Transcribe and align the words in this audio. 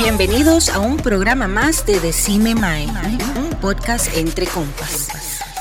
Bienvenidos 0.00 0.68
a 0.68 0.80
un 0.80 0.98
programa 0.98 1.48
más 1.48 1.86
de 1.86 2.00
Decime 2.00 2.54
Mae, 2.54 2.86
un 3.36 3.50
podcast 3.60 4.14
entre 4.16 4.46
compas. 4.46 5.08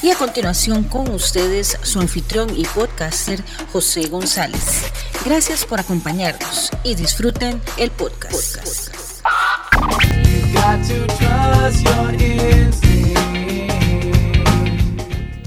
Y 0.02 0.12
a 0.12 0.16
continuación 0.16 0.84
con 0.84 1.10
ustedes 1.12 1.78
su 1.84 2.02
anfitrión 2.02 2.50
y 2.54 2.66
podcaster 2.66 3.42
José 3.72 4.08
González. 4.08 4.92
Gracias 5.26 5.66
por 5.66 5.80
acompañarnos 5.80 6.70
y 6.84 6.96
disfruten 6.96 7.62
el 7.78 7.92
podcast. 7.92 8.58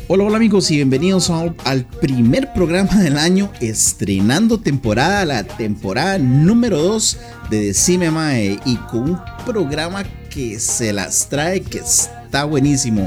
Hola, 0.09 0.24
hola 0.24 0.36
amigos 0.36 0.70
y 0.70 0.77
bienvenidos 0.77 1.28
al 1.28 1.84
primer 2.00 2.55
programa 2.55 2.95
del 2.95 3.19
año, 3.19 3.52
estrenando 3.60 4.59
temporada, 4.59 5.27
la 5.27 5.45
temporada 5.45 6.16
número 6.19 6.80
2 6.80 7.19
de 7.50 7.66
Decime 7.66 8.11
Mae 8.11 8.58
y 8.64 8.77
con 8.77 9.11
un 9.11 9.20
programa 9.45 10.05
que 10.30 10.58
se 10.58 10.95
las 10.95 11.28
trae, 11.28 11.61
que 11.61 11.78
está 11.78 12.45
buenísimo. 12.45 13.06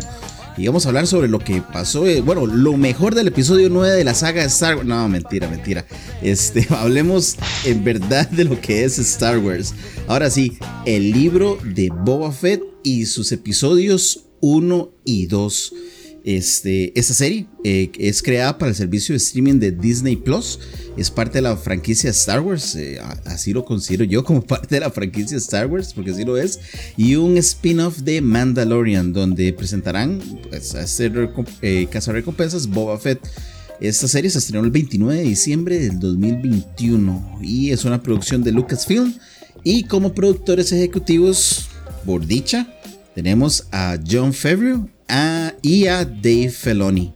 Y 0.60 0.68
vamos 0.68 0.86
a 0.86 0.90
hablar 0.90 1.08
sobre 1.08 1.30
lo 1.30 1.40
que 1.40 1.62
pasó, 1.62 2.06
eh, 2.06 2.20
bueno, 2.20 2.46
lo 2.46 2.76
mejor 2.76 3.16
del 3.16 3.30
episodio 3.30 3.70
9 3.70 3.96
de 3.96 4.04
la 4.04 4.14
saga 4.14 4.42
de 4.42 4.50
Star 4.50 4.76
Wars. 4.76 4.86
No, 4.86 5.08
mentira, 5.08 5.48
mentira. 5.48 5.86
Este, 6.22 6.68
hablemos 6.76 7.38
en 7.64 7.86
verdad 7.86 8.30
de 8.30 8.44
lo 8.44 8.60
que 8.60 8.84
es 8.84 9.00
Star 9.00 9.40
Wars. 9.40 9.74
Ahora 10.08 10.30
sí, 10.30 10.58
el 10.86 11.14
libro 11.14 11.58
de 11.64 11.90
Boba 11.90 12.34
Fett 12.34 12.62
y 12.84 13.06
sus 13.06 13.32
episodios 13.32 14.26
1 14.42 14.92
y 15.06 15.28
2. 15.28 15.74
Este, 16.24 16.98
esta 17.00 17.14
serie 17.14 17.48
eh, 17.64 17.92
es 17.98 18.22
creada 18.22 18.58
para 18.58 18.70
el 18.70 18.76
servicio 18.76 19.14
de 19.14 19.18
streaming 19.18 19.60
de 19.60 19.72
Disney 19.72 20.16
Plus. 20.16 20.60
Es 20.98 21.10
parte 21.10 21.40
de 21.40 21.44
la 21.44 21.56
franquicia 21.56 22.10
Star 22.10 22.42
Wars. 22.42 22.76
Eh, 22.76 23.00
así 23.26 23.54
lo 23.54 23.64
considero 23.64 24.04
yo 24.04 24.24
como 24.24 24.42
parte 24.46 24.76
de 24.76 24.82
la 24.82 24.92
franquicia 24.92 25.38
Star 25.38 25.68
Wars, 25.68 25.94
porque 25.94 26.12
así 26.12 26.26
lo 26.26 26.38
es. 26.38 26.60
Y 26.98 27.16
un 27.16 27.38
spin-off 27.38 28.00
de 28.00 28.22
Mandalorian, 28.22 29.14
donde 29.14 29.54
presentarán 29.54 30.20
pues, 30.50 30.76
a 30.76 30.82
este 30.82 31.12
eh, 31.62 31.88
recompensas 32.08 32.68
Boba 32.68 32.98
Fett. 33.00 33.20
Esta 33.80 34.10
serie 34.10 34.30
se 34.30 34.40
estrenó 34.40 34.66
el 34.66 34.72
29 34.72 35.22
de 35.22 35.24
diciembre 35.24 35.80
del 35.80 36.00
2021 36.00 37.40
y 37.42 37.72
es 37.72 37.86
una 37.86 38.04
producción 38.04 38.44
de 38.44 38.52
Lucasfilm. 38.52 39.14
Y 39.64 39.84
como 39.84 40.14
productores 40.14 40.72
ejecutivos, 40.72 41.70
por 42.06 42.26
dicha, 42.26 42.68
tenemos 43.16 43.68
a 43.72 43.98
John 44.06 44.34
Favreau 44.34 44.90
y 45.62 45.88
a 45.88 46.06
Dave 46.06 46.50
Feloni. 46.50 47.14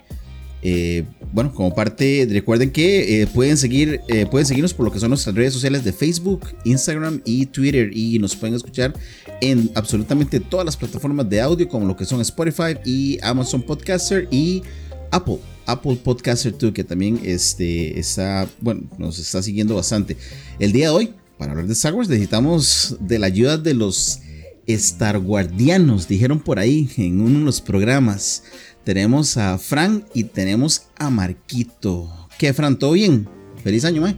Eh, 0.66 1.04
bueno, 1.34 1.54
como 1.54 1.76
parte, 1.76 2.26
recuerden 2.30 2.72
que 2.72 3.22
eh, 3.22 3.28
pueden, 3.28 3.58
seguir, 3.58 4.00
eh, 4.08 4.26
pueden 4.26 4.46
seguirnos 4.46 4.74
por 4.74 4.86
lo 4.86 4.92
que 4.92 5.00
son 5.00 5.10
nuestras 5.10 5.36
redes 5.36 5.54
sociales 5.54 5.84
de 5.84 5.92
Facebook, 5.92 6.48
Instagram 6.64 7.22
y 7.26 7.48
Twitter. 7.48 7.90
Y 7.94 8.18
nos 8.20 8.36
pueden 8.36 8.56
escuchar 8.56 8.94
en 9.42 9.70
absolutamente 9.76 10.40
todas 10.40 10.66
las 10.66 10.78
plataformas 10.78 11.30
de 11.30 11.42
audio, 11.42 11.68
como 11.68 11.86
lo 11.86 11.98
que 11.98 12.06
son 12.06 12.22
Spotify 12.22 12.78
y 12.86 13.20
Amazon 13.22 13.62
Podcaster 13.62 14.28
y 14.32 14.64
Apple. 15.12 15.40
Apple 15.66 15.98
Podcaster 16.04 16.58
2, 16.58 16.72
que 16.74 16.84
también 16.84 17.20
este, 17.24 18.00
está, 18.00 18.48
bueno, 18.60 18.84
nos 18.98 19.20
está 19.20 19.42
siguiendo 19.42 19.76
bastante. 19.76 20.18
El 20.60 20.72
día 20.72 20.88
de 20.88 20.96
hoy, 20.96 21.14
para 21.38 21.52
hablar 21.52 21.68
de 21.68 21.74
Star 21.74 21.94
Wars, 21.94 22.10
necesitamos 22.10 22.98
de 23.00 23.20
la 23.20 23.28
ayuda 23.28 23.58
de 23.58 23.74
los 23.74 24.20
Star 24.68 25.20
Guardianos, 25.20 26.08
dijeron 26.08 26.40
por 26.40 26.60
ahí 26.60 26.90
en 26.98 27.22
uno 27.22 27.40
de 27.40 27.46
los 27.46 27.62
programas. 27.62 28.44
Tenemos 28.84 29.38
a 29.38 29.58
Fran 29.58 30.06
y 30.14 30.26
tenemos 30.26 30.88
a 30.98 31.10
Marquito. 31.10 32.30
¿Qué, 32.38 32.54
Fran? 32.54 32.78
¿Todo 32.78 32.94
bien? 32.94 33.28
Feliz 33.64 33.86
año, 33.86 34.02
mae. 34.02 34.16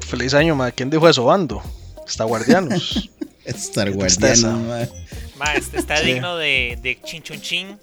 feliz 0.00 0.34
año, 0.34 0.54
mae. 0.54 0.72
¿Quién 0.72 0.90
dijo 0.90 1.08
eso, 1.08 1.24
bando? 1.24 1.62
Star 2.06 2.26
Guardianos. 2.26 3.10
Star 3.44 3.90
Guardianos, 3.92 4.60
mae. 4.66 4.88
Ma, 5.38 5.54
este 5.54 5.78
está 5.78 6.00
digno 6.02 6.36
de, 6.36 6.78
de 6.82 6.98
Chin 7.02 7.22
Chun 7.22 7.40
Chin. 7.40 7.78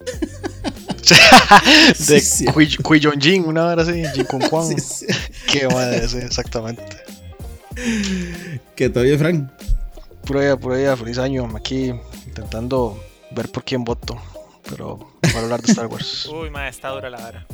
de 2.08 2.22
sí, 2.22 2.46
Jin, 3.20 3.46
una 3.46 3.66
hora 3.66 3.84
así, 3.84 4.04
Jin 4.14 4.26
con 4.26 4.42
Juan. 4.42 4.76
Qué 5.52 5.68
madre, 5.68 6.08
sí, 6.08 6.18
exactamente. 6.18 6.84
¿Qué 8.76 8.90
todavía, 8.90 9.18
Fran? 9.18 9.52
Por 10.26 10.38
allá, 10.38 10.58
por 10.58 10.74
allá, 10.74 10.96
feliz 10.96 11.18
año. 11.18 11.50
Aquí 11.56 11.94
intentando 12.26 13.02
ver 13.36 13.50
por 13.50 13.64
quién 13.64 13.84
voto. 13.84 14.18
Pero 14.70 15.00
para 15.22 15.40
hablar 15.40 15.62
de 15.62 15.72
Star 15.72 15.88
Wars. 15.88 16.26
Uy, 16.32 16.50
ma, 16.50 16.68
está 16.68 16.90
dura 16.90 17.10
la 17.10 17.18
vara. 17.18 17.48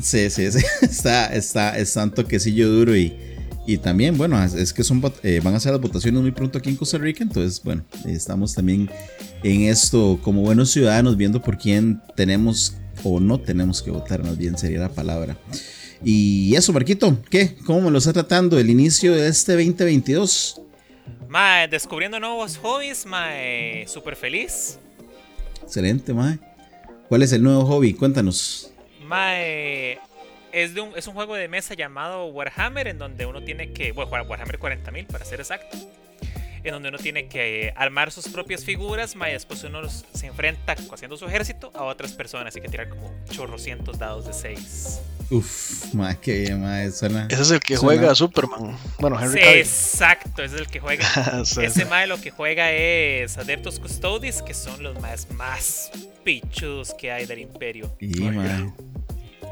Sí, 0.00 0.30
sí, 0.30 0.50
sí. 0.50 0.64
Está, 0.82 1.26
está, 1.26 1.78
está 1.78 2.04
un 2.04 2.10
toquecillo 2.10 2.68
duro 2.70 2.96
y, 2.96 3.14
y 3.66 3.78
también, 3.78 4.16
bueno, 4.16 4.42
es 4.42 4.72
que 4.72 4.82
son 4.82 5.02
eh, 5.22 5.40
van 5.42 5.54
a 5.54 5.60
ser 5.60 5.72
las 5.72 5.80
votaciones 5.80 6.20
muy 6.20 6.32
pronto 6.32 6.58
aquí 6.58 6.70
en 6.70 6.76
Costa 6.76 6.98
Rica, 6.98 7.22
entonces, 7.22 7.62
bueno, 7.62 7.84
estamos 8.06 8.54
también 8.54 8.90
en 9.42 9.62
esto 9.62 10.18
como 10.22 10.42
buenos 10.42 10.70
ciudadanos 10.70 11.16
viendo 11.16 11.40
por 11.42 11.58
quién 11.58 12.00
tenemos 12.16 12.74
o 13.04 13.20
no 13.20 13.38
tenemos 13.38 13.82
que 13.82 13.90
votar, 13.90 14.24
más 14.24 14.36
bien 14.36 14.56
sería 14.58 14.80
la 14.80 14.88
palabra. 14.88 15.36
Y 16.04 16.54
eso, 16.56 16.72
Marquito, 16.72 17.18
¿qué? 17.30 17.54
¿Cómo 17.64 17.82
me 17.82 17.90
lo 17.90 17.98
está 17.98 18.12
tratando 18.12 18.58
el 18.58 18.70
inicio 18.70 19.12
de 19.12 19.28
este 19.28 19.52
2022? 19.52 20.61
Mae, 21.32 21.66
descubriendo 21.66 22.20
nuevos 22.20 22.58
hobbies, 22.58 23.06
mae, 23.06 23.86
súper 23.88 24.16
feliz. 24.16 24.78
Excelente, 25.62 26.12
mae. 26.12 26.38
¿Cuál 27.08 27.22
es 27.22 27.32
el 27.32 27.42
nuevo 27.42 27.64
hobby? 27.64 27.94
Cuéntanos. 27.94 28.70
Mae, 29.06 29.98
es, 30.52 30.74
de 30.74 30.82
un, 30.82 30.92
es 30.94 31.06
un 31.06 31.14
juego 31.14 31.34
de 31.34 31.48
mesa 31.48 31.72
llamado 31.72 32.26
Warhammer, 32.26 32.86
en 32.86 32.98
donde 32.98 33.24
uno 33.24 33.42
tiene 33.42 33.72
que, 33.72 33.92
bueno, 33.92 34.10
Warhammer 34.28 34.60
40.000 34.60 35.06
para 35.06 35.24
ser 35.24 35.40
exacto, 35.40 35.78
en 36.64 36.72
donde 36.72 36.88
uno 36.88 36.98
tiene 36.98 37.26
que 37.26 37.72
armar 37.76 38.12
sus 38.12 38.28
propias 38.28 38.64
figuras, 38.64 39.16
mae, 39.16 39.32
después 39.32 39.64
uno 39.64 39.80
se 39.88 40.26
enfrenta 40.26 40.76
haciendo 40.92 41.16
su 41.16 41.26
ejército 41.26 41.72
a 41.74 41.84
otras 41.84 42.12
personas 42.12 42.56
y 42.56 42.60
que 42.60 42.68
tirar 42.68 42.88
como 42.88 43.10
chorrocientos 43.30 43.98
dados 43.98 44.26
de 44.26 44.32
6. 44.32 45.00
Uf, 45.30 45.94
más 45.94 46.16
que 46.18 46.40
bien, 46.40 46.60
más 46.60 46.98
suena. 46.98 47.26
Ese 47.30 47.42
es 47.42 47.50
el 47.52 47.60
que 47.60 47.76
juega 47.76 48.14
Superman. 48.14 48.76
Bueno, 48.98 49.18
Henry 49.18 49.40
sí, 49.40 49.48
Exacto, 49.48 50.42
ese 50.42 50.56
es 50.56 50.60
el 50.60 50.66
que 50.66 50.78
juega. 50.78 51.06
Ese 51.42 51.84
mae 51.86 52.06
lo 52.06 52.20
que 52.20 52.30
juega 52.30 52.70
es 52.70 53.38
Adeptos 53.38 53.80
Custodes, 53.80 54.42
que 54.42 54.52
son 54.52 54.82
los 54.82 55.00
más, 55.00 55.30
más 55.32 55.90
pichudos 56.22 56.94
que 56.94 57.10
hay 57.10 57.24
del 57.24 57.38
Imperio. 57.40 57.96
Y, 57.98 58.08
mae. 58.20 58.72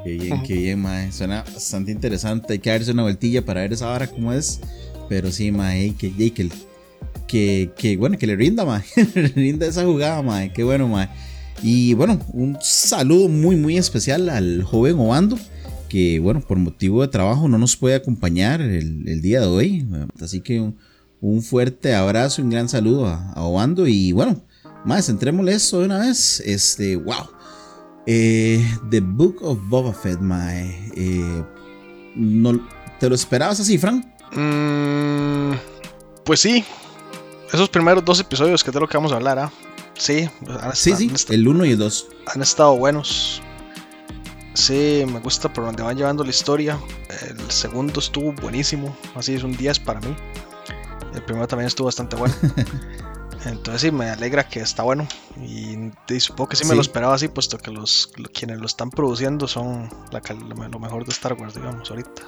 Qué 0.05 0.11
bien, 0.11 0.43
qué 0.43 0.55
bien, 0.55 0.83
mae. 0.83 1.11
Suena 1.13 1.43
bastante 1.43 1.91
interesante. 1.91 2.53
Hay 2.53 2.59
que 2.59 2.71
darse 2.71 2.93
una 2.93 3.03
vueltilla 3.03 3.43
para 3.43 3.63
ver 3.63 3.73
esa 3.73 3.87
vara 3.87 4.07
cómo 4.07 4.33
es. 4.33 4.61
Pero 5.09 5.33
sí, 5.33 5.51
mae, 5.51 5.95
que, 5.99 6.13
que, 6.31 6.49
que, 7.31 7.71
que, 7.77 7.97
bueno, 7.97 8.19
que 8.19 8.27
le 8.27 8.35
rinda, 8.35 8.65
le 9.15 9.29
rinda 9.29 9.67
esa 9.67 9.85
jugada, 9.85 10.21
mae. 10.23 10.53
Qué 10.53 10.65
bueno, 10.65 10.89
mae. 10.89 11.09
Y 11.63 11.95
bueno, 11.95 12.19
un 12.33 12.57
saludo 12.61 13.29
muy, 13.29 13.55
muy 13.55 13.77
especial 13.77 14.29
al 14.31 14.63
joven 14.65 14.99
Obando 14.99 15.39
que, 15.89 16.21
bueno, 16.21 16.41
por 16.41 16.57
motivo 16.57 17.03
de 17.03 17.09
trabajo 17.09 17.49
no 17.49 17.59
nos 17.59 17.77
puede 17.77 17.97
acompañar 17.97 18.61
el, 18.61 19.21
día 19.21 19.41
de 19.41 19.47
hoy. 19.47 19.87
Así 20.21 20.41
que 20.41 20.73
un, 21.21 21.43
fuerte 21.43 21.95
abrazo 21.95 22.43
un 22.43 22.51
gran 22.51 22.69
saludo 22.69 23.07
a, 23.07 23.35
Obando. 23.37 23.87
Y 23.87 24.13
bueno, 24.13 24.43
más, 24.85 25.09
entrémosle 25.09 25.53
eso 25.53 25.81
de 25.81 25.87
una 25.87 25.99
vez. 25.99 26.41
Este, 26.47 26.97
wow. 26.97 27.29
Eh, 28.07 28.65
The 28.91 29.01
Book 29.01 29.39
of 29.43 29.59
Boba 29.69 29.93
Fett, 29.93 30.21
mae. 30.21 30.93
Eh, 30.97 31.45
no, 32.17 32.67
¿Te 32.99 33.09
lo 33.09 33.15
esperabas 33.15 33.61
así, 33.61 33.77
Frank? 33.77 34.05
Mm, 34.33 35.53
pues 36.25 36.41
sí. 36.41 36.65
Esos 37.53 37.69
primeros 37.69 38.05
dos 38.05 38.21
episodios 38.21 38.63
que 38.63 38.71
de 38.71 38.81
lo 38.81 38.89
que 38.89 38.97
vamos 38.97 39.13
a 39.13 39.17
hablar, 39.17 39.39
¿ah? 39.39 39.53
Sí, 39.95 40.29
sí, 40.73 40.95
sí, 40.97 41.13
el 41.29 41.47
1 41.47 41.65
y 41.67 41.71
el 41.73 41.79
2. 41.79 42.09
Han 42.35 42.43
estado 42.43 42.77
buenos. 42.77 43.43
Sí, 44.55 45.05
me 45.07 45.21
gusta 45.21 45.53
por 45.53 45.65
donde 45.65 45.83
van 45.83 45.97
llevando 45.97 46.25
la 46.25 46.31
historia. 46.31 46.79
El 47.29 47.51
segundo 47.51 48.01
estuvo 48.01 48.33
buenísimo, 48.33 48.97
así 49.15 49.35
es 49.35 49.43
un 49.43 49.57
10 49.57 49.81
para 49.81 50.01
mí. 50.01 50.15
El 51.15 51.23
primero 51.23 51.47
también 51.47 51.67
estuvo 51.67 51.87
bastante 51.87 52.17
bueno. 52.17 52.35
Entonces 53.45 53.83
sí, 53.83 53.91
me 53.91 54.11
alegra 54.11 54.47
que 54.47 54.61
está 54.61 54.83
bueno. 54.83 55.07
Y, 55.43 55.77
supongo 56.21 56.51
que 56.51 56.57
sí, 56.57 56.65
me 56.67 56.75
lo 56.75 56.83
esperaba 56.83 57.15
así, 57.15 57.29
puesto 57.29 57.59
que 57.59 57.71
los, 57.71 58.13
quienes 58.33 58.59
lo 58.59 58.67
están 58.67 58.91
produciendo 58.91 59.49
son 59.49 59.89
lo 60.71 60.79
mejor 60.79 61.05
de 61.05 61.13
Star 61.13 61.33
Wars, 61.35 61.55
digamos, 61.55 61.91
ahorita. 61.91 62.23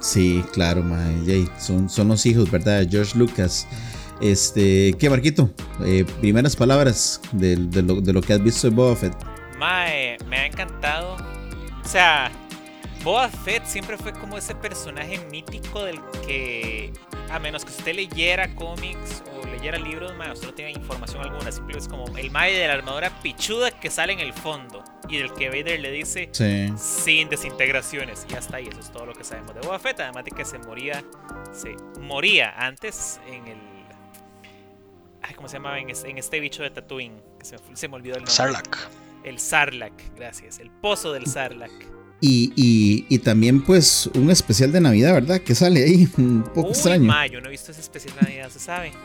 Sí, 0.00 0.44
claro, 0.52 0.82
man. 0.82 1.24
son, 1.58 1.88
son 1.88 2.08
los 2.08 2.26
hijos, 2.26 2.50
¿verdad? 2.50 2.86
George 2.88 3.16
Lucas. 3.18 3.66
Este, 4.20 4.94
¿qué, 4.98 5.08
Marquito? 5.08 5.50
Eh, 5.84 6.04
primeras 6.20 6.56
palabras 6.56 7.20
de, 7.32 7.56
lo, 7.56 8.00
de, 8.00 8.12
lo, 8.12 8.20
que 8.20 8.34
has 8.34 8.42
visto 8.42 8.68
de 8.68 8.74
Boba 8.74 8.96
Fett. 8.96 9.14
Mae, 9.58 10.18
me 10.26 10.38
ha 10.38 10.46
encantado 10.46 11.16
o 11.84 11.88
sea, 11.88 12.30
Boba 13.02 13.28
Fett 13.28 13.64
siempre 13.64 13.96
fue 13.96 14.12
como 14.12 14.38
ese 14.38 14.54
personaje 14.54 15.18
mítico 15.30 15.82
del 15.82 16.00
que, 16.26 16.92
a 17.30 17.38
menos 17.38 17.64
que 17.64 17.72
usted 17.72 17.94
leyera 17.94 18.54
cómics 18.54 19.24
o 19.34 19.46
leyera 19.48 19.78
libros, 19.78 20.14
más 20.16 20.34
usted 20.34 20.46
no 20.46 20.54
tiene 20.54 20.70
información 20.72 21.22
alguna. 21.22 21.50
Simplemente 21.50 21.84
es 21.84 21.88
como 21.88 22.16
el 22.16 22.30
mae 22.30 22.52
de 22.52 22.66
la 22.68 22.74
armadura 22.74 23.10
pichuda 23.22 23.72
que 23.72 23.90
sale 23.90 24.12
en 24.12 24.20
el 24.20 24.32
fondo 24.32 24.84
y 25.08 25.18
del 25.18 25.32
que 25.32 25.48
Vader 25.48 25.80
le 25.80 25.90
dice 25.90 26.30
sin 26.76 27.28
desintegraciones. 27.28 28.26
Y 28.30 28.34
hasta 28.34 28.58
ahí, 28.58 28.68
eso 28.68 28.78
es 28.78 28.92
todo 28.92 29.06
lo 29.06 29.14
que 29.14 29.24
sabemos 29.24 29.54
de 29.54 29.62
Boba 29.62 29.78
Fett. 29.78 29.98
Además 30.00 30.24
de 30.24 30.30
que 30.30 30.44
se 30.44 30.58
moría, 30.58 31.02
se 31.52 31.74
moría 32.00 32.54
antes 32.56 33.20
en 33.26 33.48
el. 33.48 33.69
Ay, 35.22 35.34
¿Cómo 35.34 35.48
se 35.48 35.56
llamaba? 35.56 35.78
En, 35.78 35.90
este 35.90 36.40
bicho 36.40 36.62
de 36.62 36.70
Tatooine. 36.70 37.20
Que 37.38 37.44
se, 37.44 37.56
se 37.74 37.88
me 37.88 37.96
olvidó 37.96 38.14
el 38.14 38.20
nombre. 38.20 38.34
Sarlacc. 38.34 38.76
El 39.24 39.38
Sarlacc, 39.38 39.92
gracias. 40.16 40.58
El 40.58 40.70
pozo 40.70 41.12
del 41.12 41.26
Sarlacc. 41.26 41.72
Y, 42.22 42.52
y, 43.08 43.18
también 43.20 43.62
pues 43.62 44.10
un 44.14 44.30
especial 44.30 44.72
de 44.72 44.80
Navidad, 44.80 45.14
¿verdad? 45.14 45.40
Que 45.40 45.54
sale 45.54 45.82
ahí, 45.82 46.06
un 46.18 46.42
poco 46.42 46.68
Uy, 46.68 46.72
extraño. 46.72 47.04
Ma, 47.04 47.26
yo 47.26 47.40
no 47.40 47.48
he 47.48 47.50
visto 47.50 47.72
ese 47.72 47.80
especial 47.80 48.14
de 48.16 48.22
Navidad, 48.22 48.50
se 48.50 48.58
sabe. 48.60 48.92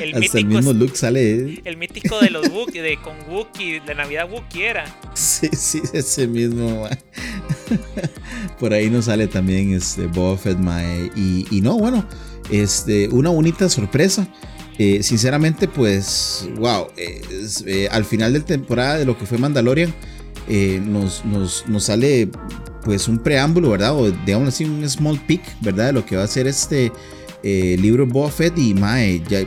El 0.00 0.14
Hasta 0.14 0.38
el 0.38 0.46
mismo 0.46 0.72
look 0.72 0.96
sale. 0.96 1.60
El 1.64 1.76
mítico 1.76 2.20
de 2.20 2.30
los 2.30 2.48
Wookiee, 2.48 2.80
de 2.80 2.96
con 2.96 3.16
Wookiee, 3.28 3.80
de 3.80 3.94
Navidad 3.94 4.30
Wookiee 4.30 4.66
era. 4.66 4.84
Sí, 5.14 5.48
sí, 5.52 5.82
ese 5.92 6.28
mismo. 6.28 6.88
Por 8.60 8.72
ahí 8.72 8.88
nos 8.88 9.06
sale 9.06 9.26
también 9.26 9.74
este 9.74 10.06
Boba 10.06 10.38
Fett, 10.38 10.58
mae. 10.58 11.10
Y, 11.16 11.46
y 11.50 11.60
no, 11.60 11.76
bueno, 11.76 12.06
este, 12.50 13.08
una 13.08 13.30
bonita 13.30 13.68
sorpresa. 13.68 14.28
Eh, 14.78 15.02
sinceramente, 15.02 15.68
pues, 15.68 16.48
wow, 16.56 16.88
eh, 16.96 17.88
al 17.90 18.04
final 18.04 18.32
de 18.32 18.40
temporada 18.40 18.98
de 18.98 19.04
lo 19.04 19.16
que 19.16 19.24
fue 19.24 19.38
Mandalorian, 19.38 19.94
eh, 20.48 20.80
nos, 20.84 21.24
nos, 21.24 21.64
nos, 21.68 21.84
sale 21.84 22.28
pues 22.82 23.08
un 23.08 23.18
preámbulo, 23.18 23.70
¿verdad? 23.70 23.96
O 23.96 24.10
digamos 24.10 24.48
así, 24.48 24.64
un 24.64 24.86
small 24.88 25.18
peek, 25.20 25.42
¿verdad? 25.60 25.86
De 25.86 25.92
lo 25.92 26.04
que 26.04 26.16
va 26.16 26.24
a 26.24 26.26
ser 26.26 26.46
este 26.46 26.92
libro 27.42 28.06
Buffett 28.06 28.56
y 28.58 28.74
Mae, 28.74 29.22
ya, 29.28 29.40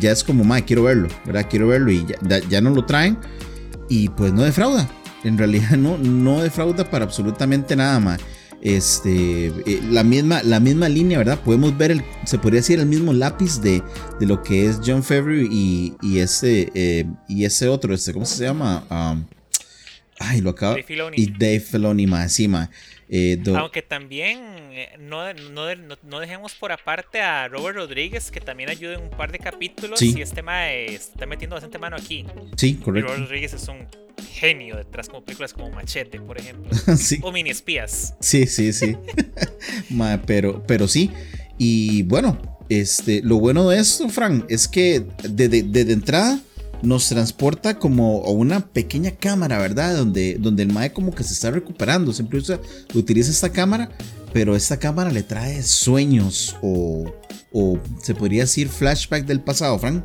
ya 0.00 0.10
es 0.10 0.22
como, 0.22 0.44
Mae, 0.44 0.64
quiero 0.64 0.82
verlo, 0.82 1.08
¿verdad? 1.24 1.46
Quiero 1.48 1.68
verlo 1.68 1.90
y 1.90 2.04
ya, 2.28 2.40
ya 2.40 2.60
no 2.60 2.70
lo 2.70 2.84
traen 2.84 3.18
y 3.88 4.08
pues 4.10 4.32
no 4.32 4.42
defrauda. 4.42 4.88
En 5.24 5.38
realidad 5.38 5.70
no, 5.78 5.96
no 5.96 6.42
defrauda 6.42 6.88
para 6.88 7.04
absolutamente 7.04 7.74
nada, 7.76 7.98
Mae 7.98 8.18
este, 8.62 9.46
eh, 9.46 9.80
la, 9.90 10.02
misma, 10.04 10.42
la 10.42 10.60
misma 10.60 10.88
línea, 10.88 11.18
¿verdad? 11.18 11.40
Podemos 11.40 11.76
ver, 11.76 11.90
el, 11.90 12.02
se 12.24 12.38
podría 12.38 12.60
decir, 12.60 12.78
el 12.78 12.86
mismo 12.86 13.12
lápiz 13.12 13.60
de, 13.60 13.82
de 14.18 14.26
lo 14.26 14.42
que 14.42 14.66
es 14.66 14.80
John 14.84 15.02
Favreau 15.02 15.46
y, 15.50 15.94
y 16.02 16.18
ese, 16.18 17.06
y 17.28 17.44
ese 17.44 17.68
otro, 17.68 17.94
este, 17.94 18.12
¿cómo 18.12 18.26
se 18.26 18.44
llama? 18.44 18.84
Um, 18.90 19.24
Ay, 20.22 20.42
lo 20.42 20.50
acabo. 20.50 20.76
Y 21.16 21.32
Dave 21.32 21.60
Filoni 21.60 22.06
más 22.06 22.24
encima. 22.24 22.70
Eh, 23.08 23.42
Aunque 23.56 23.80
también 23.80 24.38
eh, 24.70 24.90
no, 25.00 25.32
no, 25.32 25.96
no, 26.04 26.20
dejemos 26.20 26.54
por 26.54 26.72
aparte 26.72 27.22
a 27.22 27.48
Robert 27.48 27.76
Rodríguez, 27.76 28.30
que 28.30 28.40
también 28.40 28.68
ayuda 28.68 28.94
en 28.94 29.02
un 29.02 29.10
par 29.10 29.32
de 29.32 29.38
capítulos. 29.38 30.00
Y 30.02 30.20
este 30.20 30.36
tema 30.36 30.70
está 30.70 31.24
metiendo 31.24 31.56
bastante 31.56 31.78
mano 31.78 31.96
aquí. 31.96 32.26
Sí, 32.56 32.74
correcto. 32.74 33.08
Robert 33.08 33.28
Rodríguez 33.28 33.54
es 33.54 33.66
un 33.66 33.88
genio 34.30 34.76
detrás 34.76 35.08
como 35.08 35.24
películas 35.24 35.54
como 35.54 35.70
Machete, 35.70 36.20
por 36.20 36.38
ejemplo. 36.38 36.70
O 37.22 37.32
Mini 37.32 37.48
Espías. 37.48 38.14
Sí, 38.20 38.46
sí, 38.46 38.74
sí. 38.74 38.96
pero, 40.26 40.62
pero 40.66 40.86
sí. 40.86 41.10
Y 41.56 42.02
bueno, 42.02 42.38
este, 42.68 43.22
lo 43.22 43.38
bueno 43.38 43.70
de 43.70 43.80
esto, 43.80 44.10
Frank, 44.10 44.44
es 44.50 44.68
que 44.68 45.02
desde 45.22 45.62
de, 45.62 45.84
de 45.84 45.92
entrada 45.92 46.40
nos 46.82 47.08
transporta 47.08 47.78
como 47.78 48.24
a 48.24 48.30
una 48.30 48.60
pequeña 48.60 49.12
cámara, 49.12 49.58
¿verdad? 49.58 49.96
Donde, 49.96 50.36
donde 50.38 50.62
el 50.62 50.72
Mae 50.72 50.92
como 50.92 51.14
que 51.14 51.22
se 51.22 51.34
está 51.34 51.50
recuperando. 51.50 52.12
Siempre 52.12 52.38
usa, 52.38 52.60
utiliza 52.94 53.30
esta 53.30 53.50
cámara, 53.50 53.90
pero 54.32 54.56
esta 54.56 54.78
cámara 54.78 55.10
le 55.10 55.22
trae 55.22 55.62
sueños 55.62 56.56
o, 56.62 57.12
o 57.52 57.78
se 58.02 58.14
podría 58.14 58.42
decir 58.42 58.68
flashback 58.68 59.24
del 59.24 59.40
pasado, 59.40 59.78
Frank. 59.78 60.04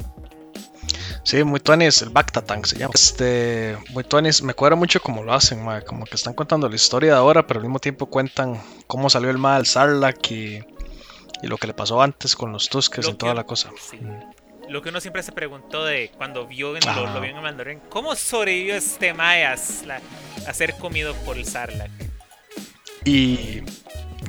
Sí, 1.23 1.43
muy 1.43 1.59
tuanis, 1.59 2.03
el 2.03 2.09
Bactatang 2.09 2.65
se 2.65 2.77
llama. 2.77 2.91
Este, 2.93 3.77
muy 3.93 4.03
tuanis, 4.03 4.43
me 4.43 4.53
cuadra 4.53 4.75
mucho 4.75 5.01
como 5.01 5.23
lo 5.23 5.33
hacen, 5.33 5.63
mae, 5.63 5.83
como 5.83 6.05
que 6.05 6.15
están 6.15 6.35
contando 6.35 6.69
la 6.69 6.75
historia 6.75 7.13
de 7.13 7.17
ahora, 7.17 7.47
pero 7.47 7.59
al 7.59 7.65
mismo 7.65 7.79
tiempo 7.79 8.05
cuentan 8.05 8.61
cómo 8.85 9.09
salió 9.09 9.31
el 9.31 9.39
mal 9.39 9.65
Sarlacc 9.65 10.31
y, 10.31 10.59
y 11.41 11.47
lo 11.47 11.57
que 11.57 11.65
le 11.65 11.73
pasó 11.73 11.99
antes 11.99 12.35
con 12.35 12.51
los 12.51 12.69
Tuskers 12.69 13.07
y 13.07 13.13
toda 13.13 13.33
la 13.33 13.43
cosa. 13.43 13.71
Sí 13.89 13.97
lo 14.69 14.81
que 14.81 14.89
uno 14.89 14.99
siempre 15.01 15.23
se 15.23 15.31
preguntó 15.31 15.85
de 15.85 16.11
cuando 16.17 16.47
vio 16.47 16.75
en, 16.75 16.83
lo, 16.85 17.21
vio 17.21 17.29
en 17.29 17.35
Mandalorian, 17.35 17.81
¿cómo 17.89 18.15
sobrevivió 18.15 18.75
este 18.75 19.13
Mayas 19.13 19.83
a 20.47 20.53
ser 20.53 20.75
comido 20.75 21.13
por 21.25 21.37
el 21.37 21.45
Sarlacc? 21.45 21.91
Y 23.03 23.61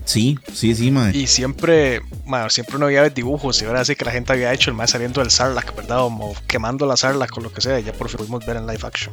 Sí, 0.06 0.38
sí, 0.52 0.74
sí, 0.74 0.92
mae. 0.92 1.14
Y 1.16 1.26
siempre, 1.26 2.00
mae, 2.24 2.48
siempre 2.48 2.76
uno 2.76 2.86
veía 2.86 3.10
dibujos 3.10 3.60
y 3.60 3.64
ahora 3.64 3.84
sí 3.84 3.96
que 3.96 4.04
la 4.04 4.12
gente 4.12 4.32
había 4.32 4.52
hecho 4.52 4.70
el 4.70 4.76
mae 4.76 4.86
saliendo 4.86 5.20
del 5.20 5.32
Sarlacc, 5.32 5.74
¿verdad? 5.74 5.98
O 6.02 6.34
quemando 6.46 6.86
la 6.86 6.96
Sarlacc 6.96 7.36
o 7.36 7.40
lo 7.40 7.52
que 7.52 7.60
sea, 7.60 7.80
ya 7.80 7.92
por 7.92 8.08
fin 8.08 8.18
pudimos 8.18 8.46
ver 8.46 8.56
en 8.56 8.68
live 8.68 8.80
action. 8.84 9.12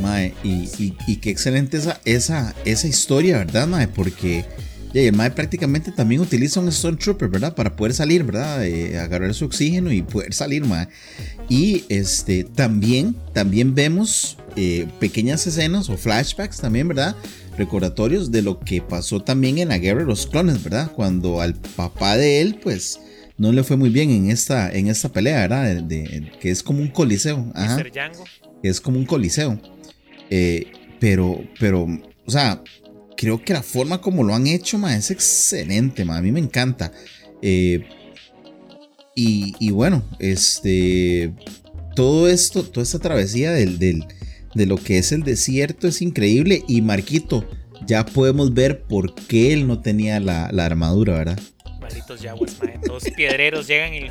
Mae, 0.00 0.34
y, 0.42 0.70
y, 0.78 1.16
qué 1.16 1.28
excelente 1.28 1.76
esa, 1.76 2.00
esa, 2.06 2.54
esa 2.64 2.86
historia, 2.86 3.36
¿verdad, 3.36 3.66
mae? 3.66 3.86
Porque 3.86 4.46
y 4.92 4.98
el 4.98 5.14
Mae 5.14 5.30
prácticamente 5.30 5.92
también 5.92 6.20
utiliza 6.20 6.58
un 6.58 6.68
Stone 6.68 6.96
Trooper, 6.96 7.28
¿verdad? 7.28 7.54
Para 7.54 7.76
poder 7.76 7.94
salir, 7.94 8.24
¿verdad? 8.24 8.64
Eh, 8.64 8.98
agarrar 8.98 9.32
su 9.34 9.44
oxígeno 9.44 9.92
y 9.92 10.02
poder 10.02 10.34
salir, 10.34 10.64
Mae. 10.64 10.88
Y 11.48 11.84
este, 11.88 12.44
también, 12.44 13.14
también 13.32 13.74
vemos 13.74 14.36
eh, 14.56 14.88
pequeñas 14.98 15.46
escenas 15.46 15.88
o 15.88 15.96
flashbacks 15.96 16.58
también, 16.58 16.88
¿verdad? 16.88 17.14
Recordatorios 17.56 18.32
de 18.32 18.42
lo 18.42 18.58
que 18.58 18.82
pasó 18.82 19.20
también 19.20 19.58
en 19.58 19.68
la 19.68 19.78
guerra 19.78 20.00
de 20.00 20.06
los 20.06 20.26
clones, 20.26 20.62
¿verdad? 20.62 20.90
Cuando 20.92 21.40
al 21.40 21.54
papá 21.54 22.16
de 22.16 22.40
él, 22.40 22.58
pues, 22.60 22.98
no 23.38 23.52
le 23.52 23.62
fue 23.62 23.76
muy 23.76 23.90
bien 23.90 24.10
en 24.10 24.30
esta, 24.30 24.72
en 24.72 24.88
esta 24.88 25.08
pelea, 25.08 25.40
¿verdad? 25.40 25.82
De, 25.82 26.32
que 26.40 26.50
es 26.50 26.62
como 26.62 26.80
un 26.80 26.88
coliseo. 26.88 27.50
Ajá. 27.54 27.82
Es 28.62 28.80
como 28.80 28.98
un 28.98 29.06
coliseo. 29.06 29.60
Eh, 30.30 30.66
pero, 30.98 31.42
pero, 31.58 31.86
o 32.26 32.30
sea, 32.30 32.62
creo 33.20 33.44
que 33.44 33.52
la 33.52 33.62
forma 33.62 34.00
como 34.00 34.24
lo 34.24 34.34
han 34.34 34.46
hecho, 34.46 34.78
ma, 34.78 34.96
es 34.96 35.10
excelente, 35.10 36.06
ma. 36.06 36.16
A 36.16 36.22
mí 36.22 36.32
me 36.32 36.40
encanta. 36.40 36.90
Eh, 37.42 37.86
y, 39.14 39.70
bueno, 39.72 40.02
este. 40.18 41.34
Todo 41.94 42.30
esto, 42.30 42.62
toda 42.62 42.82
esta 42.82 42.98
travesía 42.98 43.52
del, 43.52 43.78
de 43.78 44.66
lo 44.66 44.78
que 44.78 44.96
es 44.96 45.12
el 45.12 45.22
desierto 45.22 45.86
es 45.86 46.00
increíble. 46.00 46.64
Y 46.66 46.80
Marquito, 46.80 47.46
ya 47.86 48.06
podemos 48.06 48.54
ver 48.54 48.84
por 48.84 49.14
qué 49.14 49.52
él 49.52 49.66
no 49.66 49.82
tenía 49.82 50.18
la, 50.18 50.46
armadura, 50.46 51.18
¿verdad? 51.18 51.40
Malditos 51.78 52.22
yaguas, 52.22 52.56
ma. 52.58 52.72
Los 52.86 53.04
piedreros 53.04 53.66
llegan 53.66 53.92
y 53.92 54.08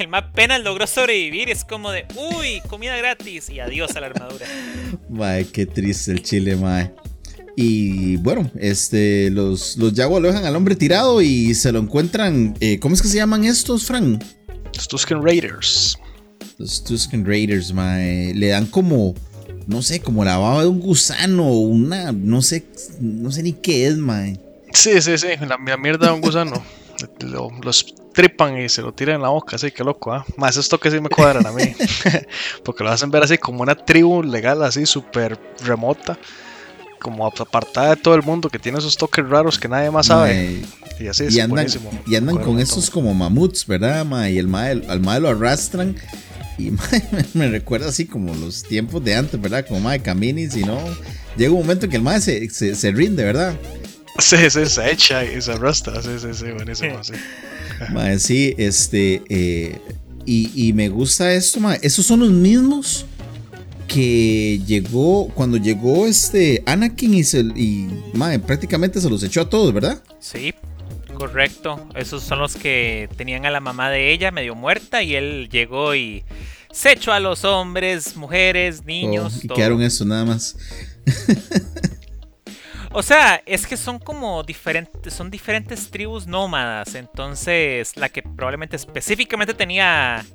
el 0.00 0.08
más 0.08 0.24
pena 0.34 0.58
logró 0.58 0.88
sobrevivir. 0.88 1.48
Es 1.48 1.64
como 1.64 1.92
de, 1.92 2.06
uy, 2.16 2.60
comida 2.68 2.96
gratis 2.96 3.50
y 3.50 3.60
adiós 3.60 3.94
a 3.94 4.00
la 4.00 4.06
armadura. 4.08 4.46
Mae, 5.08 5.44
qué 5.44 5.64
triste 5.64 6.10
el 6.10 6.22
chile, 6.24 6.56
mae. 6.56 6.90
Y 7.56 8.16
bueno, 8.16 8.50
este, 8.58 9.30
los, 9.30 9.76
los 9.76 9.96
lo 9.96 10.20
dejan 10.20 10.46
al 10.46 10.56
hombre 10.56 10.74
tirado 10.74 11.20
y 11.20 11.54
se 11.54 11.70
lo 11.72 11.80
encuentran. 11.80 12.54
Eh, 12.60 12.78
¿Cómo 12.78 12.94
es 12.94 13.02
que 13.02 13.08
se 13.08 13.16
llaman 13.16 13.44
estos, 13.44 13.84
Frank? 13.84 14.22
Los 14.74 14.88
Tusken 14.88 15.22
Raiders. 15.22 15.98
Los 16.56 16.82
Tusken 16.82 17.26
Raiders, 17.26 17.72
mae. 17.72 18.32
Le 18.34 18.48
dan 18.48 18.66
como, 18.66 19.14
no 19.66 19.82
sé, 19.82 20.00
como 20.00 20.24
la 20.24 20.38
baba 20.38 20.62
de 20.62 20.68
un 20.68 20.80
gusano, 20.80 21.48
una, 21.50 22.12
no 22.12 22.40
sé, 22.40 22.66
no 23.00 23.30
sé 23.30 23.42
ni 23.42 23.52
qué 23.52 23.86
es, 23.86 23.96
mae. 23.98 24.40
Sí, 24.72 25.02
sí, 25.02 25.18
sí, 25.18 25.28
la, 25.46 25.58
mierda 25.76 26.06
de 26.06 26.12
un 26.14 26.22
gusano. 26.22 26.62
los 27.62 27.94
tripan 28.14 28.60
y 28.60 28.68
se 28.68 28.80
lo 28.80 28.92
tiran 28.92 29.16
en 29.16 29.22
la 29.22 29.28
boca, 29.28 29.56
así 29.56 29.70
que 29.70 29.84
loco, 29.84 30.12
¿ah? 30.12 30.24
Más 30.36 30.56
esto 30.56 30.78
que 30.80 30.90
sí 30.90 31.00
me 31.00 31.10
cuadran 31.10 31.46
a 31.46 31.52
mí. 31.52 31.64
Porque 32.64 32.82
lo 32.82 32.90
hacen 32.90 33.10
ver 33.10 33.22
así 33.22 33.36
como 33.36 33.62
una 33.62 33.74
tribu 33.74 34.22
legal, 34.22 34.62
así 34.62 34.86
súper 34.86 35.38
remota 35.64 36.18
como 37.02 37.26
apartada 37.26 37.90
de 37.90 37.96
todo 37.96 38.14
el 38.14 38.22
mundo, 38.22 38.48
que 38.48 38.58
tiene 38.58 38.78
esos 38.78 38.96
toques 38.96 39.28
raros 39.28 39.58
que 39.58 39.68
nadie 39.68 39.90
más 39.90 40.06
sabe. 40.06 40.62
y 40.98 41.06
así 41.08 41.24
es 41.24 41.34
y 41.34 41.40
andan, 41.40 41.66
y 42.06 42.16
andan 42.16 42.38
con 42.38 42.58
esos 42.58 42.88
como 42.88 43.12
mamuts, 43.12 43.66
¿verdad? 43.66 44.06
Y 44.28 44.38
el 44.38 44.48
mae, 44.48 44.82
al 44.88 45.00
mae 45.00 45.20
lo 45.20 45.28
arrastran. 45.28 45.96
Y 46.58 46.70
me 47.34 47.48
recuerda 47.48 47.88
así 47.88 48.06
como 48.06 48.34
los 48.34 48.62
tiempos 48.62 49.04
de 49.04 49.14
antes, 49.14 49.40
¿verdad? 49.40 49.66
Como 49.66 49.80
mae 49.80 50.00
camini, 50.00 50.48
si 50.48 50.62
no. 50.62 50.78
Llega 51.36 51.50
un 51.52 51.60
momento 51.60 51.86
en 51.86 51.90
que 51.90 51.96
el 51.96 52.02
mae 52.02 52.20
se, 52.20 52.48
se, 52.48 52.90
rinde, 52.92 53.24
¿verdad? 53.24 53.58
Sí, 54.18 54.36
sí, 54.50 54.66
se 54.66 54.92
echa 54.92 55.24
y 55.24 55.40
se 55.40 55.52
arrastra. 55.52 56.02
Sí, 56.02 56.10
sí, 56.20 56.28
sí, 56.34 56.52
buenísimo, 56.52 57.02
sí. 57.02 57.14
Mae, 57.92 58.18
sí, 58.18 58.54
este. 58.58 59.22
Eh, 59.30 59.80
y, 60.26 60.68
y, 60.68 60.74
me 60.74 60.90
gusta 60.90 61.32
esto, 61.32 61.60
mae. 61.60 61.78
Esos 61.82 62.04
son 62.04 62.20
los 62.20 62.30
mismos 62.30 63.06
que 63.92 64.60
llegó, 64.66 65.28
cuando 65.28 65.56
llegó 65.56 66.06
este 66.06 66.62
Anakin 66.66 67.14
y, 67.14 67.24
se, 67.24 67.44
y 67.54 67.88
prácticamente 68.46 69.00
se 69.00 69.10
los 69.10 69.22
echó 69.22 69.42
a 69.42 69.48
todos, 69.48 69.72
¿verdad? 69.72 70.02
Sí, 70.20 70.54
correcto. 71.14 71.88
Esos 71.94 72.22
son 72.22 72.38
los 72.38 72.56
que 72.56 73.08
tenían 73.16 73.44
a 73.46 73.50
la 73.50 73.60
mamá 73.60 73.90
de 73.90 74.12
ella 74.12 74.30
medio 74.30 74.54
muerta 74.54 75.02
y 75.02 75.14
él 75.14 75.48
llegó 75.50 75.94
y 75.94 76.24
se 76.72 76.92
echó 76.92 77.12
a 77.12 77.20
los 77.20 77.44
hombres, 77.44 78.16
mujeres, 78.16 78.84
niños. 78.84 79.36
Oh, 79.36 79.40
y 79.42 79.48
quedaron 79.48 79.82
eso 79.82 80.04
nada 80.04 80.24
más. 80.24 80.56
O 82.94 83.02
sea, 83.02 83.42
es 83.46 83.66
que 83.66 83.78
son 83.78 83.98
como 83.98 84.42
diferentes, 84.42 85.14
son 85.14 85.30
diferentes 85.30 85.90
tribus 85.90 86.26
nómadas. 86.26 86.94
Entonces, 86.94 87.96
la 87.96 88.10
que 88.10 88.22
probablemente 88.22 88.76
específicamente 88.76 89.54
tenía 89.54 90.26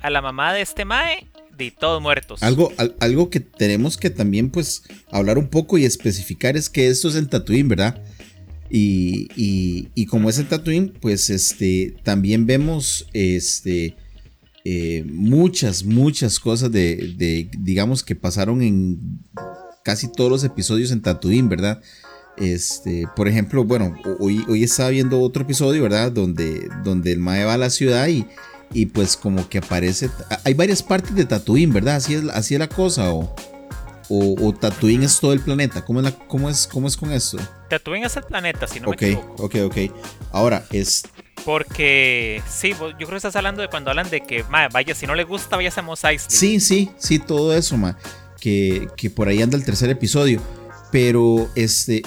a 0.00 0.10
la 0.10 0.22
mamá 0.22 0.52
de 0.52 0.60
este 0.60 0.84
Mae, 0.84 1.26
de 1.56 1.70
todos 1.70 2.00
muertos. 2.02 2.42
Algo, 2.42 2.72
algo 3.00 3.30
que 3.30 3.40
tenemos 3.40 3.96
que 3.96 4.10
también, 4.10 4.50
pues, 4.50 4.82
hablar 5.10 5.38
un 5.38 5.48
poco 5.48 5.78
y 5.78 5.84
especificar 5.84 6.56
es 6.56 6.68
que 6.68 6.88
esto 6.88 7.08
es 7.08 7.16
en 7.16 7.28
Tatooine, 7.28 7.68
¿verdad? 7.68 8.02
Y, 8.70 9.28
y, 9.94 10.06
como 10.06 10.28
es 10.30 10.38
en 10.38 10.48
Tatooine, 10.48 10.92
pues, 11.00 11.30
este, 11.30 11.94
también 12.02 12.46
vemos, 12.46 13.06
este, 13.12 13.96
eh, 14.64 15.04
muchas, 15.06 15.84
muchas 15.84 16.40
cosas 16.40 16.72
de, 16.72 17.14
de, 17.16 17.50
digamos, 17.58 18.02
que 18.02 18.16
pasaron 18.16 18.62
en 18.62 19.20
casi 19.84 20.10
todos 20.10 20.30
los 20.30 20.44
episodios 20.44 20.90
en 20.90 21.02
Tatooine, 21.02 21.48
¿verdad? 21.48 21.82
Este, 22.36 23.06
por 23.14 23.28
ejemplo, 23.28 23.64
bueno, 23.64 23.96
hoy, 24.18 24.44
hoy 24.48 24.64
estaba 24.64 24.88
viendo 24.88 25.20
otro 25.20 25.44
episodio, 25.44 25.82
¿verdad? 25.82 26.10
Donde, 26.10 26.68
donde 26.82 27.12
el 27.12 27.20
Mae 27.20 27.44
va 27.44 27.54
a 27.54 27.58
la 27.58 27.70
ciudad 27.70 28.08
y, 28.08 28.26
y 28.72 28.86
pues 28.86 29.16
como 29.16 29.48
que 29.48 29.58
aparece... 29.58 30.10
Hay 30.44 30.54
varias 30.54 30.82
partes 30.82 31.14
de 31.14 31.24
Tatooine, 31.24 31.72
¿verdad? 31.72 31.96
Así 31.96 32.14
es, 32.14 32.24
así 32.30 32.54
es 32.54 32.60
la 32.60 32.68
cosa 32.68 33.12
o, 33.12 33.34
o, 34.08 34.52
Tatooine 34.52 35.04
es 35.04 35.18
todo 35.20 35.32
el 35.32 35.40
planeta. 35.40 35.84
¿Cómo 35.84 36.00
es, 36.00 36.04
la, 36.04 36.12
cómo 36.12 36.50
es, 36.50 36.66
cómo 36.66 36.88
es 36.88 36.96
con 36.96 37.12
esto? 37.12 37.38
Tatooine 37.68 38.04
es 38.04 38.16
el 38.16 38.24
planeta, 38.24 38.66
si 38.66 38.80
no 38.80 38.88
me 38.88 38.94
equivoco. 38.94 39.44
Ok, 39.44 39.56
ok, 39.64 39.76
Ahora, 40.32 40.64
es... 40.70 41.04
Porque, 41.44 42.42
sí, 42.48 42.70
yo 42.70 42.92
creo 42.96 43.10
que 43.10 43.16
estás 43.16 43.36
hablando 43.36 43.60
de 43.60 43.68
cuando 43.68 43.90
hablan 43.90 44.08
de 44.08 44.22
que, 44.22 44.42
vaya, 44.44 44.94
si 44.94 45.06
no 45.06 45.14
le 45.14 45.24
gusta, 45.24 45.56
vaya 45.56 45.70
a 45.76 45.82
Mos 45.82 46.02
Eisley. 46.04 46.30
Sí, 46.30 46.60
sí, 46.60 46.90
sí, 46.96 47.18
todo 47.18 47.54
eso, 47.54 47.76
ma. 47.76 47.98
Que, 48.40 48.88
que 48.96 49.10
por 49.10 49.28
ahí 49.28 49.42
anda 49.42 49.56
el 49.56 49.64
tercer 49.64 49.90
episodio. 49.90 50.40
Pero, 50.90 51.50
este, 51.54 52.02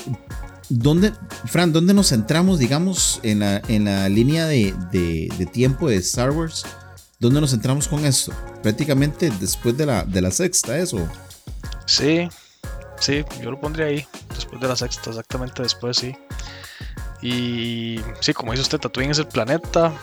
¿Dónde, 0.69 1.13
Fran, 1.45 1.71
dónde 1.71 1.93
nos 1.93 2.09
centramos, 2.09 2.59
digamos, 2.59 3.21
en 3.23 3.39
la, 3.39 3.61
en 3.67 3.85
la 3.85 4.09
línea 4.09 4.45
de, 4.45 4.73
tiempo 5.51 5.89
de 5.89 5.97
Star 5.97 6.31
Wars? 6.31 6.65
¿Dónde 7.19 7.39
nos 7.39 7.51
centramos 7.51 7.87
con 7.87 8.05
esto? 8.05 8.33
Prácticamente 8.61 9.31
después 9.39 9.77
de 9.77 9.85
la, 9.85 10.03
de 10.03 10.21
la 10.21 10.29
sexta, 10.29 10.77
¿eso? 10.77 11.07
Sí, 11.85 12.27
sí, 12.99 13.23
yo 13.41 13.51
lo 13.51 13.59
pondría 13.59 13.87
ahí, 13.87 14.05
después 14.35 14.59
de 14.61 14.67
la 14.67 14.75
sexta, 14.75 15.09
exactamente 15.09 15.63
después, 15.63 15.97
sí. 15.97 16.15
Y 17.21 17.99
sí, 18.19 18.33
como 18.33 18.51
dice 18.51 18.63
usted, 18.63 18.79
Tatooine 18.79 19.11
es 19.11 19.19
el 19.19 19.27
planeta. 19.27 19.93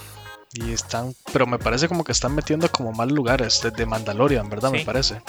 Y 0.57 0.71
están, 0.71 1.13
pero 1.33 1.49
me 1.49 1.59
parece 1.59 1.89
como 1.89 2.05
que 2.05 2.13
están 2.13 2.33
metiendo 2.33 2.71
como 2.71 2.93
mal 2.93 3.09
lugares, 3.09 3.61
desde 3.61 3.87
Mandalorian, 3.87 4.49
¿verdad? 4.49 4.71
Me 4.71 4.85
parece 4.85 5.21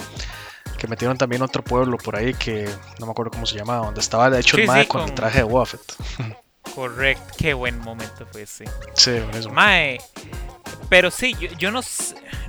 que 0.76 0.86
metieron 0.86 1.16
también 1.18 1.42
otro 1.42 1.62
pueblo 1.62 1.98
por 1.98 2.16
ahí 2.16 2.34
que 2.34 2.68
no 2.98 3.06
me 3.06 3.12
acuerdo 3.12 3.32
cómo 3.32 3.46
se 3.46 3.56
llamaba, 3.56 3.86
donde 3.86 4.00
estaba 4.00 4.30
de 4.30 4.40
hecho 4.40 4.56
el 4.56 4.66
Mae 4.66 4.86
con, 4.86 5.02
el 5.02 5.14
traje 5.14 5.38
de 5.38 5.44
Waffet. 5.44 5.80
Correcto, 6.74 7.34
qué 7.38 7.54
buen 7.54 7.78
momento 7.78 8.26
fue 8.30 8.42
ese. 8.42 8.64
Sí, 8.94 9.12
eso. 9.32 9.50
Mae, 9.50 9.98
pero 10.88 11.10
sí, 11.10 11.34
yo, 11.58 11.70
no, 11.70 11.80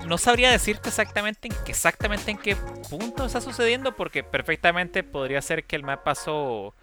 no 0.06 0.18
sabría 0.18 0.52
decirte 0.52 0.90
exactamente 0.90 1.48
en, 1.48 1.56
exactamente 1.68 2.32
en 2.32 2.38
qué 2.38 2.56
punto 2.90 3.26
está 3.26 3.42
sucediendo, 3.42 3.96
porque 3.96 4.24
perfectamente 4.24 5.04
podría 5.04 5.42
ser 5.42 5.66
que 5.66 5.76
el 5.76 5.84
Mae 5.84 5.98
pasó 5.98 6.74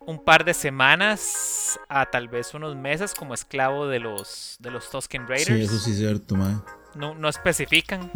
un 0.00 0.24
par 0.24 0.44
de 0.44 0.54
semanas 0.54 1.78
a 1.88 2.06
tal 2.06 2.28
vez 2.28 2.54
unos 2.54 2.76
meses 2.76 3.14
como 3.14 3.34
esclavo 3.34 3.88
de 3.88 3.98
los 3.98 4.56
de 4.58 4.70
los 4.70 4.90
Tusken 4.90 5.28
Raiders. 5.28 5.46
Sí, 5.46 5.60
eso 5.60 5.78
sí 5.78 5.90
es 5.90 5.98
cierto, 5.98 6.34
mae. 6.34 6.54
No, 6.94 7.14
no 7.14 7.28
especifican. 7.28 8.10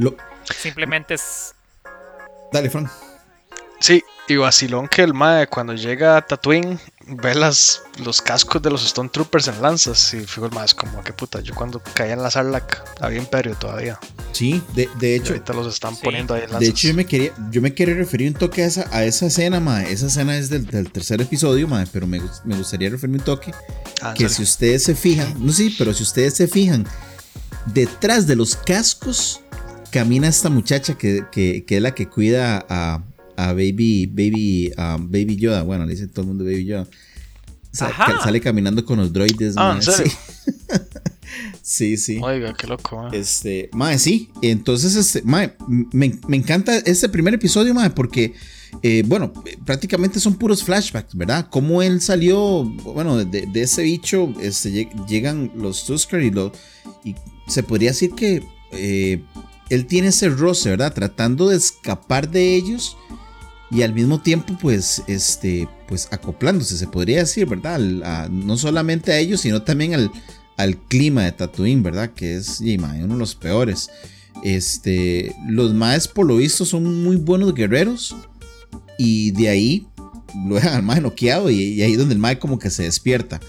Simplemente 0.44 1.14
es 1.14 1.54
Dale, 2.52 2.70
Frank. 2.70 2.90
Sí, 3.80 4.02
y 4.28 4.36
vacilón 4.36 4.86
que 4.86 5.02
el 5.02 5.12
Mae 5.12 5.48
cuando 5.48 5.74
llega 5.74 6.16
a 6.16 6.24
Tatooine 6.24 6.78
ve 7.06 7.34
las, 7.34 7.82
los 8.04 8.22
cascos 8.22 8.62
de 8.62 8.70
los 8.70 8.84
Stone 8.84 9.08
Troopers 9.12 9.48
en 9.48 9.60
lanzas 9.60 10.14
y 10.14 10.20
fijo 10.20 10.46
el 10.46 10.52
Mae 10.52 10.66
es 10.66 10.74
como, 10.74 11.02
qué 11.02 11.12
puta, 11.12 11.40
yo 11.40 11.52
cuando 11.54 11.82
caía 11.92 12.12
en 12.12 12.22
la 12.22 12.30
Sarlacc 12.30 12.80
había 13.00 13.18
Imperio 13.18 13.56
todavía. 13.56 13.98
Sí, 14.30 14.62
de, 14.74 14.88
de 15.00 15.16
hecho. 15.16 15.32
ahorita 15.32 15.52
los 15.52 15.66
están 15.66 15.96
poniendo 15.96 16.34
ahí 16.34 16.42
en 16.42 16.52
lanzas. 16.52 16.60
De 16.60 16.68
hecho, 16.68 16.88
yo 16.88 16.94
me 16.94 17.06
quería, 17.06 17.32
yo 17.50 17.60
me 17.60 17.74
quería 17.74 17.96
referir 17.96 18.28
un 18.28 18.34
toque 18.34 18.62
a 18.62 18.66
esa, 18.66 18.88
a 18.92 19.04
esa 19.04 19.26
escena, 19.26 19.58
Mae. 19.58 19.92
Esa 19.92 20.06
escena 20.06 20.36
es 20.36 20.48
del, 20.48 20.66
tercer 20.92 21.20
episodio, 21.20 21.66
Mae, 21.66 21.86
pero 21.92 22.06
me, 22.06 22.22
me, 22.44 22.56
gustaría 22.56 22.88
referirme 22.88 23.18
un 23.18 23.24
toque. 23.24 23.52
Ah, 24.00 24.14
que 24.16 24.28
si 24.28 24.44
ustedes 24.44 24.84
se 24.84 24.94
fijan, 24.94 25.34
no 25.44 25.52
sí, 25.52 25.74
pero 25.76 25.92
si 25.92 26.04
ustedes 26.04 26.34
se 26.36 26.46
fijan, 26.46 26.86
detrás 27.66 28.28
de 28.28 28.36
los 28.36 28.54
cascos 28.54 29.41
camina 29.92 30.26
esta 30.26 30.48
muchacha 30.48 30.96
que, 30.96 31.64
es 31.68 31.82
la 31.82 31.94
que 31.94 32.08
cuida 32.08 32.66
a, 32.68 33.04
Baby, 33.36 34.06
Baby, 34.06 34.72
um, 34.78 35.06
Baby 35.10 35.36
Yoda. 35.36 35.62
Bueno, 35.62 35.84
le 35.84 35.92
dice 35.92 36.06
todo 36.08 36.22
el 36.22 36.28
mundo 36.28 36.44
Baby 36.44 36.64
Yoda. 36.64 36.86
sale 37.72 38.40
caminando 38.40 38.84
con 38.84 38.98
los 38.98 39.12
droides. 39.12 39.54
Ah, 39.56 39.78
sí. 41.62 41.96
sí, 41.96 42.20
Oiga, 42.22 42.54
qué 42.54 42.66
loco. 42.66 43.08
Este, 43.12 43.68
mae, 43.72 43.98
sí. 43.98 44.30
Entonces, 44.42 44.96
este, 44.96 45.22
mae, 45.22 45.54
me, 45.66 46.18
encanta 46.30 46.76
este 46.78 47.08
primer 47.08 47.34
episodio, 47.34 47.74
mae, 47.74 47.90
porque, 47.90 48.32
eh, 48.82 49.02
bueno, 49.06 49.32
prácticamente 49.66 50.20
son 50.20 50.34
puros 50.34 50.62
flashbacks, 50.64 51.14
¿verdad? 51.14 51.48
Cómo 51.50 51.82
él 51.82 52.00
salió, 52.00 52.64
bueno, 52.64 53.24
de, 53.24 53.50
ese 53.54 53.82
bicho, 53.82 54.32
este, 54.40 54.88
llegan 55.08 55.52
los 55.56 55.84
Tusker 55.84 56.22
y, 56.22 56.30
lo, 56.30 56.52
y 57.04 57.14
se 57.48 57.62
podría 57.62 57.90
decir 57.90 58.12
que 58.14 58.42
eh, 58.72 59.20
él 59.72 59.86
tiene 59.86 60.08
ese 60.08 60.28
roce, 60.28 60.70
¿verdad? 60.70 60.92
Tratando 60.92 61.48
de 61.48 61.56
escapar 61.56 62.30
de 62.30 62.54
ellos 62.54 62.96
y 63.70 63.80
al 63.82 63.94
mismo 63.94 64.20
tiempo, 64.20 64.56
pues, 64.60 65.02
este, 65.06 65.66
pues 65.88 66.08
acoplándose, 66.10 66.76
se 66.76 66.86
podría 66.86 67.20
decir, 67.20 67.46
¿verdad? 67.46 67.78
no 68.28 68.58
solamente 68.58 69.12
a 69.12 69.18
ellos, 69.18 69.40
sino 69.40 69.62
también 69.62 69.94
al, 69.94 70.12
al 70.58 70.76
clima 70.76 71.24
de 71.24 71.32
Tatooine, 71.32 71.82
¿verdad? 71.82 72.10
Que 72.10 72.36
es 72.36 72.60
uno 72.60 72.86
de 72.86 73.18
los 73.18 73.34
peores. 73.34 73.88
Este, 74.44 75.34
los 75.48 75.72
maes, 75.72 76.06
por 76.06 76.26
lo 76.26 76.36
visto, 76.36 76.66
son 76.66 77.02
muy 77.02 77.16
buenos 77.16 77.54
guerreros 77.54 78.14
y 78.98 79.30
de 79.30 79.48
ahí 79.48 79.86
lo 80.46 80.56
dejan 80.56 80.74
al 80.74 80.82
mae 80.82 81.00
noqueado 81.00 81.50
y, 81.50 81.62
y 81.62 81.82
ahí 81.82 81.92
es 81.92 81.98
donde 81.98 82.14
el 82.14 82.20
mae 82.20 82.38
como 82.38 82.58
que 82.58 82.68
se 82.68 82.82
despierta. 82.82 83.40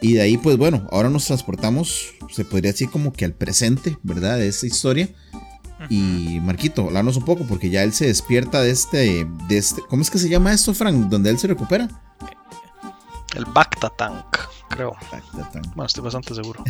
Y 0.00 0.14
de 0.14 0.22
ahí, 0.22 0.36
pues 0.36 0.56
bueno, 0.56 0.88
ahora 0.90 1.10
nos 1.10 1.26
transportamos, 1.26 2.14
se 2.28 2.44
podría 2.44 2.72
decir 2.72 2.90
como 2.90 3.12
que 3.12 3.24
al 3.24 3.34
presente, 3.34 3.98
¿verdad? 4.02 4.38
De 4.38 4.48
esta 4.48 4.66
historia. 4.66 5.10
Y 5.90 6.38
Marquito, 6.40 6.86
hablarnos 6.86 7.16
un 7.16 7.24
poco, 7.24 7.44
porque 7.48 7.68
ya 7.68 7.82
él 7.82 7.92
se 7.92 8.06
despierta 8.06 8.62
de 8.62 8.70
este, 8.70 9.26
de 9.48 9.58
este. 9.58 9.82
¿Cómo 9.88 10.02
es 10.02 10.10
que 10.10 10.18
se 10.18 10.28
llama 10.28 10.52
esto, 10.52 10.72
Frank? 10.72 11.08
¿Donde 11.08 11.30
él 11.30 11.38
se 11.38 11.48
recupera? 11.48 11.88
El 13.34 13.44
Bacta 13.46 13.90
Tank, 13.90 14.38
creo. 14.68 14.96
Bueno, 15.74 15.86
estoy 15.86 16.04
bastante 16.04 16.32
seguro. 16.32 16.62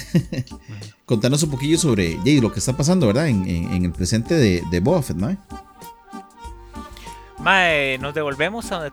Contanos 1.04 1.42
un 1.42 1.50
poquillo 1.50 1.76
sobre 1.76 2.18
lo 2.40 2.50
que 2.50 2.60
está 2.60 2.74
pasando, 2.74 3.06
¿verdad? 3.06 3.28
En, 3.28 3.84
el 3.84 3.92
presente 3.92 4.34
de, 4.34 4.62
de 4.70 4.80
¿no? 4.80 5.36
Mae, 7.40 7.98
nos 7.98 8.14
devolvemos 8.14 8.72
a 8.72 8.76
donde, 8.76 8.90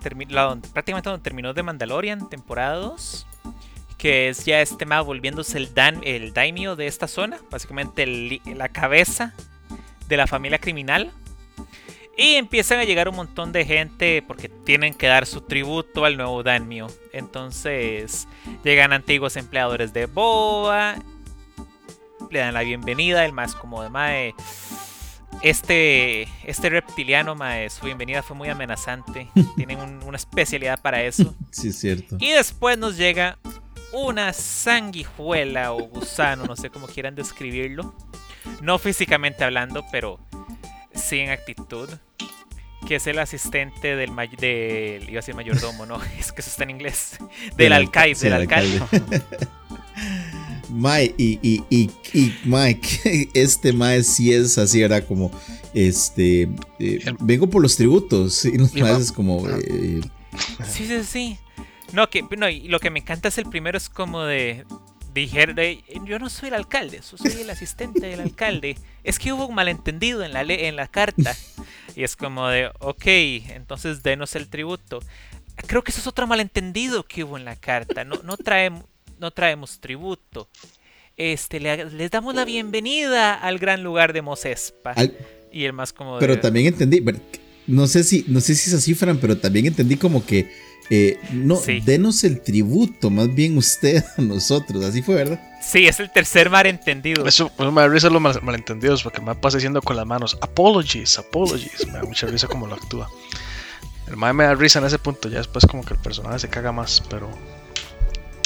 prácticamente 0.74 1.10
donde 1.10 1.24
terminó 1.24 1.54
de 1.54 1.64
Mandalorian, 1.64 2.28
temporada 2.28 2.76
2. 2.76 3.28
Que 3.98 4.28
es 4.28 4.44
ya 4.44 4.62
este 4.62 4.86
Mae 4.86 5.02
volviéndose 5.04 5.58
el, 5.58 5.74
dan, 5.74 6.02
el 6.04 6.34
daimyo 6.34 6.76
de 6.76 6.88
esta 6.88 7.08
zona. 7.08 7.40
Básicamente 7.50 8.06
la 8.46 8.68
cabeza 8.68 9.34
de 10.08 10.18
la 10.18 10.28
familia 10.28 10.60
criminal. 10.60 11.12
Y 12.18 12.34
empiezan 12.34 12.80
a 12.80 12.84
llegar 12.84 13.08
un 13.08 13.16
montón 13.16 13.52
de 13.52 13.64
gente 13.64 14.24
porque 14.26 14.50
tienen 14.50 14.96
que 14.96 15.06
dar 15.06 15.28
su 15.28 15.42
tributo 15.42 16.04
al 16.04 16.18
nuevo 16.18 16.42
Danmio. 16.42 16.88
Entonces 17.14 18.28
llegan 18.64 18.92
antiguos 18.92 19.36
empleadores 19.36 19.94
de 19.94 20.08
Boa. 20.08 20.96
Le 22.32 22.40
dan 22.40 22.56
la 22.56 22.62
bienvenida, 22.62 23.24
el 23.24 23.34
más 23.34 23.54
como 23.54 23.84
de 23.84 23.90
Mae. 23.90 24.34
Este, 25.44 26.28
este 26.44 26.70
reptiliano, 26.72 27.36
Mae, 27.36 27.70
su 27.70 27.86
bienvenida 27.86 28.24
fue 28.24 28.36
muy 28.36 28.50
amenazante. 28.50 29.30
Tienen 29.56 29.78
una 30.04 30.18
especialidad 30.18 30.82
para 30.82 31.04
eso. 31.04 31.36
Sí, 31.52 31.68
es 31.68 31.80
cierto. 31.80 32.18
Y 32.20 32.32
después 32.32 32.80
nos 32.80 32.98
llega 32.98 33.38
una 33.94 34.34
sanguijuela 34.34 35.72
o 35.72 35.84
gusano, 35.84 36.46
no 36.46 36.56
sé 36.56 36.72
cómo 36.72 36.88
quieran 36.88 37.14
describirlo 37.14 37.94
no 38.62 38.80
físicamente 38.80 39.44
hablando, 39.44 39.84
pero 39.92 40.20
sí 40.94 41.20
en 41.20 41.30
actitud, 41.30 41.90
que 42.88 42.96
es 42.96 43.08
el 43.08 43.20
asistente 43.20 43.96
del, 43.96 44.12
del 44.40 45.04
iba 45.04 45.20
a 45.20 45.22
decir 45.22 45.36
mayordomo, 45.36 45.86
no, 45.86 46.02
es 46.20 46.32
que 46.32 46.42
eso 46.42 46.50
está 46.50 46.64
en 46.64 46.72
inglés, 46.72 47.18
del, 47.58 47.74
alcaide, 47.74 48.20
del 48.20 48.34
alcalde. 48.34 48.82
Mike, 50.70 51.16
y, 51.18 51.40
y, 51.42 51.64
y, 51.70 51.90
y, 52.14 52.38
Mike, 52.44 53.30
este 53.34 53.72
Mike 53.72 54.04
sí 54.04 54.34
es 54.34 54.58
así, 54.58 54.82
era 54.82 55.02
como, 55.02 55.32
este, 55.74 56.50
eh, 56.80 57.00
vengo 57.20 57.50
por 57.50 57.62
los 57.62 57.78
tributos, 57.78 58.44
y 58.44 58.58
los 58.58 58.76
es 58.76 59.12
como... 59.14 59.48
Eh, 59.50 60.02
sí, 60.70 60.86
sí, 60.86 61.04
sí. 61.06 61.40
No, 61.94 62.10
que, 62.10 62.24
no, 62.38 62.50
y 62.50 62.68
lo 62.68 62.82
que 62.82 62.90
me 62.90 63.00
encanta 63.00 63.30
es 63.30 63.38
el 63.38 63.46
primero, 63.46 63.78
es 63.78 63.88
como 63.88 64.24
de, 64.24 64.66
dijeron, 65.22 65.58
yo 66.06 66.20
no 66.20 66.30
soy 66.30 66.50
el 66.50 66.56
alcalde, 66.56 67.02
soy 67.02 67.42
el 67.42 67.50
asistente 67.50 68.08
del 68.08 68.20
alcalde. 68.20 68.78
Es 69.04 69.20
que 69.20 69.34
hubo 69.34 69.48
un 69.48 69.56
malentendido 69.56 70.24
en 70.24 70.34
la, 70.34 70.42
en 70.42 70.76
la 70.76 70.88
carta. 70.88 71.36
Y 71.96 72.04
es 72.04 72.16
como 72.16 72.48
de, 72.48 72.70
ok, 72.80 73.06
entonces 73.56 74.04
denos 74.04 74.36
el 74.36 74.48
tributo. 74.50 75.00
creo 75.68 75.84
que 75.84 75.92
eso 75.92 76.02
es 76.02 76.08
otro 76.08 76.28
malentendido 76.28 77.04
que 77.04 77.24
hubo 77.24 77.38
en 77.38 77.46
la 77.46 77.56
carta. 77.56 78.04
No, 78.04 78.22
no, 78.24 78.38
traemos, 78.38 78.86
no 79.20 79.32
traemos 79.32 79.80
tributo. 79.80 80.50
Este, 81.16 81.60
les 81.60 82.12
damos 82.12 82.36
la 82.36 82.46
bienvenida 82.46 83.34
al 83.34 83.58
gran 83.58 83.84
lugar 83.84 84.14
de 84.14 84.22
Mosespa. 84.22 84.94
y 85.52 85.64
el 85.64 85.74
más 85.74 85.94
como. 85.94 86.20
Pero 86.20 86.40
también 86.40 86.68
entendí, 86.68 87.04
no 87.66 87.88
sé 87.88 88.04
si, 88.04 88.24
no 88.28 88.40
sé 88.40 88.56
si 88.56 88.70
se 88.70 88.80
cifran, 88.80 89.18
pero 89.18 89.38
también 89.38 89.66
entendí 89.66 89.98
como 89.98 90.26
que 90.26 90.52
eh, 90.90 91.20
no, 91.32 91.60
denos 91.84 92.24
el 92.24 92.42
tributo, 92.42 93.10
más 93.10 93.34
bien 93.34 93.58
usted 93.58 94.04
a 94.18 94.22
nosotros, 94.22 94.84
así 94.86 95.02
fue, 95.02 95.16
¿verdad? 95.16 95.40
Sí, 95.62 95.86
es 95.86 96.00
el 96.00 96.10
tercer 96.10 96.50
malentendido. 96.50 97.26
Eso, 97.26 97.52
me 97.58 97.82
da 97.82 97.88
risa 97.88 98.10
los 98.10 98.22
malentendidos, 98.42 99.04
porque 99.04 99.22
me 99.22 99.36
pasa 99.36 99.58
diciendo 99.58 99.82
con 99.82 99.98
las 99.98 100.06
manos, 100.06 100.38
apologies, 100.40 101.18
apologies, 101.20 101.86
me 101.88 101.94
da 101.94 102.04
mucha 102.04 102.28
risa 102.28 102.48
como 102.48 102.68
lo 102.68 102.76
actúa. 102.76 103.10
El 104.08 104.16
mae 104.16 104.32
me 104.32 104.46
da 104.46 104.56
risa 104.56 104.80
en 104.80 104.86
ese 104.86 104.98
punto, 104.98 105.28
ya 105.28 105.40
después 105.40 105.66
como 105.66 105.84
que 105.84 105.94
el 105.94 106.00
personaje 106.00 106.40
se 106.40 106.48
caga 106.48 106.72
más, 106.72 107.04
pero... 107.10 107.30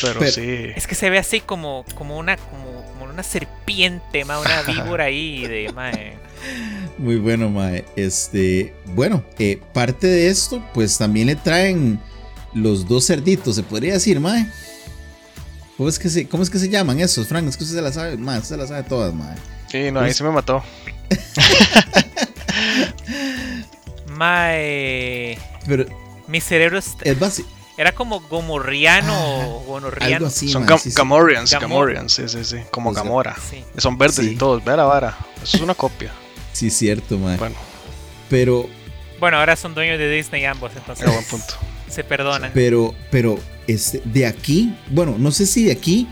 Pero, 0.01 0.25
sí. 0.31 0.71
Es 0.75 0.87
que 0.87 0.95
se 0.95 1.11
ve 1.11 1.19
así 1.19 1.41
como, 1.41 1.85
como 1.93 2.17
una 2.17 2.35
como, 2.35 2.83
una 3.07 3.21
serpiente, 3.21 4.25
ma, 4.25 4.39
una 4.39 4.61
víbora 4.67 5.03
ahí 5.03 5.45
de 5.45 5.71
mae. 5.71 6.17
Muy 6.97 7.17
bueno, 7.17 7.51
mae. 7.51 7.85
Este, 7.95 8.73
bueno, 8.95 9.23
eh, 9.37 9.61
parte 9.73 10.07
de 10.07 10.29
esto, 10.29 10.63
pues 10.73 10.97
también 10.97 11.27
le 11.27 11.35
traen 11.35 11.99
los 12.53 12.87
dos 12.87 13.07
cerditos, 13.07 13.55
se 13.55 13.63
podría 13.63 13.93
decir, 13.93 14.19
mae. 14.19 14.47
¿Cómo 15.77 15.89
es 15.89 15.97
que 15.97 16.09
se, 16.09 16.27
cómo 16.27 16.43
es 16.43 16.49
que 16.49 16.59
se 16.59 16.69
llaman 16.69 16.99
esos, 16.99 17.27
Frank? 17.27 17.47
Es 17.47 17.57
que 17.57 17.63
usted 17.63 17.77
se 17.77 17.81
las 17.81 17.95
sabe, 17.95 18.17
mae, 18.17 18.37
usted 18.37 18.55
se 18.55 18.57
las 18.57 18.69
sabe 18.69 18.83
todas, 18.83 19.13
mae. 19.13 19.35
Sí, 19.67 19.91
no, 19.91 20.01
ahí 20.01 20.13
se 20.13 20.23
me 20.23 20.31
mató. 20.31 20.63
mae. 24.07 25.39
Pero. 25.65 25.85
Mi 26.27 26.41
cerebro 26.41 26.77
es. 26.77 26.95
Es. 27.01 27.43
Era 27.77 27.93
como 27.93 28.19
gomorriano 28.21 29.13
o 29.13 29.61
ah, 29.61 29.63
gonorriano. 29.65 30.29
Son 30.29 30.65
Gamorians, 30.65 31.51
Gamorians, 31.51 32.13
sí, 32.13 32.27
sí, 32.27 32.43
sí. 32.43 32.57
Como 32.69 32.93
Gamora. 32.93 33.35
Son 33.77 33.97
verdes 33.97 34.19
y 34.19 34.35
todos. 34.35 34.63
Vera, 34.63 34.83
vara. 34.83 35.17
Eso 35.41 35.57
es 35.57 35.63
una 35.63 35.73
copia. 35.73 36.11
Sí, 36.53 36.69
cierto, 36.69 37.17
mae. 37.17 37.37
Bueno. 37.37 37.55
Pero. 38.29 38.69
Bueno, 39.19 39.37
ahora 39.37 39.55
son 39.55 39.73
dueños 39.73 39.97
de 39.97 40.11
Disney 40.11 40.45
ambos, 40.45 40.71
entonces. 40.75 41.07
buen 41.07 41.25
punto 41.25 41.55
se 41.91 42.03
perdonan. 42.03 42.51
Pero, 42.53 42.95
pero, 43.11 43.37
este, 43.67 44.01
de 44.05 44.25
aquí, 44.25 44.73
bueno, 44.89 45.17
no 45.17 45.31
sé 45.31 45.45
si 45.45 45.65
de 45.65 45.71
aquí 45.71 46.07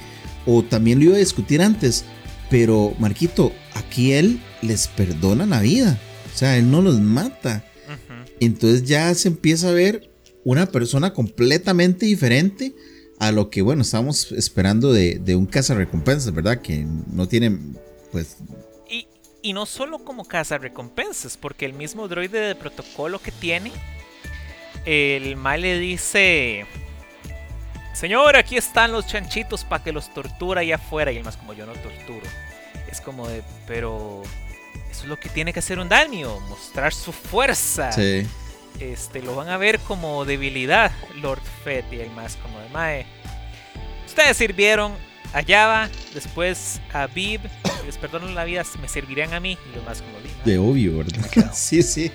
o 0.45 0.63
también 0.63 1.00
lo 1.00 1.05
iba 1.05 1.15
a 1.15 1.19
discutir 1.19 1.62
antes, 1.62 2.05
pero 2.50 2.93
Marquito, 3.00 3.51
aquí 3.74 4.13
él 4.13 4.39
les 4.62 4.88
perdona 4.88 5.45
la 5.45 5.62
vida. 5.62 6.00
O 6.33 6.38
sea, 6.38 6.57
él 6.57 6.69
no 6.69 6.81
los 6.81 7.00
mata. 7.00 7.65
Entonces 8.39 8.83
ya 8.83 9.13
se 9.15 9.27
empieza 9.27 9.69
a 9.69 9.74
ver 9.74 10.09
una 10.45 10.67
persona 10.67 11.13
completamente 11.13 12.05
diferente 12.05 12.74
a 13.19 13.31
lo 13.31 13.50
que, 13.50 13.62
bueno, 13.62 13.81
estamos 13.81 14.31
esperando 14.31 14.93
de, 14.93 15.19
de 15.19 15.36
un 15.36 15.50
recompensas, 15.51 16.33
¿verdad? 16.33 16.62
Que 16.62 16.86
no 17.12 17.27
tiene, 17.27 17.57
pues... 18.12 18.38
Y, 18.89 19.07
y 19.41 19.51
no 19.51 19.65
solo 19.65 20.00
como 20.00 20.25
recompensas, 20.62 21.36
porque 21.36 21.65
el 21.65 21.74
mismo 21.74 22.07
droide 22.07 22.39
de 22.39 22.55
protocolo 22.55 23.19
que 23.19 23.33
tiene 23.33 23.71
el 24.86 25.36
mal 25.36 25.62
le 25.62 25.77
dice, 25.79 26.65
señor, 27.93 28.36
aquí 28.36 28.57
están 28.57 28.91
los 28.91 29.07
chanchitos 29.07 29.63
para 29.63 29.83
que 29.83 29.91
los 29.91 30.13
tortura 30.13 30.62
allá 30.62 30.75
afuera. 30.75 31.12
Y 31.12 31.17
el 31.17 31.24
más 31.24 31.38
como 31.38 31.53
yo 31.53 31.65
no 31.65 31.74
torturo. 31.74 32.25
Es 32.89 33.01
como 33.01 33.27
de, 33.27 33.43
pero 33.67 34.24
eso 34.89 35.03
es 35.03 35.07
lo 35.07 35.19
que 35.19 35.29
tiene 35.29 35.53
que 35.53 35.59
hacer 35.59 35.79
un 35.79 35.89
daño, 35.89 36.39
mostrar 36.41 36.93
su 36.93 37.12
fuerza. 37.12 37.91
Sí. 37.91 38.27
Este, 38.79 39.21
lo 39.21 39.36
van 39.36 39.50
a 39.50 39.57
ver 39.57 39.79
como 39.79 40.25
debilidad, 40.25 40.91
Lord 41.15 41.41
Fett. 41.63 41.91
Y 41.91 42.00
el 42.00 42.09
más 42.12 42.36
como 42.38 42.59
de, 42.59 42.69
Mae, 42.69 43.05
ustedes 44.05 44.38
sirvieron 44.38 44.93
a 45.33 45.43
Java, 45.43 45.89
después 46.13 46.81
a 46.93 47.05
Bib, 47.07 47.41
les 47.86 47.98
perdono 47.98 48.27
la 48.29 48.45
vida, 48.45 48.63
me 48.81 48.88
servirían 48.88 49.33
a 49.33 49.39
mí. 49.39 49.57
Y 49.71 49.75
lo 49.75 49.84
más 49.84 50.01
como 50.01 50.19
de, 50.19 50.51
de 50.51 50.58
obvio, 50.58 50.97
¿verdad? 50.97 51.51
sí, 51.53 51.84
sí 51.84 52.12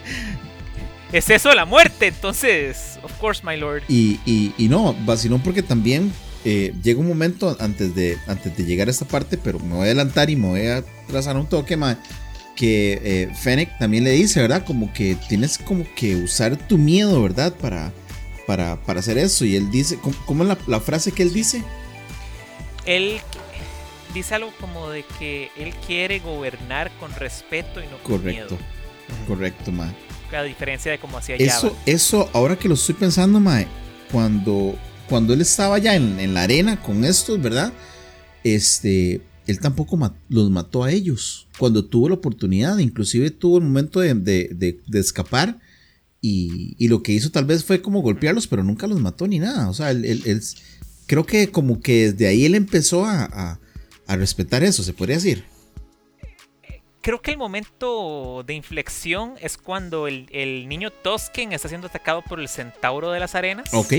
es 1.14 1.31
eso 1.31 1.55
la 1.55 1.64
muerte. 1.64 2.09
Entonces, 2.09 2.98
of 3.03 3.12
course, 3.18 3.40
my 3.44 3.57
lord. 3.57 3.83
Y, 3.88 4.18
y, 4.27 4.68
no, 4.68 4.94
vacilón 5.05 5.40
porque 5.40 5.62
también 5.62 6.12
eh, 6.44 6.74
llega 6.83 7.00
un 7.00 7.07
momento 7.07 7.57
antes 7.61 7.94
de, 7.94 8.18
antes 8.27 8.57
de 8.57 8.64
llegar 8.64 8.88
a 8.88 8.90
esta 8.90 9.05
parte, 9.05 9.38
pero 9.38 9.61
me 9.61 9.74
voy 9.74 9.83
a 9.83 9.85
adelantar 9.85 10.29
y 10.29 10.37
me 10.37 10.48
voy 10.48 10.66
a 10.66 10.85
trazar 11.07 11.37
un 11.37 11.46
toque 11.46 11.77
más. 11.77 11.98
Que 12.57 13.00
eh, 13.03 13.35
Fennec 13.35 13.79
también 13.79 14.05
le 14.05 14.11
dice, 14.11 14.40
¿verdad? 14.40 14.64
Como 14.64 14.92
que 14.92 15.16
tienes 15.29 15.59
como 15.59 15.87
que 15.94 16.16
usar 16.16 16.57
tu 16.57 16.79
miedo, 16.79 17.22
¿verdad? 17.22 17.55
Para, 17.55 17.92
para, 18.46 18.77
para 18.83 19.00
hacer 19.00 19.16
eso. 19.16 19.44
Y 19.44 19.55
él 19.55 19.70
dice, 19.70 19.98
¿cómo, 20.27 20.44
es 20.44 20.59
la, 20.66 20.81
frase 20.81 21.12
que 21.12 21.22
él 21.22 21.33
dice? 21.33 21.62
Él 22.87 23.20
dice 24.12 24.35
algo 24.35 24.53
como 24.61 24.90
de 24.90 25.05
que 25.18 25.50
él 25.57 25.74
quiere 25.87 26.18
gobernar 26.18 26.90
con 26.98 27.12
respeto 27.14 27.81
y 27.81 27.87
no 27.87 27.98
con 28.03 28.18
Correcto. 28.18 28.59
Correcto, 29.29 29.70
man 29.70 29.94
a 30.37 30.42
diferencia 30.42 30.92
de 30.92 30.99
cómo 30.99 31.18
hacía 31.18 31.37
eso, 31.37 31.77
Eso, 31.87 32.31
ahora 32.33 32.57
que 32.57 32.68
lo 32.68 32.75
estoy 32.75 32.94
pensando, 32.94 33.40
Mae, 33.40 33.66
cuando, 34.11 34.77
cuando 35.09 35.35
él 35.35 35.40
estaba 35.40 35.79
ya 35.79 35.94
en, 35.94 36.35
la 36.35 36.42
arena 36.42 36.81
con 36.81 37.05
estos, 37.05 37.40
¿verdad? 37.40 37.73
Este, 38.42 39.23
él 39.47 39.61
tampoco 39.61 39.99
los 40.29 40.51
mató 40.51 40.85
a 40.85 40.92
ellos. 40.92 41.49
Cuando 41.59 41.85
tuvo 41.85 42.09
la 42.09 42.14
oportunidad, 42.16 42.79
inclusive 42.79 43.31
tuvo 43.31 43.59
el 43.59 43.64
momento 43.64 44.01
de, 44.01 44.81
escapar. 44.92 45.59
Y, 46.20 46.88
lo 46.88 47.03
que 47.03 47.12
hizo 47.12 47.31
tal 47.31 47.44
vez 47.44 47.64
fue 47.64 47.83
como 47.83 48.01
golpearlos, 48.03 48.47
pero 48.47 48.64
nunca 48.64 48.87
los 48.87 49.01
mató 49.01 49.27
ni 49.27 49.38
nada. 49.38 49.68
O 49.68 49.75
sea, 49.75 49.90
él, 49.90 50.42
creo 51.07 51.27
que 51.27 51.51
como 51.51 51.81
que 51.81 52.12
desde 52.12 52.27
ahí 52.27 52.44
él 52.44 52.55
empezó 52.55 53.05
a, 53.05 53.59
a 54.07 54.16
respetar 54.16 54.64
eso, 54.64 54.83
se 54.83 54.92
podría 54.92 55.16
decir 55.16 55.54
creo 57.05 57.21
que 57.21 57.31
el 57.31 57.37
momento 57.37 58.43
de 58.47 58.55
inflexión 58.55 59.35
es 59.43 59.59
cuando 59.59 60.09
el, 60.09 60.67
niño 60.67 60.90
Tosken 60.90 61.53
está 61.53 61.69
siendo 61.69 61.87
atacado 61.87 62.23
por 62.23 62.40
el 62.40 62.49
centauro 62.49 63.12
de 63.12 63.21
las 63.21 63.35
arenas. 63.35 63.69
Ok. 63.75 63.93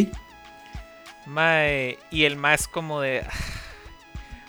y 2.11 2.23
el 2.23 2.35
más 2.35 2.67
como 2.67 2.99
de... 2.99 3.23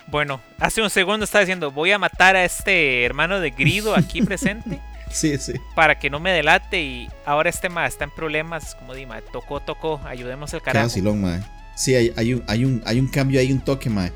Bueno, 0.09 0.41
hace 0.61 0.81
un 0.83 0.89
segundo 0.89 1.25
estaba 1.25 1.41
diciendo, 1.41 1.73
voy 1.73 1.91
a 1.91 1.99
matar 1.99 2.37
a 2.37 2.45
este 2.45 3.05
hermano 3.05 3.41
de 3.41 3.51
Grido 3.51 3.97
aquí 3.97 4.23
presente. 4.25 4.81
sí, 5.11 5.37
sí. 5.37 5.55
Para 5.75 5.99
que 5.99 6.11
no 6.11 6.21
me 6.21 6.31
delate 6.31 6.81
y 6.81 7.09
ahora 7.25 7.51
este 7.51 7.69
más 7.69 7.89
está 7.93 8.05
en 8.05 8.13
problemas. 8.13 8.77
Como 8.77 8.95
di, 8.95 9.05
mae, 9.05 9.21
tocó, 9.21 9.59
tocó, 9.59 10.01
ayudemos 10.05 10.55
al 10.55 10.63
carajo. 10.63 10.87
Casi 10.87 11.01
long, 11.01 11.19
mae. 11.19 11.43
Sí, 11.75 11.97
hay, 11.97 12.13
hay, 12.17 12.35
un, 12.35 12.45
hay, 12.47 12.65
un, 12.65 12.83
hay 12.87 13.01
un 13.01 13.09
cambio, 13.09 13.41
hay 13.41 13.51
un 13.51 13.61
toque, 13.61 13.91
mae. 13.91 14.13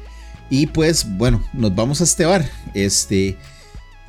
Y 0.48 0.68
pues, 0.68 1.04
bueno, 1.04 1.44
nos 1.52 1.74
vamos 1.74 2.00
a 2.00 2.04
este 2.04 2.24
bar. 2.24 2.48
Este, 2.72 3.36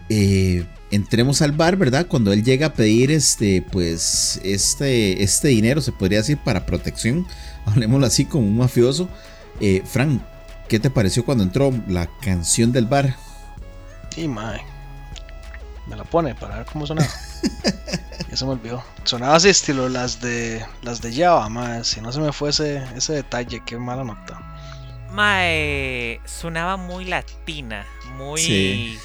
eh, 0.09 0.65
entremos 0.91 1.41
al 1.41 1.53
bar, 1.53 1.77
¿verdad? 1.77 2.05
Cuando 2.07 2.33
él 2.33 2.43
llega 2.43 2.67
a 2.67 2.73
pedir 2.73 3.11
este, 3.11 3.61
pues, 3.61 4.39
este, 4.43 5.23
este 5.23 5.47
dinero, 5.49 5.81
se 5.81 5.91
podría 5.91 6.19
decir, 6.19 6.37
para 6.37 6.65
protección, 6.65 7.27
hablemoslo 7.65 8.05
así 8.05 8.25
como 8.25 8.47
un 8.47 8.57
mafioso. 8.57 9.09
Eh, 9.59 9.83
Frank, 9.85 10.21
¿qué 10.67 10.79
te 10.79 10.89
pareció 10.89 11.25
cuando 11.25 11.43
entró 11.43 11.73
la 11.87 12.07
canción 12.21 12.71
del 12.71 12.85
bar? 12.85 13.15
Sí, 14.13 14.27
mae. 14.27 14.61
Me 15.87 15.95
la 15.95 16.03
pone 16.03 16.35
para 16.35 16.57
ver 16.57 16.65
cómo 16.65 16.85
sonaba. 16.85 17.09
ya 18.29 18.37
se 18.37 18.45
me 18.45 18.51
olvidó. 18.51 18.83
Sonaba 19.03 19.35
así 19.35 19.49
estilo 19.49 19.89
las 19.89 20.21
de 20.21 20.63
las 20.83 21.01
de 21.01 21.13
Java, 21.13 21.49
mae. 21.49 21.83
Si 21.83 22.01
no 22.01 22.11
se 22.11 22.19
me 22.19 22.31
fuese 22.31 22.83
ese 22.95 23.13
detalle, 23.13 23.61
qué 23.65 23.77
mala 23.77 24.03
nota. 24.03 24.39
Mae, 25.11 26.21
sonaba 26.25 26.77
muy 26.77 27.05
latina, 27.05 27.85
muy 28.15 28.97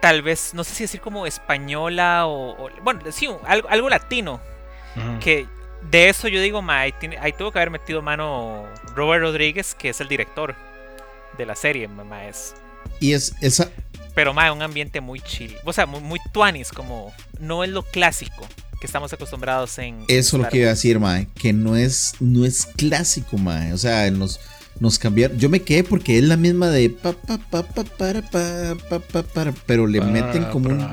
tal 0.00 0.22
vez, 0.22 0.54
no 0.54 0.64
sé 0.64 0.74
si 0.74 0.84
decir 0.84 1.00
como 1.00 1.26
española 1.26 2.26
o, 2.26 2.68
bueno, 2.82 3.00
sí, 3.12 3.28
algo, 3.46 3.68
algo 3.68 3.88
latino. 3.88 4.40
Que 5.20 5.46
de 5.90 6.08
eso 6.08 6.28
yo 6.28 6.40
digo, 6.40 6.62
ma, 6.62 6.80
ahí, 6.80 6.92
tuvo 7.38 7.52
que 7.52 7.58
haber 7.58 7.70
metido 7.70 8.02
mano 8.02 8.66
Robert 8.94 9.22
Rodríguez, 9.22 9.74
que 9.74 9.90
es 9.90 10.00
el 10.00 10.08
director 10.08 10.54
de 11.38 11.46
la 11.46 11.54
serie, 11.54 11.88
ma, 11.88 12.26
es. 12.26 12.54
Y 12.98 13.12
es 13.12 13.34
esa. 13.40 13.70
Pero 14.14 14.34
ma, 14.34 14.52
un 14.52 14.62
ambiente 14.62 15.00
muy 15.00 15.20
chill. 15.20 15.56
O 15.64 15.72
sea, 15.72 15.86
muy, 15.86 16.00
muy 16.00 16.18
tuanis, 16.32 16.72
como 16.72 17.14
no 17.38 17.64
es 17.64 17.70
lo 17.70 17.82
clásico 17.82 18.46
que 18.80 18.86
estamos 18.86 19.12
acostumbrados 19.12 19.78
en. 19.78 20.04
Eso 20.08 20.36
es 20.36 20.42
lo 20.42 20.48
que 20.48 20.58
iba 20.58 20.66
a 20.66 20.70
decir, 20.70 20.98
ma, 20.98 21.24
que 21.34 21.52
no 21.52 21.76
es, 21.76 22.14
no 22.18 22.44
es 22.44 22.66
clásico, 22.66 23.38
ma. 23.38 23.68
O 23.72 23.78
sea, 23.78 24.06
en 24.06 24.18
los 24.18 24.40
nos 24.80 24.98
cambiaron. 24.98 25.38
Yo 25.38 25.48
me 25.48 25.60
quedé 25.60 25.84
porque 25.84 26.18
es 26.18 26.24
la 26.24 26.36
misma 26.36 26.68
de 26.68 26.90
pa 26.90 27.12
pa 27.12 27.38
pa 27.38 27.62
pa 27.62 27.84
para 27.84 28.22
pa 28.22 28.74
pa 28.88 28.98
pa 28.98 29.22
para, 29.22 29.52
pero 29.66 29.86
le 29.86 30.00
meten 30.00 30.44
como 30.46 30.70
un 30.70 30.88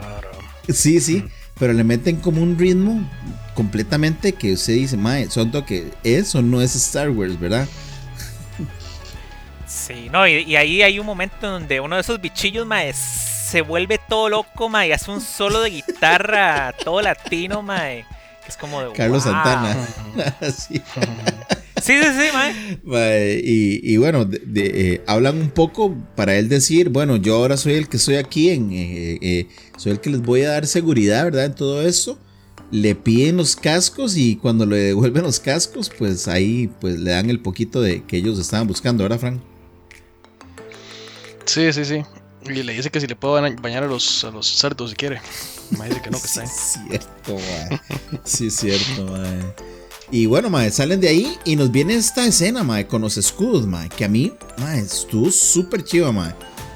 Sí, 0.70 1.00
sí, 1.00 1.24
pero 1.58 1.72
le 1.72 1.86
meten 1.86 2.18
como 2.18 2.44
un 2.44 2.60
ritmo 2.60 3.10
completamente 3.56 4.34
que 4.34 4.54
usted 4.54 4.74
dice, 4.74 4.98
"Mae, 4.98 5.30
son 5.32 5.52
que 5.66 5.92
eso 6.04 6.42
no 6.42 6.62
es 6.62 6.76
Star 6.76 7.10
Wars, 7.10 7.40
¿verdad?" 7.40 7.68
Sí, 9.66 10.10
no, 10.12 10.28
y, 10.28 10.56
ahí 10.56 10.82
hay 10.82 11.00
un 11.00 11.06
momento 11.06 11.50
donde 11.50 11.80
uno 11.80 11.96
de 11.96 12.02
esos 12.02 12.20
bichillos, 12.20 12.66
mae, 12.66 12.94
se 12.94 13.62
vuelve 13.62 14.00
todo 14.10 14.28
loco, 14.28 14.68
mae, 14.68 14.90
y 14.90 14.92
hace 14.92 15.10
un 15.12 15.22
solo 15.22 15.62
de 15.62 15.70
guitarra 15.70 16.74
todo 16.84 17.02
latino, 17.02 17.62
mae 17.62 18.06
Es 18.46 18.58
como 18.58 18.82
de. 18.82 18.92
Carlos 18.92 19.24
wow. 19.24 19.34
Santana. 19.34 19.88
sí. 20.58 20.82
Sí, 21.82 21.94
sí, 22.02 22.10
sí, 22.10 22.28
mae. 22.34 22.80
Mae, 22.84 23.42
Y, 23.44 23.80
y 23.84 23.98
bueno, 23.98 24.26
de- 24.26 24.40
de, 24.46 24.94
eh, 24.94 25.02
hablan 25.08 25.40
un 25.40 25.50
poco 25.52 25.96
para 26.16 26.36
él 26.38 26.50
decir, 26.50 26.90
bueno, 26.90 27.18
yo 27.18 27.36
ahora 27.36 27.56
soy 27.58 27.74
el 27.74 27.88
que 27.88 27.98
estoy 27.98 28.16
aquí, 28.16 28.50
en, 28.50 28.72
eh, 28.72 29.18
eh, 29.22 29.48
soy 29.78 29.92
el 29.94 30.00
que 30.00 30.10
les 30.10 30.22
voy 30.22 30.42
a 30.42 30.50
dar 30.50 30.66
seguridad, 30.68 31.26
¿verdad? 31.26 31.46
En 31.46 31.56
todo 31.56 31.82
esto. 31.82 32.18
Le 32.72 32.96
piden 32.96 33.38
los 33.38 33.56
cascos 33.56 34.18
y 34.18 34.36
cuando 34.36 34.66
le 34.66 34.76
devuelven 34.78 35.24
los 35.24 35.40
cascos, 35.40 35.90
pues 35.98 36.28
ahí 36.28 36.70
pues 36.82 37.00
le 37.00 37.12
dan 37.12 37.30
el 37.30 37.40
poquito 37.40 37.80
de 37.82 38.04
que 38.04 38.18
ellos 38.18 38.38
estaban 38.40 38.68
buscando, 38.68 39.04
¿verdad, 39.04 39.20
Frank? 39.20 39.40
Sí, 41.46 41.72
sí, 41.72 41.86
sí. 41.86 42.02
Y 42.46 42.64
le 42.64 42.74
dice 42.74 42.90
que 42.90 43.00
si 43.00 43.08
le 43.08 43.16
puedo 43.16 43.36
baña- 43.36 43.56
bañar 43.62 43.84
a 43.84 43.88
los, 43.88 44.24
a 44.24 44.32
los 44.32 44.48
cerdos 44.48 44.90
si 44.92 44.96
quiere. 44.96 45.22
Me 45.78 45.88
dice 45.88 46.02
que 46.02 46.10
no, 46.10 46.20
que 46.20 46.26
está 46.28 46.46
Sí, 46.46 46.80
bien. 46.90 46.96
es 46.96 47.08
cierto, 47.26 47.36
mae. 47.36 47.82
Sí, 48.24 48.48
es 48.48 48.54
cierto, 48.56 49.06
mae. 49.06 49.77
Y 50.10 50.26
bueno, 50.26 50.50
mae, 50.50 50.72
salen 50.72 51.02
de 51.02 51.10
ahí 51.10 51.38
y 51.44 51.58
nos 51.58 51.70
viene 51.72 51.96
esta 51.96 52.26
escena, 52.26 52.64
mae, 52.64 52.88
con 52.88 53.02
los 53.02 53.18
escudos, 53.18 53.68
mae, 53.68 53.90
que 53.90 54.06
a 54.06 54.08
mí, 54.08 54.32
mae, 54.58 54.80
estuvo 54.80 55.30
súper 55.32 55.84
chiva, 55.84 56.12
mae. 56.14 56.34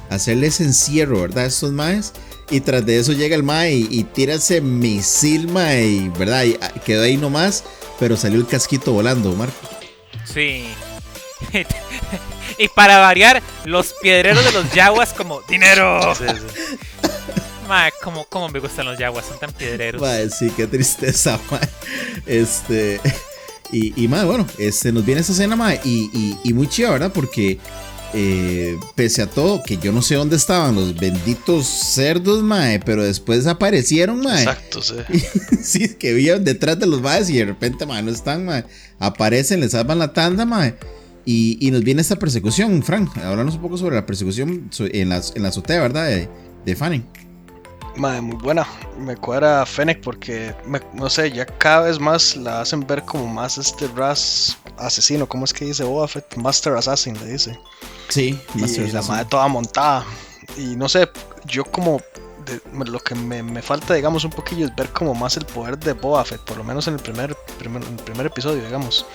Hacerles 0.10 0.60
encierro, 0.60 1.22
¿verdad? 1.22 1.46
Estos 1.46 1.72
maes. 1.72 2.12
Y 2.50 2.60
tras 2.60 2.86
de 2.86 3.00
eso 3.00 3.14
llega 3.14 3.38
el 3.38 3.44
mae 3.44 3.74
y, 3.74 3.88
y 3.90 4.04
tira 4.04 4.34
ese 4.34 4.60
misil, 4.60 5.48
mae, 5.48 5.88
y, 5.88 6.10
¿verdad? 6.10 6.44
Y 6.44 6.58
ah, 6.62 6.74
quedó 6.86 7.04
ahí 7.04 7.16
nomás, 7.16 7.64
pero 7.98 8.18
salió 8.18 8.38
el 8.38 8.48
casquito 8.48 8.92
volando, 8.92 9.32
Marco. 9.34 9.56
Sí. 10.26 10.66
y 12.58 12.68
para 12.68 13.00
variar, 13.00 13.42
los 13.64 13.94
piedreros 14.02 14.44
de 14.44 14.52
los 14.52 14.74
yaguas 14.74 15.14
como 15.14 15.42
dinero. 15.44 16.14
Sí, 16.16 16.26
sí. 16.28 16.78
Mae, 17.72 17.94
como, 18.04 18.26
como 18.26 18.50
me 18.50 18.60
gustan 18.60 18.86
los 18.86 19.00
yaguas, 19.00 19.26
son 19.26 19.40
tan 19.40 19.54
piedreros. 19.54 20.02
Mae, 20.02 20.30
sí, 20.30 20.52
qué 20.58 20.68
tristeza, 20.68 21.40
mae. 21.52 21.62
Este. 22.26 23.00
Y, 23.72 24.04
y 24.04 24.10
mae, 24.10 24.26
bueno, 24.26 24.46
este, 24.58 24.92
nos 24.92 25.06
viene 25.06 25.22
esa 25.22 25.32
escena, 25.32 25.56
mae, 25.56 25.80
y, 25.86 26.10
y, 26.12 26.38
y 26.44 26.54
muy 26.54 26.68
chida, 26.68 26.92
¿verdad? 26.92 27.14
Porque 27.14 27.60
eh, 28.14 28.78
pese 28.96 29.22
a 29.22 29.28
todo, 29.28 29.64
que 29.64 29.78
yo 29.78 29.94
no 29.94 30.02
sé 30.02 30.16
dónde 30.16 30.36
estaban 30.36 30.76
los 30.76 30.98
benditos 30.98 31.66
cerdos, 31.66 32.44
mae, 32.44 32.82
pero 32.82 33.06
después 33.06 33.48
aparecieron, 33.48 34.20
mae. 34.20 34.44
Exacto, 34.44 34.82
sí. 34.82 34.96
sí, 35.64 35.96
que 35.96 36.12
vivían 36.12 36.44
detrás 36.44 36.78
de 36.78 36.88
los 36.88 37.02
maes 37.02 37.30
y 37.30 37.38
de 37.38 37.46
repente, 37.46 37.86
mae, 37.86 38.04
no 38.04 38.12
están, 38.12 38.44
mae. 38.44 38.66
Aparecen, 39.00 39.62
les 39.62 39.72
salvan 39.72 39.98
la 39.98 40.12
tanda, 40.12 40.46
mae. 40.46 40.76
Y, 41.24 41.58
y 41.66 41.72
nos 41.72 41.86
viene 41.86 42.02
esta 42.02 42.18
persecución, 42.18 42.84
Frank. 42.84 43.18
Háblanos 43.20 43.56
un 43.56 43.62
poco 43.62 43.78
sobre 43.78 43.96
la 43.96 44.06
persecución 44.06 44.70
en 44.78 45.08
la, 45.08 45.22
en 45.36 45.44
la 45.44 45.48
azotea, 45.48 45.80
¿verdad? 45.80 46.08
De, 46.08 46.28
de 46.66 46.76
Fanning. 46.76 47.21
Madre, 47.96 48.22
muy 48.22 48.38
buena. 48.38 48.66
Me 48.98 49.18
cuadra 49.18 49.66
Fennec 49.66 50.02
porque, 50.02 50.56
me- 50.66 50.82
no 50.94 51.10
sé, 51.10 51.32
ya 51.32 51.46
cada 51.46 51.82
vez 51.88 52.00
más 52.00 52.36
la 52.38 52.62
hacen 52.62 52.86
ver 52.88 53.04
como 53.04 53.28
más 53.28 53.58
este 53.58 53.88
Ras 53.90 54.58
asesino. 54.78 55.28
¿Cómo 55.28 55.46
es 55.46 55.54
que 55.54 55.66
dice 55.66 55.84
Boba 55.84 56.08
Fett? 56.08 56.36
Master 56.38 56.74
Assassin, 56.74 57.18
le 57.20 57.26
dice. 57.34 57.60
Sí, 58.10 58.40
y 58.56 58.92
la 58.92 59.02
madre 59.02 59.26
toda 59.26 59.48
montada. 59.48 60.06
Y 60.58 60.76
no 60.78 60.88
sé, 60.90 61.10
yo 61.46 61.66
como 61.66 62.02
de- 62.46 62.62
lo 62.86 63.00
que 63.00 63.14
me, 63.14 63.44
me 63.44 63.62
falta, 63.62 63.94
digamos, 63.94 64.24
un 64.24 64.32
poquillo 64.32 64.66
es 64.66 64.76
ver 64.76 64.90
como 64.90 65.14
más 65.14 65.36
el 65.38 65.46
poder 65.46 65.78
de 65.78 65.94
Boba 65.94 66.24
Fett, 66.26 66.42
por 66.42 66.58
lo 66.58 66.64
menos 66.64 66.88
en 66.88 66.96
el 66.96 67.00
primer, 67.02 67.36
primer, 67.60 67.84
en 67.84 67.90
el 67.90 68.04
primer 68.04 68.26
episodio, 68.28 68.64
digamos. 68.64 69.06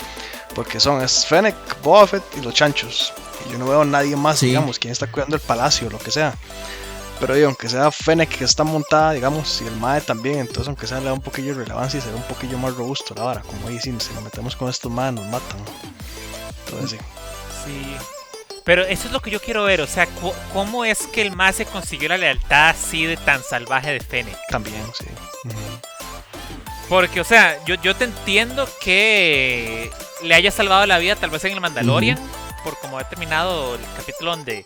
Porque 0.55 0.81
son 0.81 1.03
es 1.03 1.25
Fennec, 1.27 1.55
Boba 1.83 2.07
Fett 2.07 2.23
y 2.39 2.43
los 2.43 2.55
chanchos. 2.55 3.13
Y 3.49 3.53
yo 3.53 3.59
no 3.59 3.67
veo 3.67 3.81
a 3.83 3.85
nadie 3.85 4.17
más, 4.17 4.39
Sí. 4.39 4.47
digamos, 4.47 4.79
quien 4.79 4.93
está 4.93 5.11
cuidando 5.11 5.37
el 5.37 5.43
palacio, 5.43 5.89
lo 5.91 5.99
que 5.99 6.11
sea. 6.11 6.35
Pero 7.19 7.35
aunque 7.47 7.69
sea 7.69 7.91
Fennec 7.91 8.29
que 8.29 8.45
está 8.45 8.63
montada, 8.65 9.13
digamos, 9.13 9.61
y 9.63 9.67
el 9.67 9.77
Mae 9.77 10.01
también, 10.01 10.41
entonces 10.41 10.69
aunque 10.69 10.87
sea 10.87 10.99
le 10.99 11.07
da 11.07 11.13
un 11.13 11.21
poquillo 11.21 11.55
de 11.55 11.65
relevancia 11.65 11.99
y 11.99 12.01
se 12.01 12.11
ve 12.11 12.17
un 12.17 12.23
poquillo 12.23 12.59
más 12.59 12.75
robusto 12.75 13.15
la 13.15 13.23
vara. 13.23 13.41
Como 13.41 13.69
ahí, 13.69 13.81
si, 13.81 13.91
nos 13.91 14.11
metemos 14.23 14.55
con 14.55 14.69
estos 14.69 14.93
Mae 14.93 15.13
nos 15.13 15.25
matan. 15.27 15.61
Entonces 16.67 16.99
sí. 16.99 17.07
Sí. 17.65 17.97
Pero 18.65 18.83
eso 18.83 19.07
es 19.07 19.13
lo 19.13 19.21
que 19.21 19.31
yo 19.31 19.41
quiero 19.41 19.63
ver, 19.63 19.81
o 19.81 19.87
sea, 19.87 20.09
¿cómo 20.53 20.85
es 20.85 21.07
que 21.07 21.23
el 21.23 21.31
más 21.31 21.55
se 21.55 21.67
consiguió 21.67 22.09
la 22.09 22.17
lealtad 22.17 22.71
así 22.71 23.07
de 23.07 23.17
tan 23.17 23.41
salvaje 23.43 23.93
de 23.93 24.01
Fennec? 24.01 24.37
También, 24.49 24.83
sí. 24.93 25.07
Porque, 26.89 27.21
o 27.21 27.25
sea, 27.25 27.65
yo, 27.65 27.77
yo 27.77 27.95
te 27.95 28.05
entiendo 28.05 28.69
que 28.81 29.91
le 30.23 30.35
haya 30.35 30.51
salvado 30.51 30.85
la 30.87 30.99
vida 30.99 31.15
tal 31.15 31.31
vez 31.31 31.45
en 31.45 31.53
el 31.53 31.61
Mandalorian, 31.61 32.19
por 32.67 32.77
como 32.81 32.99
ha 32.99 33.09
terminado 33.09 33.77
el 33.77 33.81
capítulo 33.97 34.33
donde 34.33 34.65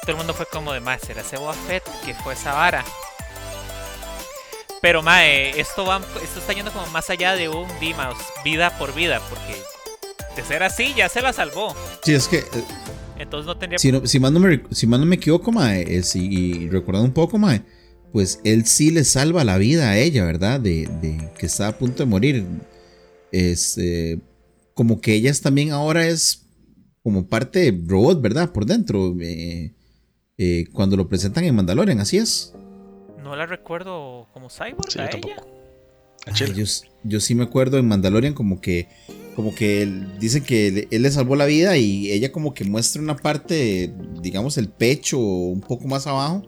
todo 0.00 0.12
el 0.12 0.16
mundo 0.16 0.32
fue 0.32 0.46
como 0.50 0.72
de 0.72 0.80
más, 0.80 1.06
era 1.10 1.20
ese 1.20 1.36
Boba 1.36 1.52
Fett 1.52 1.82
que 2.02 2.14
fue 2.14 2.32
esa 2.32 2.54
vara. 2.54 2.82
Pero, 4.80 5.02
mae, 5.02 5.60
esto, 5.60 5.84
va, 5.84 6.00
esto 6.24 6.40
está 6.40 6.54
yendo 6.54 6.72
como 6.72 6.86
más 6.86 7.10
allá 7.10 7.34
de 7.36 7.50
un 7.50 7.68
Dimas, 7.78 8.14
vida 8.42 8.76
por 8.78 8.94
vida, 8.94 9.20
porque 9.28 9.54
de 10.34 10.42
ser 10.42 10.62
así 10.62 10.94
ya 10.96 11.10
se 11.10 11.20
la 11.20 11.34
salvó. 11.34 11.76
Sí, 12.02 12.14
es 12.14 12.26
que 12.26 12.38
eh, 12.38 12.44
Entonces 13.18 13.46
no 13.46 13.58
tendría 13.58 13.78
si, 13.78 13.92
no, 13.92 14.06
si, 14.06 14.18
más 14.18 14.32
no 14.32 14.40
me, 14.40 14.62
si 14.70 14.86
más 14.86 14.98
no 14.98 15.04
me 15.04 15.16
equivoco, 15.16 15.52
mae, 15.52 15.98
es- 15.98 16.16
y, 16.16 16.24
y 16.26 16.68
recordando 16.70 17.06
un 17.06 17.12
poco, 17.14 17.36
mae, 17.38 17.62
pues 18.12 18.40
él 18.44 18.64
sí 18.66 18.90
le 18.90 19.04
salva 19.04 19.44
la 19.44 19.58
vida 19.58 19.90
a 19.90 19.98
ella, 19.98 20.24
¿verdad? 20.24 20.58
De, 20.58 20.86
de 21.02 21.30
que 21.38 21.44
está 21.46 21.68
a 21.68 21.78
punto 21.78 22.02
de 22.02 22.06
morir. 22.06 22.46
Es 23.30 23.76
eh, 23.76 24.18
como 24.74 25.00
que 25.02 25.12
ella 25.14 25.32
también 25.40 25.70
ahora 25.70 26.06
es 26.08 26.41
como 27.02 27.26
parte 27.26 27.70
de 27.72 27.82
robot, 27.86 28.20
¿verdad? 28.20 28.52
Por 28.52 28.66
dentro. 28.66 29.14
eh, 29.20 29.72
eh, 30.38 30.64
cuando 30.72 30.96
lo 30.96 31.08
presentan 31.08 31.44
en 31.44 31.54
Mandalorian, 31.54 32.00
así 32.00 32.16
es. 32.16 32.54
No 33.22 33.36
la 33.36 33.46
recuerdo 33.46 34.26
como 34.32 34.48
Cyborg 34.48 34.90
Sí, 34.90 34.98
a 34.98 35.10
yo 35.10 35.18
ella. 35.18 35.36
Ay, 36.26 36.52
yo, 36.54 36.64
yo 37.04 37.20
sí 37.20 37.34
me 37.34 37.44
acuerdo 37.44 37.78
en 37.78 37.86
Mandalorian 37.88 38.32
como 38.34 38.60
que 38.60 38.88
como 39.36 39.54
que 39.54 39.82
él, 39.82 40.18
dice 40.20 40.42
que 40.42 40.68
él, 40.68 40.88
él 40.90 41.02
le 41.02 41.10
salvó 41.10 41.36
la 41.36 41.46
vida 41.46 41.76
y 41.78 42.10
ella 42.12 42.30
como 42.32 42.52
que 42.54 42.64
muestra 42.64 43.00
una 43.00 43.16
parte, 43.16 43.92
digamos 44.20 44.58
el 44.58 44.68
pecho 44.68 45.18
un 45.18 45.60
poco 45.62 45.88
más 45.88 46.06
abajo 46.06 46.42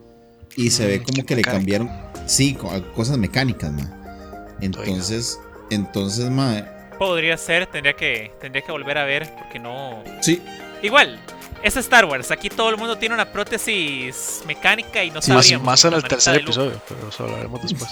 y 0.57 0.71
se 0.71 0.87
ve 0.87 1.03
como 1.03 1.25
que 1.25 1.35
le 1.35 1.43
cambiaron, 1.43 1.91
sí, 2.27 2.55
co- 2.55 2.71
cosas 2.95 3.17
mecánicas, 3.19 3.73
ma. 3.73 4.55
Entonces, 4.61 5.39
entonces, 5.71 6.29
ma, 6.31 6.65
Podría 6.99 7.37
ser, 7.37 7.67
tendría 7.67 7.95
que, 7.95 8.33
tendría 8.41 8.63
que 8.65 8.73
volver 8.73 8.99
a 8.99 9.05
ver, 9.05 9.33
porque 9.39 9.59
no. 9.59 10.03
sí, 10.21 10.41
Igual, 10.83 11.19
es 11.63 11.77
Star 11.79 12.05
Wars. 12.05 12.31
Aquí 12.31 12.49
todo 12.51 12.69
el 12.71 12.77
mundo 12.77 12.97
tiene 12.99 13.15
una 13.15 13.33
prótesis 13.33 14.43
mecánica 14.47 15.03
y 15.03 15.11
no 15.11 15.23
Sí, 15.23 15.33
más, 15.33 15.45
sabríamos. 15.47 15.67
más 15.67 15.85
en 15.85 15.93
el 15.95 16.03
tercer 16.05 16.37
episodio, 16.37 16.81
pero 16.89 17.09
eso 17.09 17.25
hablaremos 17.25 17.63
después. 17.63 17.91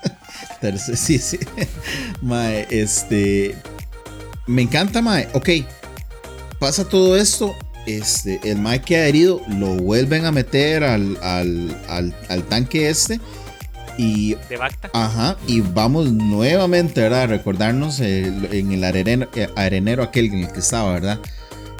tercer- 0.60 0.96
sí, 0.96 1.18
sí, 1.18 1.38
ma, 2.22 2.50
este, 2.52 3.56
me 4.46 4.62
encanta, 4.62 5.02
ma, 5.02 5.22
ok, 5.32 5.48
pasa 6.58 6.88
todo 6.88 7.16
esto. 7.16 7.54
Este, 7.86 8.38
el 8.44 8.58
Mike 8.58 8.84
queda 8.84 9.06
herido, 9.06 9.40
lo 9.48 9.68
vuelven 9.68 10.26
a 10.26 10.30
meter 10.32 10.84
al, 10.84 11.16
al, 11.22 11.76
al, 11.88 12.14
al 12.28 12.42
tanque 12.44 12.88
este. 12.90 13.18
Y 14.00 14.34
De 14.48 14.56
Bacta. 14.56 14.90
Ajá, 14.94 15.36
y 15.46 15.60
vamos 15.60 16.10
nuevamente, 16.12 17.00
¿verdad? 17.02 17.22
A 17.22 17.26
recordarnos 17.26 18.00
el- 18.00 18.48
en 18.52 18.72
el 18.72 18.82
arenero, 18.84 19.28
eh, 19.34 19.48
arenero 19.56 20.02
aquel 20.02 20.26
en 20.26 20.38
el 20.44 20.48
que 20.52 20.60
estaba, 20.60 20.92
¿verdad? 20.94 21.18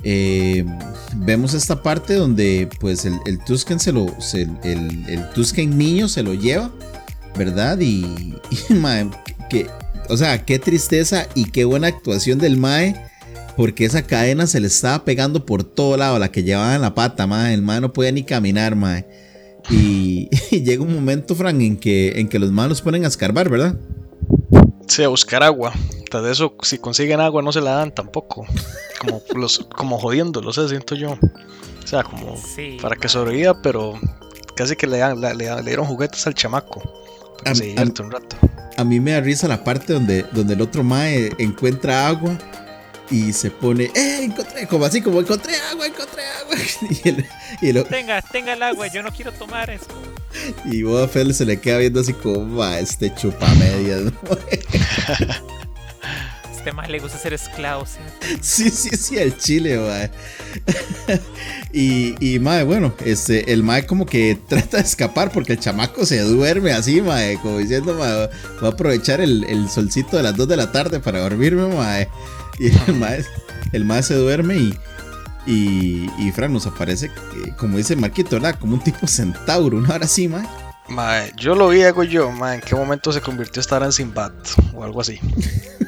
Eh, 0.02 0.64
vemos 1.16 1.54
esta 1.54 1.82
parte 1.82 2.14
donde 2.14 2.68
pues 2.80 3.04
el, 3.04 3.14
el 3.26 3.38
Tusken 3.44 3.80
se 3.80 3.92
lo, 3.92 4.14
se- 4.20 4.48
el, 4.64 5.04
el 5.08 5.30
Tusken 5.30 5.76
niño 5.78 6.08
se 6.08 6.22
lo 6.22 6.34
lleva, 6.34 6.70
¿verdad? 7.38 7.78
Y, 7.80 8.34
y, 8.70 8.74
mae, 8.74 9.08
que, 9.48 9.66
o 10.08 10.16
sea, 10.16 10.44
qué 10.44 10.58
tristeza 10.58 11.26
y 11.34 11.44
qué 11.50 11.64
buena 11.64 11.86
actuación 11.86 12.38
del 12.38 12.56
Mae, 12.58 12.96
porque 13.56 13.84
esa 13.84 14.02
cadena 14.02 14.46
se 14.46 14.60
le 14.60 14.66
estaba 14.66 15.04
pegando 15.04 15.46
por 15.46 15.64
todo 15.64 15.96
lado, 15.96 16.18
la 16.18 16.30
que 16.32 16.42
llevaba 16.42 16.74
en 16.74 16.82
la 16.82 16.94
pata, 16.94 17.26
Mae, 17.26 17.54
el 17.54 17.62
Mae 17.62 17.80
no 17.80 17.92
podía 17.92 18.12
ni 18.12 18.24
caminar, 18.24 18.76
Mae. 18.76 19.06
Y, 19.68 20.28
y 20.50 20.62
llega 20.62 20.82
un 20.82 20.94
momento, 20.94 21.34
Fran, 21.34 21.60
en 21.60 21.76
que, 21.76 22.18
en 22.20 22.28
que 22.28 22.38
los 22.38 22.50
malos 22.52 22.80
ponen 22.82 23.04
a 23.04 23.08
escarbar, 23.08 23.48
¿verdad? 23.48 23.76
Sí, 24.88 25.02
a 25.02 25.08
buscar 25.08 25.42
agua. 25.42 25.72
Tras 26.10 26.24
de 26.24 26.32
eso, 26.32 26.54
si 26.62 26.78
consiguen 26.78 27.20
agua, 27.20 27.42
no 27.42 27.52
se 27.52 27.60
la 27.60 27.72
dan 27.72 27.94
tampoco. 27.94 28.46
Como, 29.00 29.22
los, 29.34 29.60
como 29.76 29.98
jodiendo, 29.98 30.40
lo 30.40 30.52
sé, 30.52 30.68
siento 30.68 30.94
yo. 30.94 31.12
O 31.12 31.86
sea, 31.86 32.02
como 32.02 32.36
Sí. 32.36 32.76
para 32.82 32.96
que 32.96 33.08
sobreviva, 33.08 33.62
pero 33.62 33.94
casi 34.56 34.74
que 34.76 34.86
le, 34.86 34.98
dan- 34.98 35.20
le, 35.20 35.34
le- 35.34 35.54
le 35.56 35.62
dieron 35.62 35.86
juguetes 35.86 36.26
al 36.26 36.34
chamaco. 36.34 36.82
Que 37.44 37.54
se 37.54 37.64
divierte 37.66 38.02
un 38.02 38.10
rato. 38.10 38.36
A 38.76 38.84
mí 38.84 38.98
me 39.00 39.12
da 39.12 39.20
risa 39.20 39.46
la 39.48 39.62
parte 39.64 39.92
donde, 39.92 40.24
donde 40.32 40.54
el 40.54 40.60
otro 40.60 40.82
Mae 40.82 41.30
encuentra 41.38 42.06
agua 42.08 42.36
y 43.10 43.32
se 43.32 43.50
pone, 43.50 43.90
¡eh! 43.94 44.20
Encontré, 44.22 44.66
como 44.66 44.84
así, 44.84 45.00
como 45.00 45.20
encontré 45.20 45.56
agua, 45.70 45.86
encontré 45.86 46.22
agua. 46.40 46.56
Y, 47.04 47.08
el, 47.08 47.26
y, 47.62 47.68
el- 47.70 47.84
Tenga, 47.84 48.22
tenga 48.22 48.52
el 48.52 48.62
agua, 48.62 48.86
yo 48.88 49.02
no 49.02 49.10
quiero 49.10 49.32
tomar 49.32 49.70
eso. 49.70 49.86
y 50.64 50.82
Boba 50.82 51.08
Fett 51.08 51.32
se 51.32 51.44
le 51.44 51.60
queda 51.60 51.78
viendo 51.78 52.00
así 52.00 52.12
como, 52.12 52.56
va, 52.56 52.78
este 52.78 53.12
chupa 53.14 53.48
medias. 53.54 54.00
¿no?". 54.02 54.12
este 56.56 56.72
más 56.72 56.88
le 56.90 56.98
gusta 56.98 57.18
ser 57.18 57.32
esclavo. 57.32 57.84
¿sí? 57.86 57.98
Sí, 58.40 58.70
sí, 58.70 58.90
sí, 58.96 59.16
el 59.18 59.36
chile, 59.38 59.78
mae. 59.78 60.10
y, 61.72 62.14
y, 62.34 62.38
mae, 62.38 62.64
bueno, 62.64 62.94
este, 63.04 63.52
el 63.52 63.62
mae 63.62 63.86
como 63.86 64.06
que 64.06 64.38
trata 64.48 64.76
de 64.76 64.82
escapar 64.84 65.32
porque 65.32 65.54
el 65.54 65.60
chamaco 65.60 66.04
se 66.06 66.20
duerme 66.20 66.72
así, 66.72 67.00
mae, 67.00 67.38
como 67.40 67.58
diciendo, 67.58 67.94
mae, 67.94 68.28
voy 68.60 68.68
a 68.70 68.72
aprovechar 68.72 69.20
el, 69.20 69.44
el 69.44 69.68
solcito 69.70 70.16
de 70.16 70.22
las 70.22 70.36
2 70.36 70.48
de 70.48 70.56
la 70.56 70.70
tarde 70.70 71.00
para 71.00 71.20
dormirme, 71.20 71.66
mae. 71.74 72.08
Y 72.60 72.68
el 72.90 72.96
mae, 72.96 73.24
el 73.72 73.86
mae 73.86 74.02
se 74.02 74.14
duerme 74.14 74.58
y, 74.58 74.78
y, 75.46 76.10
y 76.18 76.30
Fran 76.30 76.52
nos 76.52 76.66
aparece, 76.66 77.06
eh, 77.06 77.54
como 77.56 77.78
dice 77.78 77.96
Marquito, 77.96 78.36
¿verdad? 78.36 78.58
Como 78.60 78.74
un 78.74 78.84
tipo 78.84 79.06
centauro, 79.06 79.78
una 79.78 79.94
hora 79.94 80.04
así, 80.04 80.28
mae. 80.28 80.46
Mae, 80.90 81.32
yo 81.38 81.54
lo 81.54 81.70
vi, 81.70 81.84
hago 81.84 82.04
yo, 82.04 82.30
mae, 82.30 82.56
¿en 82.56 82.60
qué 82.60 82.74
momento 82.74 83.12
se 83.12 83.22
convirtió 83.22 83.60
esta 83.60 83.82
en 83.82 83.92
Sinbad 83.92 84.32
o 84.74 84.84
algo 84.84 85.00
así? 85.00 85.18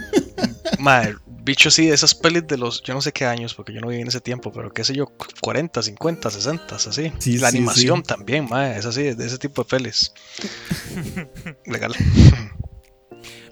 mae, 0.79 1.15
bicho 1.45 1.71
sí, 1.71 1.91
esas 1.91 2.15
pelis 2.15 2.47
de 2.47 2.57
los, 2.57 2.83
yo 2.83 2.95
no 2.95 3.03
sé 3.03 3.13
qué 3.13 3.27
años, 3.27 3.53
porque 3.53 3.75
yo 3.75 3.83
no 3.83 3.89
viví 3.89 4.01
en 4.01 4.09
ese 4.09 4.23
tiempo, 4.23 4.51
pero 4.51 4.73
qué 4.73 4.83
sé 4.83 4.95
yo, 4.95 5.13
40, 5.43 5.83
50, 5.83 6.31
60, 6.31 6.77
así. 6.77 7.13
Sí, 7.19 7.37
La 7.37 7.51
sí, 7.51 7.59
animación 7.59 7.99
sí. 7.99 8.05
también, 8.05 8.49
mae, 8.49 8.79
es 8.79 8.87
así, 8.87 9.03
de 9.03 9.27
ese 9.27 9.37
tipo 9.37 9.63
de 9.63 9.69
pelis. 9.69 10.11
Legal. 11.67 11.95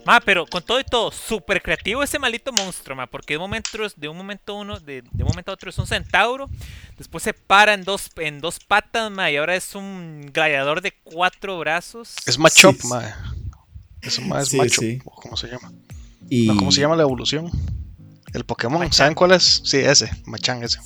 Ma, 0.05 0.19
pero 0.19 0.45
con 0.47 0.63
todo 0.63 0.79
y 0.79 0.83
todo, 0.83 1.11
súper 1.11 1.61
creativo 1.61 2.01
ese 2.01 2.17
maldito 2.17 2.51
monstruo, 2.51 2.95
ma, 2.95 3.07
porque 3.07 3.33
de 3.33 3.37
un 3.37 3.43
momento, 3.43 3.69
de 3.95 4.07
un 4.07 4.17
momento 4.17 4.55
uno, 4.55 4.79
de, 4.79 5.03
de 5.03 5.23
un 5.23 5.29
momento 5.29 5.51
a 5.51 5.53
otro 5.53 5.69
es 5.69 5.77
un 5.77 5.85
centauro, 5.85 6.49
después 6.97 7.23
se 7.23 7.33
para 7.33 7.73
en 7.73 7.83
dos, 7.83 8.09
en 8.17 8.39
dos 8.39 8.59
patas, 8.59 9.11
ma, 9.11 9.29
y 9.29 9.37
ahora 9.37 9.55
es 9.55 9.75
un 9.75 10.29
gladiador 10.33 10.81
de 10.81 10.93
cuatro 11.03 11.59
brazos. 11.59 12.15
Es 12.25 12.37
Machop, 12.39 12.75
Sí. 12.81 12.87
Eso 14.01 14.21
más 14.23 14.43
es 14.43 14.49
Sí, 14.49 14.57
Machop, 14.57 14.83
sí. 14.83 14.99
o 15.05 15.11
¿cómo 15.11 15.37
se 15.37 15.47
llama? 15.47 15.71
Y, 16.29 16.47
No, 16.47 16.57
¿Cómo 16.57 16.71
se 16.71 16.81
llama 16.81 16.95
la 16.95 17.03
evolución? 17.03 17.51
El 18.33 18.43
Pokémon, 18.45 18.79
Machan. 18.79 18.93
¿saben 18.93 19.13
cuál 19.13 19.31
es? 19.33 19.61
Sí, 19.63 19.77
ese, 19.77 20.09
Machan 20.25 20.63
ese. 20.63 20.79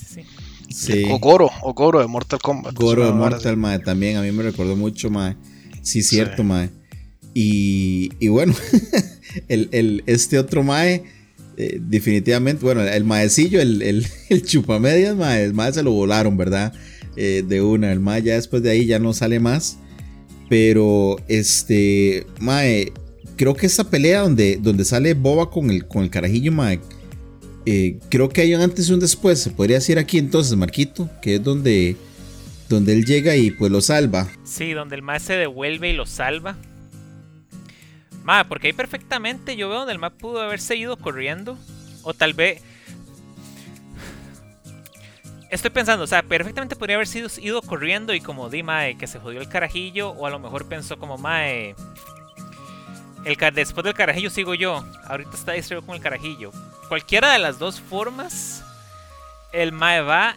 Sí. 0.69 1.05
O 1.09 1.19
Goro, 1.19 1.49
o 1.61 1.73
Goro 1.73 2.01
de 2.01 2.07
Mortal 2.07 2.39
Kombat. 2.39 2.73
Goro 2.73 3.03
es 3.03 3.07
de 3.09 3.13
Mortal, 3.13 3.55
mae, 3.55 3.79
también 3.79 4.17
a 4.17 4.21
mí 4.21 4.31
me 4.31 4.43
recordó 4.43 4.75
mucho, 4.75 5.09
mae. 5.09 5.37
Sí, 5.81 6.01
cierto, 6.01 6.41
Sí. 6.41 6.47
Mae. 7.35 8.09
Y, 8.19 8.27
bueno, 8.27 8.53
el, 9.47 10.03
este 10.05 10.39
otro 10.39 10.63
mae, 10.63 11.03
eh, 11.57 11.79
definitivamente, 11.81 12.63
bueno, 12.63 12.81
el 12.81 13.03
maecillo, 13.03 13.61
el, 13.61 13.81
el, 13.81 14.05
el 14.29 14.43
chupamedias, 14.43 15.15
mae, 15.15 15.43
el 15.43 15.53
mae 15.53 15.73
se 15.73 15.83
lo 15.83 15.91
volaron, 15.91 16.37
¿verdad? 16.37 16.73
Eh, 17.17 17.43
de 17.47 17.61
una, 17.61 17.91
el 17.91 17.99
mae 17.99 18.21
ya 18.21 18.35
después 18.35 18.61
de 18.63 18.71
ahí 18.71 18.85
ya 18.85 18.99
no 18.99 19.13
sale 19.13 19.39
más. 19.39 19.77
Pero, 20.49 21.17
este, 21.27 22.25
mae, 22.39 22.91
creo 23.35 23.55
que 23.55 23.65
esa 23.65 23.89
pelea 23.89 24.21
donde, 24.21 24.59
donde 24.61 24.85
sale 24.85 25.13
Boba 25.13 25.49
con 25.49 25.71
el, 25.71 25.87
con 25.87 26.03
el 26.03 26.09
carajillo, 26.09 26.51
mae, 26.51 26.79
eh, 27.65 27.97
creo 28.09 28.29
que 28.29 28.41
hay 28.41 28.53
un 28.53 28.61
antes 28.61 28.89
y 28.89 28.93
un 28.93 28.99
después. 28.99 29.39
Se 29.39 29.49
podría 29.49 29.77
decir 29.77 29.97
aquí 29.97 30.19
entonces, 30.19 30.55
Marquito, 30.55 31.09
que 31.21 31.35
es 31.35 31.43
donde, 31.43 31.95
donde 32.69 32.93
él 32.93 33.05
llega 33.05 33.35
y 33.35 33.51
pues 33.51 33.71
lo 33.71 33.81
salva. 33.81 34.29
Sí, 34.43 34.73
donde 34.73 34.95
el 34.95 35.01
ma 35.01 35.19
se 35.19 35.33
devuelve 35.33 35.89
y 35.89 35.93
lo 35.93 36.05
salva. 36.05 36.57
Ma, 38.25 38.43
porque 38.43 38.67
ahí 38.67 38.73
perfectamente 38.73 39.55
yo 39.55 39.69
veo 39.69 39.77
donde 39.77 39.93
el 39.93 39.99
ma 39.99 40.09
pudo 40.09 40.41
haberse 40.41 40.75
ido 40.75 40.97
corriendo. 40.97 41.57
O 42.03 42.13
tal 42.13 42.33
vez. 42.33 42.61
Estoy 45.51 45.69
pensando, 45.69 46.03
o 46.03 46.07
sea, 46.07 46.23
perfectamente 46.23 46.75
podría 46.75 46.95
haber 46.97 47.07
sido 47.07 47.29
ido 47.39 47.61
corriendo 47.61 48.13
y 48.13 48.19
como 48.19 48.49
di 48.49 48.63
mae 48.63 48.97
que 48.97 49.05
se 49.07 49.19
jodió 49.19 49.39
el 49.39 49.47
carajillo. 49.47 50.09
O 50.09 50.25
a 50.25 50.31
lo 50.31 50.39
mejor 50.39 50.67
pensó 50.67 50.97
como 50.97 51.17
mae. 51.17 51.75
El, 53.25 53.37
ca- 53.37 53.51
después 53.51 53.83
del 53.83 53.93
carajillo 53.93 54.29
sigo 54.31 54.55
yo. 54.55 54.83
Ahorita 55.07 55.31
está 55.35 55.51
distraído 55.53 55.85
con 55.85 55.95
el 55.95 56.01
carajillo. 56.01 56.51
Cualquiera 56.89 57.31
de 57.31 57.39
las 57.39 57.59
dos 57.59 57.79
formas. 57.79 58.63
El 59.53 59.71
mae 59.71 60.01
va 60.01 60.35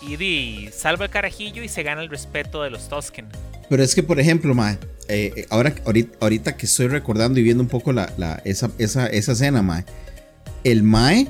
y 0.00 0.16
di, 0.16 0.70
salva 0.72 1.04
el 1.06 1.10
carajillo 1.10 1.62
y 1.62 1.68
se 1.68 1.82
gana 1.82 2.00
el 2.00 2.08
respeto 2.08 2.62
de 2.62 2.70
los 2.70 2.88
Tosken. 2.88 3.28
Pero 3.68 3.82
es 3.82 3.94
que, 3.94 4.02
por 4.02 4.20
ejemplo, 4.20 4.54
mae, 4.54 4.78
eh, 5.08 5.32
eh, 5.36 5.46
ahora, 5.50 5.74
ahorita, 6.20 6.56
que 6.56 6.66
estoy 6.66 6.88
recordando 6.88 7.40
y 7.40 7.42
viendo 7.42 7.62
un 7.62 7.68
poco 7.68 7.92
la, 7.92 8.12
esa, 8.44 8.70
esa, 8.78 9.06
esa 9.06 9.32
escena, 9.32 9.62
mae, 9.62 9.84
el 10.64 10.82
mae 10.82 11.28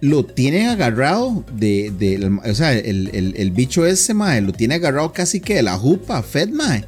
lo 0.00 0.24
tiene 0.24 0.68
agarrado 0.68 1.44
de, 1.52 1.92
de- 1.98 2.24
o 2.48 2.54
sea, 2.54 2.72
el, 2.72 3.10
el- 3.12 3.34
el 3.36 3.50
bicho 3.50 3.84
ese, 3.84 4.14
mae, 4.14 4.40
lo 4.40 4.52
tiene 4.52 4.76
agarrado 4.76 5.12
casi 5.12 5.40
que 5.40 5.56
de 5.56 5.62
la 5.62 5.76
jupa, 5.76 6.22
Fed, 6.22 6.50
mae. 6.50 6.84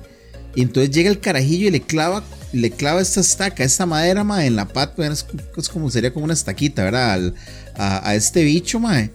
Y 0.55 0.63
entonces 0.63 0.91
llega 0.95 1.11
el 1.11 1.21
carajillo 1.21 1.69
y 1.69 1.71
le 1.71 1.81
clava, 1.81 2.23
le 2.53 2.71
clava 2.71 3.01
esta 3.01 3.21
estaca, 3.21 3.65
esta 3.65 3.87
madera, 3.87 4.25
mae, 4.25 4.47
en 4.47 4.57
la 4.57 4.69
pata, 4.69 5.07
es, 5.07 5.27
como 5.73 5.91
sería 5.91 6.13
como 6.13 6.25
una 6.25 6.35
estaquita, 6.35 6.85
¿verdad? 6.85 7.33
A, 7.77 8.09
a 8.11 8.15
este 8.15 8.43
bicho, 8.45 8.79
mae. 8.79 9.11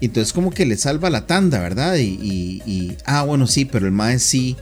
Entonces 0.00 0.32
como 0.32 0.50
que 0.50 0.64
le 0.66 0.76
salva 0.76 1.10
la 1.10 1.26
tanda, 1.26 1.58
¿verdad? 1.60 1.96
Y- 1.96 2.62
y- 2.66 2.96
ah, 3.04 3.22
bueno, 3.22 3.46
sí, 3.46 3.64
pero 3.64 3.86
el 3.86 3.92
mae 3.92 4.18
sí, 4.18 4.56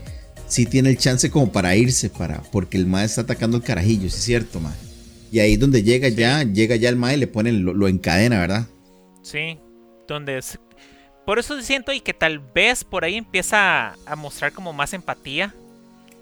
sí 0.47 0.65
tiene 0.65 0.89
el 0.89 0.97
chance 0.97 1.29
como 1.29 1.51
para 1.51 1.75
irse, 1.75 2.09
para, 2.09 2.41
porque 2.51 2.77
el 2.77 2.87
mae 2.87 3.05
está 3.05 3.21
atacando 3.21 3.57
el 3.57 3.63
carajillo, 3.63 4.09
sí 4.09 4.17
es 4.17 4.23
cierto, 4.23 4.59
mae. 4.59 4.73
Y 5.31 5.39
ahí 5.39 5.57
donde 5.57 5.83
llega 5.83 6.07
ya, 6.07 6.43
llega 6.43 6.75
ya 6.75 6.89
el 6.89 6.95
mae 6.95 7.15
y 7.15 7.19
le 7.19 7.27
pone, 7.27 7.51
lo, 7.51 7.73
lo 7.73 7.87
encadena, 7.87 8.39
¿verdad? 8.39 8.67
Sí, 9.21 9.59
donde 10.07 10.37
es... 10.37 10.59
Por 11.25 11.39
eso 11.39 11.61
siento 11.61 11.91
y 11.91 11.99
que 11.99 12.13
tal 12.13 12.39
vez 12.39 12.85
por 12.85 13.03
ahí 13.03 13.15
empieza 13.15 13.95
a, 14.05 14.15
mostrar 14.15 14.53
como 14.53 14.71
más 14.71 14.93
empatía 14.93 15.53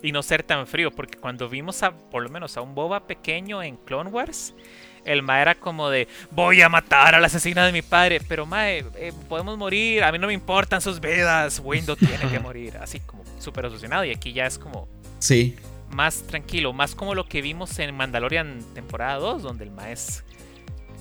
y 0.01 0.11
no 0.11 0.23
ser 0.23 0.41
tan 0.41 0.65
frío, 0.65 0.89
porque 0.89 1.19
cuando 1.19 1.47
vimos 1.47 1.83
a, 1.83 1.91
por 1.91 2.23
lo 2.23 2.29
menos 2.29 2.57
a 2.57 2.61
un 2.61 2.73
boba 2.73 3.05
pequeño 3.05 3.61
en 3.61 3.77
Clone 3.77 4.09
Wars, 4.09 4.55
el 5.03 5.21
ma 5.21 5.39
era 5.39 5.53
como 5.53 5.91
de, 5.91 6.07
voy 6.31 6.63
a 6.63 6.69
matar 6.69 7.13
a 7.13 7.19
la 7.19 7.27
asesina 7.27 7.67
de 7.67 7.71
mi 7.71 7.83
padre, 7.83 8.19
pero 8.27 8.47
ma, 8.47 8.71
eh, 8.71 9.13
podemos 9.29 9.55
morir, 9.59 10.03
a 10.03 10.11
mí 10.11 10.17
no 10.17 10.25
me 10.25 10.33
importan 10.33 10.81
sus 10.81 10.99
vidas, 10.99 11.61
Window 11.63 11.95
tiene 11.95 12.27
que 12.31 12.39
morir, 12.39 12.77
así 12.77 12.99
como 13.01 13.24
súper 13.39 13.65
obsesionado, 13.65 14.05
y 14.05 14.11
aquí 14.11 14.33
ya 14.33 14.45
es 14.45 14.57
como 14.57 14.87
Sí, 15.19 15.55
más 15.91 16.23
tranquilo, 16.23 16.73
más 16.73 16.95
como 16.95 17.15
lo 17.15 17.27
que 17.27 17.41
vimos 17.41 17.79
en 17.79 17.95
Mandalorian 17.95 18.59
temporada 18.73 19.17
2, 19.17 19.43
donde 19.43 19.63
el 19.65 19.71
ma 19.71 19.91
es... 19.91 20.23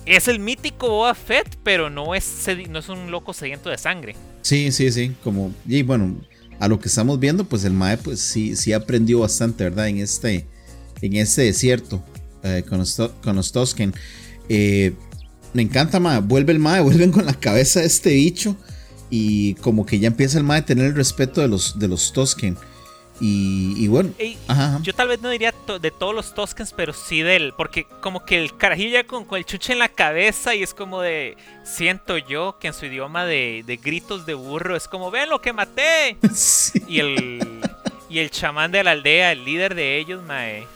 El 0.05 0.39
mítico 0.39 0.87
Boba 0.87 1.15
Fett, 1.15 1.57
pero 1.63 1.89
no 1.89 2.13
es, 2.13 2.45
no 2.69 2.79
es 2.79 2.89
un 2.89 3.09
loco 3.09 3.33
sediento 3.33 3.69
de 3.69 3.77
sangre. 3.77 4.15
sí, 4.43 4.71
sí, 4.71 4.91
sí, 4.91 5.15
como, 5.23 5.51
y 5.67 5.81
bueno, 5.81 6.15
a 6.59 6.67
lo 6.67 6.79
que 6.79 6.87
estamos 6.87 7.19
viendo, 7.19 7.45
pues 7.45 7.63
el 7.65 7.73
mae, 7.73 7.97
pues 7.97 8.19
sí, 8.19 8.55
sí 8.55 8.73
aprendió 8.73 9.19
bastante, 9.19 9.63
¿verdad? 9.63 9.87
En 9.87 9.97
este, 9.97 10.45
en 11.01 11.15
este 11.15 11.43
desierto, 11.43 12.03
eh, 12.43 12.63
con, 12.67 12.79
los, 12.79 12.95
con 13.23 13.35
los 13.35 13.51
Tosken. 13.51 13.93
Eh, 14.47 14.93
me 15.53 15.63
encanta, 15.63 15.99
mae, 15.99 16.19
vuelve 16.19 16.53
el 16.53 16.59
mae, 16.59 16.81
vuelven 16.83 17.11
con 17.11 17.25
la 17.25 17.33
cabeza 17.33 17.79
de 17.81 17.87
este 17.87 18.11
bicho, 18.11 18.55
y 19.17 19.53
como 19.55 19.85
que 19.85 19.99
ya 19.99 20.07
empieza 20.07 20.37
el 20.37 20.43
mae 20.43 20.59
a 20.59 20.65
tener 20.65 20.87
el 20.87 20.95
respeto 20.95 21.41
de 21.41 21.47
los, 21.47 21.79
de 21.79 21.87
los 21.87 22.11
Tosken. 22.13 22.57
Y, 23.21 23.75
y 23.77 23.87
bueno, 23.87 24.09
Ey, 24.17 24.37
ajá, 24.49 24.65
ajá. 24.75 24.79
Yo 24.83 24.93
tal 24.93 25.07
vez 25.07 25.21
no 25.21 25.29
diría 25.29 25.53
to- 25.53 25.79
de 25.79 25.89
todos 25.89 26.13
los 26.13 26.33
Toskens, 26.35 26.73
pero 26.73 26.91
sí 26.91 27.21
del. 27.21 27.53
Porque 27.55 27.87
como 28.01 28.25
que 28.25 28.37
el 28.43 28.57
carajillo 28.57 28.89
ya 28.89 29.07
con, 29.07 29.23
con 29.23 29.37
el 29.37 29.45
chuche 29.45 29.71
en 29.71 29.79
la 29.79 29.87
cabeza 29.87 30.53
y 30.53 30.63
es 30.63 30.73
como 30.73 30.99
de. 30.99 31.37
Siento 31.63 32.17
yo 32.17 32.57
que 32.59 32.67
en 32.67 32.73
su 32.73 32.87
idioma 32.87 33.23
de, 33.23 33.63
de 33.65 33.77
gritos 33.77 34.25
de 34.25 34.33
burro 34.33 34.75
es 34.75 34.89
como: 34.89 35.11
¡Ven 35.11 35.29
lo 35.29 35.39
que 35.39 35.53
maté! 35.53 36.17
Sí. 36.33 36.81
Y 36.89 36.99
el. 36.99 37.61
Y 38.09 38.19
el 38.19 38.31
chamán 38.31 38.71
de 38.73 38.83
la 38.83 38.91
aldea, 38.91 39.31
el 39.31 39.45
líder 39.45 39.75
de 39.75 39.97
ellos, 39.97 40.21
mae. 40.23 40.67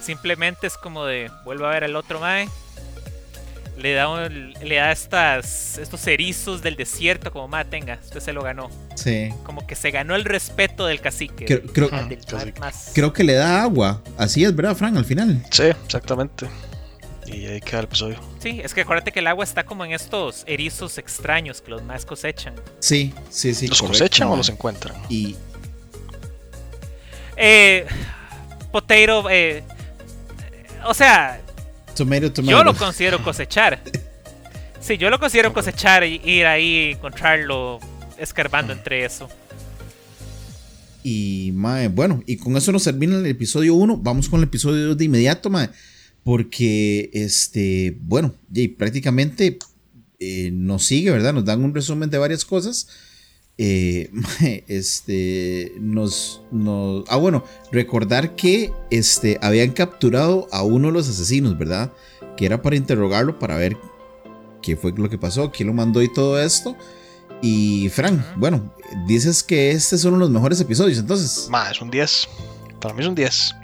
Simplemente 0.00 0.68
es 0.68 0.76
como 0.78 1.04
de. 1.04 1.32
Vuelve 1.44 1.66
a 1.66 1.70
ver 1.70 1.82
al 1.82 1.96
otro, 1.96 2.20
mae. 2.20 2.48
Le 3.78 3.92
da, 3.94 4.08
un- 4.08 4.52
le 4.60 4.74
da 4.74 4.90
estas, 4.90 5.78
estos 5.78 6.04
erizos 6.08 6.62
del 6.62 6.74
desierto, 6.74 7.30
como, 7.32 7.46
mae, 7.46 7.64
tenga, 7.64 7.98
usted 8.02 8.18
se 8.20 8.32
lo 8.32 8.42
ganó. 8.42 8.70
Sí. 8.96 9.28
Como 9.44 9.64
que 9.66 9.76
se 9.76 9.92
ganó 9.92 10.16
el 10.16 10.24
respeto 10.24 10.84
del 10.86 11.00
cacique. 11.00 11.44
Creo, 11.44 11.62
creo, 11.62 11.88
del- 11.88 12.08
del 12.08 12.24
Cacique. 12.24 12.58
más- 12.60 12.90
creo 12.92 13.12
que 13.12 13.22
le 13.22 13.34
da 13.34 13.62
agua. 13.62 14.02
Así 14.16 14.42
es, 14.44 14.54
¿verdad, 14.56 14.74
Frank? 14.76 14.96
Al 14.96 15.04
final. 15.04 15.44
Sí, 15.52 15.62
exactamente. 15.62 16.48
Y 17.26 17.46
ahí 17.46 17.60
queda 17.60 17.80
el 17.80 17.84
episodio. 17.84 18.18
Sí, 18.40 18.60
es 18.64 18.74
que 18.74 18.80
acuérdate 18.80 19.12
que 19.12 19.20
el 19.20 19.26
agua 19.28 19.44
está 19.44 19.64
como 19.64 19.84
en 19.84 19.92
estos 19.92 20.42
erizos 20.48 20.98
extraños 20.98 21.60
que 21.60 21.70
los 21.70 21.82
más 21.84 22.04
cosechan. 22.04 22.54
Sí, 22.80 23.14
sí, 23.30 23.54
sí. 23.54 23.68
¿Los 23.68 23.80
correcto, 23.80 23.98
cosechan 24.04 24.28
o 24.28 24.36
los 24.36 24.48
encuentran? 24.48 24.96
Y 25.08 25.36
Eh, 27.36 27.86
potato, 28.72 29.30
eh, 29.30 29.62
o 30.84 30.92
sea, 30.94 31.40
tomato, 31.98 32.32
tomato. 32.32 32.56
yo 32.56 32.64
lo 32.64 32.74
considero 32.74 33.22
cosechar. 33.22 33.82
Sí, 34.80 34.96
yo 34.96 35.10
lo 35.10 35.18
considero 35.18 35.52
cosechar 35.52 36.04
y 36.04 36.20
ir 36.24 36.46
ahí 36.46 36.92
encontrarlo 36.92 37.80
escarbando 38.16 38.72
entre 38.72 39.04
eso. 39.04 39.28
Y, 41.02 41.52
mae, 41.54 41.88
bueno, 41.88 42.22
y 42.26 42.36
con 42.36 42.56
eso 42.56 42.72
nos 42.72 42.84
termina 42.84 43.18
el 43.18 43.26
episodio 43.26 43.74
1. 43.74 43.98
Vamos 43.98 44.28
con 44.28 44.40
el 44.40 44.44
episodio 44.44 44.88
2 44.88 44.98
de 44.98 45.04
inmediato, 45.04 45.50
mae. 45.50 45.70
Porque, 46.24 47.10
este, 47.12 47.96
bueno, 48.00 48.34
y 48.52 48.68
prácticamente 48.68 49.58
eh, 50.18 50.50
nos 50.52 50.84
sigue, 50.84 51.10
¿verdad? 51.10 51.32
Nos 51.32 51.44
dan 51.44 51.64
un 51.64 51.74
resumen 51.74 52.10
de 52.10 52.18
varias 52.18 52.44
cosas. 52.44 52.88
Eh, 53.58 54.10
este, 54.68 55.72
nos, 55.80 56.42
nos... 56.52 57.04
Ah, 57.08 57.16
bueno, 57.16 57.44
recordar 57.72 58.36
que 58.36 58.72
este, 58.90 59.38
habían 59.42 59.72
capturado 59.72 60.46
a 60.52 60.62
uno 60.62 60.88
de 60.88 60.94
los 60.94 61.08
asesinos, 61.08 61.58
¿verdad? 61.58 61.92
Que 62.36 62.46
era 62.46 62.62
para 62.62 62.76
interrogarlo, 62.76 63.38
para 63.38 63.56
ver 63.56 63.76
qué 64.62 64.76
fue 64.76 64.92
lo 64.96 65.10
que 65.10 65.18
pasó, 65.18 65.50
quién 65.50 65.66
lo 65.66 65.74
mandó 65.74 66.02
y 66.02 66.12
todo 66.12 66.40
esto. 66.40 66.76
Y 67.42 67.88
Frank, 67.90 68.20
bueno, 68.36 68.72
dices 69.06 69.42
que 69.42 69.70
este 69.70 69.96
es 69.96 70.04
uno 70.04 70.16
de 70.16 70.20
los 70.20 70.30
mejores 70.30 70.60
episodios, 70.60 70.98
entonces. 70.98 71.48
Ma, 71.50 71.70
es 71.70 71.80
un 71.80 71.90
10. 71.90 72.28
Para 72.80 72.94
mí 72.94 73.02
es 73.02 73.08
un 73.08 73.14
10. 73.14 73.54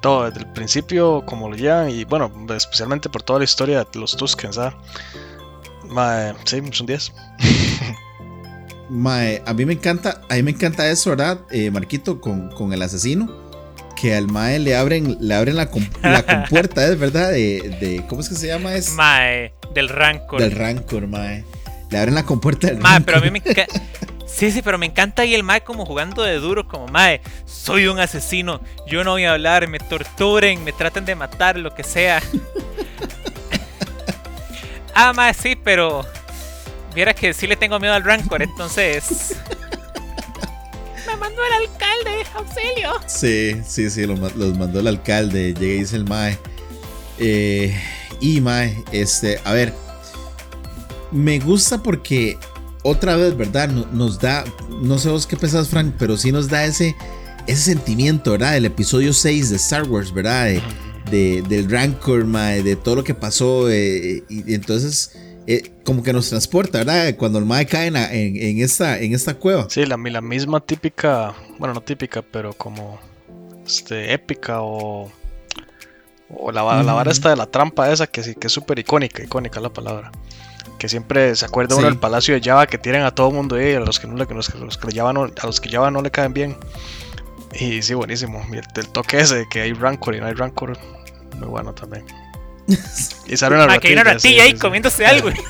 Todo, 0.00 0.24
desde 0.28 0.40
el 0.40 0.52
principio, 0.52 1.24
como 1.26 1.48
lo 1.48 1.56
llevan, 1.56 1.90
y 1.90 2.04
bueno, 2.04 2.30
especialmente 2.56 3.08
por 3.08 3.22
toda 3.22 3.38
la 3.38 3.44
historia 3.44 3.84
de 3.84 4.00
los 4.00 4.16
Tuskens, 4.16 4.56
¿sabes? 4.56 4.74
Ma, 5.88 6.34
sí, 6.44 6.56
es 6.58 6.80
un 6.80 6.86
10. 6.86 7.12
Mae, 8.92 9.42
a 9.46 9.54
mí 9.54 9.64
me 9.64 9.72
encanta, 9.72 10.20
a 10.28 10.34
mí 10.34 10.42
me 10.42 10.50
encanta 10.50 10.88
eso, 10.90 11.10
¿verdad? 11.10 11.40
Eh, 11.50 11.70
Marquito, 11.70 12.20
con, 12.20 12.50
con, 12.50 12.74
el 12.74 12.82
asesino. 12.82 13.34
Que 13.96 14.14
al 14.14 14.28
Mae 14.28 14.58
le 14.58 14.76
abren, 14.76 15.16
le 15.18 15.34
abren 15.34 15.56
la, 15.56 15.70
la 16.02 16.22
compuerta, 16.26 16.86
¿es 16.86 16.98
verdad? 16.98 17.30
De, 17.30 17.76
de, 17.80 18.04
¿Cómo 18.06 18.20
es 18.20 18.28
que 18.28 18.34
se 18.34 18.48
llama? 18.48 18.74
Es, 18.74 18.92
mae, 18.92 19.54
del 19.72 19.88
Rancor. 19.88 20.40
Del 20.40 20.52
Rancor, 20.52 21.06
Mae. 21.06 21.44
Le 21.90 21.98
abren 21.98 22.14
la 22.14 22.24
compuerta 22.24 22.66
del 22.66 22.78
Mae, 22.78 23.00
pero 23.00 23.18
a 23.18 23.20
mí 23.22 23.30
me 23.30 23.38
encanta. 23.38 23.80
Sí, 24.26 24.50
sí, 24.50 24.60
pero 24.60 24.76
me 24.76 24.86
encanta 24.86 25.22
ahí 25.22 25.34
el 25.34 25.42
Mae 25.42 25.62
como 25.62 25.86
jugando 25.86 26.22
de 26.22 26.34
duro, 26.36 26.68
como 26.68 26.86
Mae, 26.88 27.20
soy 27.46 27.86
un 27.86 27.98
asesino, 27.98 28.60
yo 28.86 29.04
no 29.04 29.12
voy 29.12 29.24
a 29.24 29.32
hablar, 29.32 29.68
me 29.68 29.78
torturen, 29.78 30.64
me 30.64 30.72
traten 30.72 31.04
de 31.04 31.14
matar, 31.14 31.58
lo 31.58 31.74
que 31.74 31.82
sea. 31.82 32.20
ah, 34.94 35.12
Mae, 35.14 35.32
sí, 35.34 35.56
pero 35.56 36.04
Viera 36.94 37.14
que 37.14 37.32
sí 37.32 37.46
le 37.46 37.56
tengo 37.56 37.78
miedo 37.80 37.94
al 37.94 38.04
Rancor, 38.04 38.42
entonces. 38.42 39.34
Me 41.06 41.16
mandó 41.16 41.40
el 41.44 41.68
alcalde, 41.68 42.26
auxilio. 42.34 42.92
Sí, 43.06 43.62
sí, 43.66 43.90
sí, 43.90 44.06
los, 44.06 44.18
mandó 44.58 44.80
el 44.80 44.86
alcalde. 44.86 45.54
Llega 45.54 45.74
y 45.74 45.78
dice 45.78 45.96
el 45.96 46.04
Mae. 46.04 46.38
Eh, 47.18 47.74
y 48.20 48.40
Mae, 48.40 48.84
este, 48.92 49.40
a 49.44 49.52
ver. 49.52 49.72
Me 51.10 51.38
gusta 51.38 51.82
porque 51.82 52.38
otra 52.82 53.16
vez, 53.16 53.36
¿verdad? 53.36 53.68
Nos 53.68 54.18
da, 54.18 54.44
no 54.82 54.98
sé 54.98 55.08
vos 55.08 55.26
qué 55.26 55.36
pensás, 55.36 55.68
Frank, 55.68 55.94
pero 55.98 56.16
sí 56.16 56.32
nos 56.32 56.48
da 56.48 56.64
ese, 56.64 56.96
ese 57.46 57.62
sentimiento, 57.62 58.32
¿verdad? 58.32 58.52
Del 58.52 58.66
episodio 58.66 59.12
6 59.12 59.50
de 59.50 59.56
Star 59.56 59.88
Wars, 59.88 60.12
¿verdad? 60.12 60.50
De, 61.10 61.42
del 61.42 61.70
Rancor, 61.70 62.24
Mae, 62.26 62.62
de 62.62 62.76
todo 62.76 62.96
lo 62.96 63.04
que 63.04 63.14
pasó. 63.14 63.70
Eh, 63.70 64.24
y 64.28 64.54
entonces 64.54 65.12
eh, 65.46 65.72
como 65.84 66.02
que 66.02 66.12
nos 66.12 66.28
transporta, 66.28 66.78
¿verdad? 66.78 67.16
Cuando 67.16 67.38
el 67.38 67.44
Mae 67.44 67.66
cae 67.66 67.88
en, 67.88 67.96
en, 67.96 68.60
esta, 68.60 68.98
en 68.98 69.14
esta 69.14 69.34
cueva. 69.34 69.66
Sí, 69.68 69.84
la, 69.86 69.96
la, 69.96 70.20
misma 70.20 70.60
típica, 70.60 71.34
bueno, 71.58 71.74
no 71.74 71.80
típica, 71.80 72.22
pero 72.22 72.52
como 72.52 73.00
este, 73.66 74.12
épica 74.12 74.62
o, 74.62 75.10
o 76.30 76.52
la, 76.52 76.82
la 76.82 76.92
vara 76.92 77.10
esta 77.10 77.30
de 77.30 77.36
la 77.36 77.46
trampa 77.46 77.90
esa 77.90 78.06
que 78.06 78.22
sí, 78.22 78.34
que 78.34 78.46
es 78.46 78.52
súper 78.52 78.78
icónica, 78.78 79.22
icónica 79.22 79.60
la 79.60 79.70
palabra. 79.70 80.12
Que 80.78 80.88
siempre 80.88 81.34
se 81.34 81.44
acuerda 81.44 81.76
uno 81.76 81.86
del 81.86 81.98
palacio 81.98 82.34
de 82.34 82.40
Java 82.40 82.66
que 82.66 82.78
tienen 82.78 83.02
a 83.02 83.12
todo 83.12 83.28
el 83.28 83.34
mundo 83.34 83.56
ahí, 83.56 83.74
a 83.74 83.80
los 83.80 83.98
que 83.98 84.06
no 84.06 84.16
le, 84.16 84.26
los, 84.26 84.54
los 84.54 84.78
que 84.78 84.92
Java 84.92 85.12
no, 85.12 85.24
a 85.24 85.46
los 85.46 85.60
que 85.60 85.68
Java 85.70 85.90
no 85.90 86.02
le 86.02 86.10
caen 86.10 86.32
bien. 86.32 86.56
Y 87.52 87.82
sí, 87.82 87.94
buenísimo. 87.94 88.42
el, 88.52 88.62
el, 88.74 88.88
toque 88.88 89.20
ese 89.20 89.36
de 89.36 89.48
que 89.48 89.60
hay 89.60 89.72
Rancor 89.72 90.14
y 90.14 90.20
no 90.20 90.26
hay 90.26 90.34
Rancor, 90.34 90.78
muy 91.38 91.48
bueno 91.48 91.74
también. 91.74 92.04
Y 93.28 93.36
sale 93.36 93.54
una 93.54 93.72
ah, 93.72 93.78
que 93.78 93.88
hay 93.88 93.94
una 93.94 94.04
ratilla 94.04 94.42
ahí 94.44 94.54
comiéndose 94.54 95.06
algo. 95.06 95.30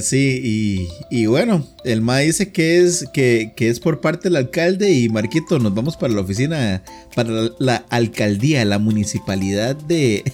sí, 0.00 0.88
y, 1.10 1.26
bueno, 1.26 1.66
el 1.84 2.00
Ma 2.00 2.18
dice 2.18 2.52
que 2.52 2.80
es, 2.80 3.06
que, 3.12 3.52
es 3.56 3.80
por 3.80 4.00
parte 4.00 4.24
del 4.24 4.36
alcalde 4.36 4.90
y 4.92 5.08
Marquito, 5.08 5.58
nos 5.58 5.74
vamos 5.74 5.96
para 5.96 6.12
la 6.12 6.20
oficina, 6.20 6.82
para 7.14 7.30
la, 7.58 7.84
alcaldía, 7.90 8.64
la 8.64 8.78
municipalidad 8.78 9.76
de, 9.76 10.24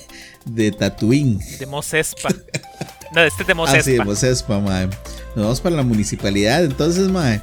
de 0.46 0.72
Tatuín. 0.72 1.40
De 1.58 1.66
Mosespa. 1.66 2.30
No, 3.14 3.22
este 3.22 3.42
es 3.42 3.48
de 3.48 3.54
Mosespa. 3.54 3.78
Ah, 3.80 3.82
sí, 3.82 3.92
de 3.92 4.04
Mosespa, 4.04 4.58
Nos 4.60 5.44
vamos 5.44 5.60
para 5.60 5.76
la 5.76 5.82
municipalidad, 5.82 6.64
entonces, 6.64 7.08
mae. 7.08 7.40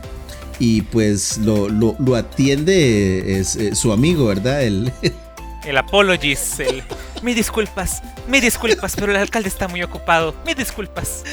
Y 0.60 0.82
pues 0.82 1.38
lo, 1.38 1.70
lo, 1.70 2.16
atiende 2.16 3.40
es, 3.40 3.58
su 3.74 3.92
amigo, 3.92 4.26
¿verdad? 4.26 4.64
El, 4.64 4.92
el 5.68 5.78
apologies, 5.78 6.60
el... 6.60 6.82
Mi 7.22 7.34
disculpas, 7.34 8.02
mi 8.28 8.40
disculpas, 8.40 8.96
pero 8.96 9.12
el 9.12 9.18
alcalde 9.18 9.50
está 9.50 9.68
muy 9.68 9.84
ocupado. 9.84 10.34
Mi 10.46 10.54
disculpas. 10.54 11.24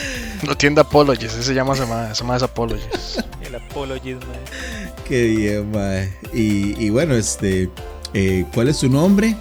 No 0.42 0.56
tiende 0.56 0.80
apologies, 0.80 1.32
ese 1.32 1.42
se 1.42 1.54
llama, 1.54 1.74
se 1.76 1.84
llama, 1.84 2.36
apologies. 2.36 3.24
El 3.42 3.54
apologies, 3.54 4.16
mae. 4.16 4.92
Qué 5.06 5.24
bien, 5.24 5.70
mae. 5.70 6.12
Y, 6.32 6.90
bueno, 6.90 7.14
este... 7.14 7.70
Eh, 8.12 8.44
¿Cuál 8.54 8.68
es 8.68 8.78
su 8.78 8.88
nombre? 8.88 9.36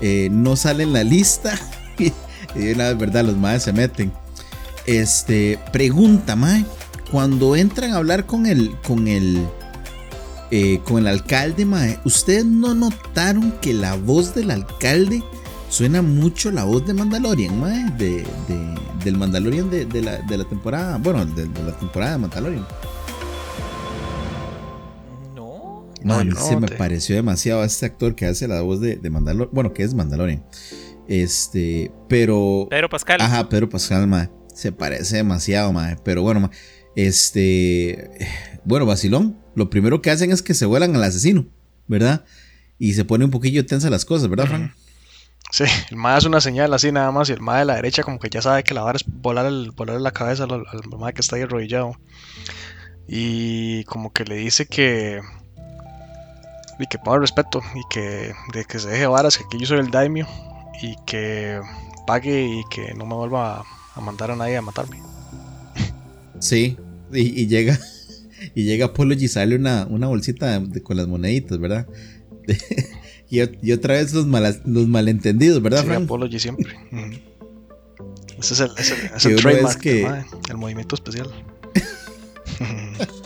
Eh, 0.00 0.28
no 0.30 0.56
sale 0.56 0.84
en 0.84 0.92
la 0.92 1.04
lista. 1.04 1.58
y 1.98 2.72
una 2.72 2.88
vez, 2.88 2.98
¿verdad? 2.98 3.24
Los 3.24 3.36
maes 3.36 3.64
se 3.64 3.72
meten. 3.72 4.12
Este... 4.86 5.58
Pregunta, 5.72 6.36
mae. 6.36 6.64
Cuando 7.10 7.54
entran 7.54 7.92
a 7.92 7.96
hablar 7.96 8.24
con 8.24 8.46
el... 8.46 8.76
Con 8.86 9.08
el 9.08 9.46
eh, 10.50 10.80
con 10.84 10.98
el 10.98 11.06
alcalde, 11.08 11.64
mae. 11.64 11.98
¿Ustedes 12.04 12.44
no 12.44 12.74
notaron 12.74 13.52
que 13.60 13.74
la 13.74 13.96
voz 13.96 14.34
del 14.34 14.50
alcalde 14.50 15.22
suena 15.68 16.00
mucho 16.00 16.50
la 16.50 16.64
voz 16.64 16.86
de 16.86 16.94
Mandalorian, 16.94 17.60
mae? 17.60 17.90
De, 17.98 18.24
del 19.04 19.16
Mandalorian 19.16 19.68
de, 19.70 19.86
la, 20.02 20.44
temporada, 20.44 20.96
bueno, 20.98 21.24
de, 21.26 21.46
la 21.46 21.76
temporada 21.78 22.12
de 22.12 22.18
Mandalorian. 22.18 22.66
No. 25.34 25.84
No, 26.02 26.36
se 26.36 26.56
me 26.56 26.68
pareció 26.68 27.16
demasiado 27.16 27.60
a 27.60 27.66
este 27.66 27.84
actor 27.84 28.14
que 28.14 28.26
hace 28.26 28.48
la 28.48 28.62
voz 28.62 28.80
de, 28.80 28.96
de 28.96 29.10
Mandalorian. 29.10 29.50
Bueno, 29.52 29.74
que 29.74 29.82
es 29.82 29.92
Mandalorian. 29.92 30.42
Este, 31.08 31.90
pero. 32.08 32.68
Pedro 32.70 32.88
Pascal. 32.88 33.20
Ajá, 33.20 33.48
Pedro 33.48 33.68
Pascal, 33.68 34.06
mae. 34.06 34.30
Se 34.54 34.72
parece 34.72 35.16
demasiado, 35.16 35.72
mae. 35.72 35.96
Pero 36.04 36.22
bueno, 36.22 36.40
mae. 36.40 36.50
Este. 36.94 38.10
Bueno, 38.64 38.84
Basilón, 38.84 39.38
lo 39.58 39.68
primero 39.68 40.00
que 40.00 40.10
hacen 40.10 40.30
es 40.30 40.42
que 40.42 40.54
se 40.54 40.64
vuelan 40.64 40.94
al 40.96 41.04
asesino, 41.04 41.44
¿verdad? 41.88 42.24
Y 42.78 42.94
se 42.94 43.04
pone 43.04 43.24
un 43.24 43.30
poquillo 43.30 43.66
tensa 43.66 43.90
las 43.90 44.04
cosas, 44.04 44.30
¿verdad, 44.30 44.46
Frank? 44.46 44.72
Sí, 45.50 45.64
el 45.90 45.96
MAE 45.96 46.16
hace 46.16 46.28
una 46.28 46.40
señal 46.40 46.72
así 46.74 46.92
nada 46.92 47.10
más 47.10 47.28
y 47.28 47.32
el 47.32 47.40
MAE 47.40 47.60
de 47.60 47.64
la 47.64 47.74
derecha 47.76 48.02
como 48.02 48.18
que 48.18 48.30
ya 48.30 48.40
sabe 48.40 48.62
que 48.62 48.74
la 48.74 48.82
vara 48.82 48.96
es 48.96 49.04
volar, 49.06 49.46
el, 49.46 49.72
volar 49.72 50.00
la 50.00 50.12
cabeza 50.12 50.44
al, 50.44 50.52
al 50.52 51.14
que 51.14 51.20
está 51.20 51.36
ahí 51.36 51.42
arrodillado. 51.42 51.96
Y 53.08 53.84
como 53.84 54.12
que 54.12 54.24
le 54.24 54.36
dice 54.36 54.66
que... 54.66 55.20
Y 56.78 56.86
que 56.86 56.98
ponga 56.98 57.18
respeto 57.18 57.60
y 57.74 57.80
que, 57.90 58.32
de 58.52 58.64
que 58.64 58.78
se 58.78 58.88
deje 58.88 59.06
varas, 59.08 59.36
que 59.36 59.44
aquí 59.44 59.58
yo 59.58 59.66
soy 59.66 59.80
el 59.80 59.90
daimio 59.90 60.28
y 60.80 60.94
que 61.06 61.60
pague 62.06 62.44
y 62.44 62.62
que 62.70 62.94
no 62.94 63.04
me 63.04 63.16
vuelva 63.16 63.64
a, 63.96 64.00
mandar 64.00 64.30
a 64.30 64.36
nadie 64.36 64.56
a 64.56 64.62
matarme. 64.62 65.02
Sí, 66.38 66.76
y, 67.12 67.42
y 67.42 67.46
llega 67.48 67.76
y 68.54 68.64
llega 68.64 68.86
Apolo 68.86 69.14
y 69.14 69.28
sale 69.28 69.56
una, 69.56 69.86
una 69.86 70.06
bolsita 70.06 70.62
con 70.82 70.96
las 70.96 71.06
moneditas, 71.06 71.58
¿verdad? 71.58 71.86
y, 73.30 73.40
otra 73.72 73.94
vez 73.94 74.12
los, 74.14 74.26
los 74.26 74.88
malentendidos, 74.88 75.62
¿verdad, 75.62 75.84
sí, 75.84 75.92
Apology 75.92 76.38
siempre. 76.38 76.74
Ese 78.38 78.54
es 78.54 78.60
el, 78.60 78.70
ese, 78.78 79.30
el 79.30 79.40
trademark 79.40 79.80
que... 79.80 80.06
el 80.48 80.56
movimiento 80.56 80.94
especial. 80.94 81.28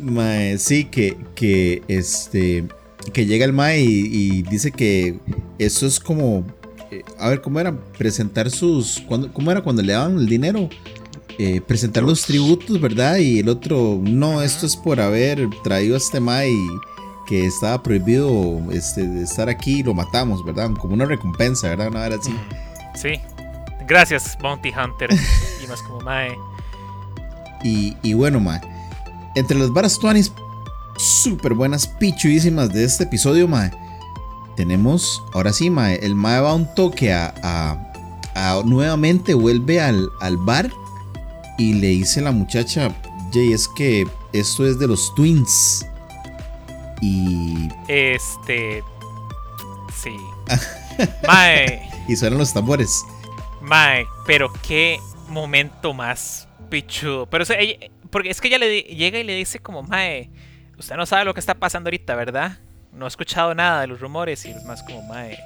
mae, 0.00 0.58
sí, 0.58 0.84
que, 0.84 1.16
que 1.34 1.82
este 1.88 2.64
que 3.12 3.26
llega 3.26 3.44
el 3.44 3.52
Mae 3.52 3.82
y, 3.82 4.42
dice 4.42 4.72
que 4.72 5.18
eso 5.58 5.86
es 5.86 6.00
como 6.00 6.44
eh, 6.90 7.02
a 7.18 7.28
ver 7.28 7.40
cómo 7.40 7.60
era 7.60 7.76
presentar 7.98 8.50
sus 8.50 9.02
cómo 9.32 9.50
era 9.50 9.62
cuando 9.62 9.82
le 9.82 9.92
daban 9.92 10.18
el 10.18 10.26
dinero 10.26 10.68
eh, 11.38 11.60
presentar 11.60 12.02
los 12.02 12.24
tributos, 12.24 12.80
¿verdad? 12.80 13.16
Y 13.18 13.40
el 13.40 13.48
otro, 13.48 13.98
no, 14.02 14.40
esto 14.40 14.64
es 14.64 14.74
por 14.74 15.00
haber 15.00 15.50
traído 15.62 15.94
a 15.94 15.98
este 15.98 16.18
Mai 16.18 16.54
que 17.26 17.44
estaba 17.44 17.82
prohibido 17.82 18.62
este, 18.72 19.06
de 19.06 19.24
estar 19.24 19.48
aquí 19.48 19.80
y 19.80 19.82
lo 19.82 19.92
matamos, 19.92 20.42
¿verdad? 20.44 20.70
Como 20.78 20.94
una 20.94 21.04
recompensa, 21.04 21.68
¿verdad? 21.68 21.88
Una 21.88 22.06
era 22.06 22.16
así. 22.16 22.34
Sí. 22.94 23.20
Gracias, 23.86 24.38
Bounty 24.40 24.72
Hunter. 24.72 25.10
y 25.62 25.66
más 25.66 25.82
como 25.82 26.00
Mae. 26.00 26.38
Y, 27.62 28.14
bueno, 28.14 28.40
Mae. 28.40 28.60
Entre 29.34 29.58
las 29.58 29.70
varas 29.70 29.98
tuanis 29.98 30.32
súper 30.96 31.52
buenas, 31.52 31.86
pichuísimas 31.86 32.72
de 32.72 32.84
este 32.84 33.04
episodio, 33.04 33.46
Mae. 33.48 33.72
Tenemos, 34.56 35.22
ahora 35.34 35.52
sí, 35.52 35.68
Mae. 35.68 35.96
El 35.96 36.14
Mae 36.14 36.40
va 36.40 36.54
un 36.54 36.72
toque 36.74 37.12
a, 37.12 37.34
a, 38.34 38.62
nuevamente 38.64 39.34
vuelve 39.34 39.80
al, 39.80 40.08
al 40.20 40.36
bar 40.36 40.70
y 41.58 41.74
le 41.74 41.88
dice 41.88 42.20
la 42.20 42.32
muchacha, 42.32 42.94
Jay, 43.32 43.52
es 43.52 43.68
que 43.68 44.06
esto 44.32 44.66
es 44.66 44.78
de 44.78 44.86
los 44.86 45.14
twins. 45.14 45.86
Y. 47.00 47.68
Este. 47.88 48.82
Sí. 49.94 50.16
Mae. 51.26 51.90
y 52.08 52.16
suenan 52.16 52.38
los 52.38 52.52
tambores. 52.52 53.04
Mae, 53.60 54.06
pero 54.26 54.52
qué 54.66 55.00
momento 55.28 55.92
más 55.92 56.48
pichudo. 56.70 57.26
Pero 57.26 57.44
porque 58.10 58.30
es 58.30 58.40
que 58.40 58.48
ella 58.48 58.58
le 58.58 58.82
llega 58.82 59.18
y 59.18 59.24
le 59.24 59.34
dice 59.34 59.58
como, 59.58 59.82
mae, 59.82 60.30
usted 60.78 60.96
no 60.96 61.06
sabe 61.06 61.24
lo 61.24 61.34
que 61.34 61.40
está 61.40 61.54
pasando 61.54 61.88
ahorita, 61.88 62.14
¿verdad? 62.14 62.58
No 62.92 63.04
he 63.04 63.08
escuchado 63.08 63.54
nada 63.54 63.80
de 63.80 63.88
los 63.88 64.00
rumores 64.00 64.44
y 64.46 64.50
es 64.50 64.64
más 64.64 64.82
como, 64.82 65.02
mae, 65.02 65.38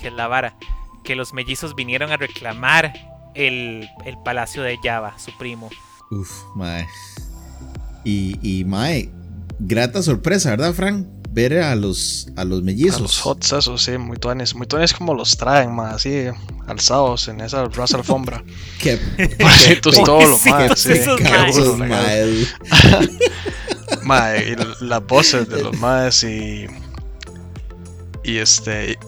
que 0.00 0.08
es 0.08 0.12
la 0.12 0.28
vara. 0.28 0.56
Que 1.04 1.14
los 1.14 1.32
mellizos 1.32 1.74
vinieron 1.74 2.10
a 2.10 2.16
reclamar 2.16 2.92
el, 3.36 3.88
el 4.04 4.18
palacio 4.24 4.62
de 4.62 4.78
Java, 4.82 5.16
su 5.18 5.36
primo. 5.38 5.70
Uf, 6.10 6.30
mae. 6.54 6.86
Y, 8.04 8.38
y 8.42 8.64
mae, 8.64 9.10
grata 9.58 10.02
sorpresa, 10.02 10.50
¿verdad, 10.50 10.72
Frank? 10.72 11.06
ver 11.36 11.58
a 11.58 11.76
los, 11.76 12.28
a 12.34 12.46
los 12.46 12.62
mellizos. 12.62 12.96
A 12.96 13.02
los 13.02 13.26
hots, 13.26 13.52
eso 13.52 13.76
sí, 13.76 13.98
muy 13.98 14.16
tuanes. 14.16 14.54
Muy 14.54 14.66
tuanes 14.66 14.94
como 14.94 15.12
los 15.12 15.36
traen, 15.36 15.74
más 15.74 15.96
así, 15.96 16.28
alzados 16.66 17.28
en 17.28 17.42
esa 17.42 17.66
raza 17.66 17.98
alfombra. 17.98 18.42
Qué 18.80 18.96
Pasitos 19.38 20.02
todos 20.02 20.30
los 20.30 20.46
más, 20.46 20.78
sí. 20.78 20.94
Mae, 24.02 24.48
y 24.48 24.56
las 24.84 25.06
voces 25.06 25.46
de 25.50 25.62
los 25.62 25.78
más 25.78 26.24
y. 26.24 26.66
Y 28.24 28.38
este. 28.38 28.98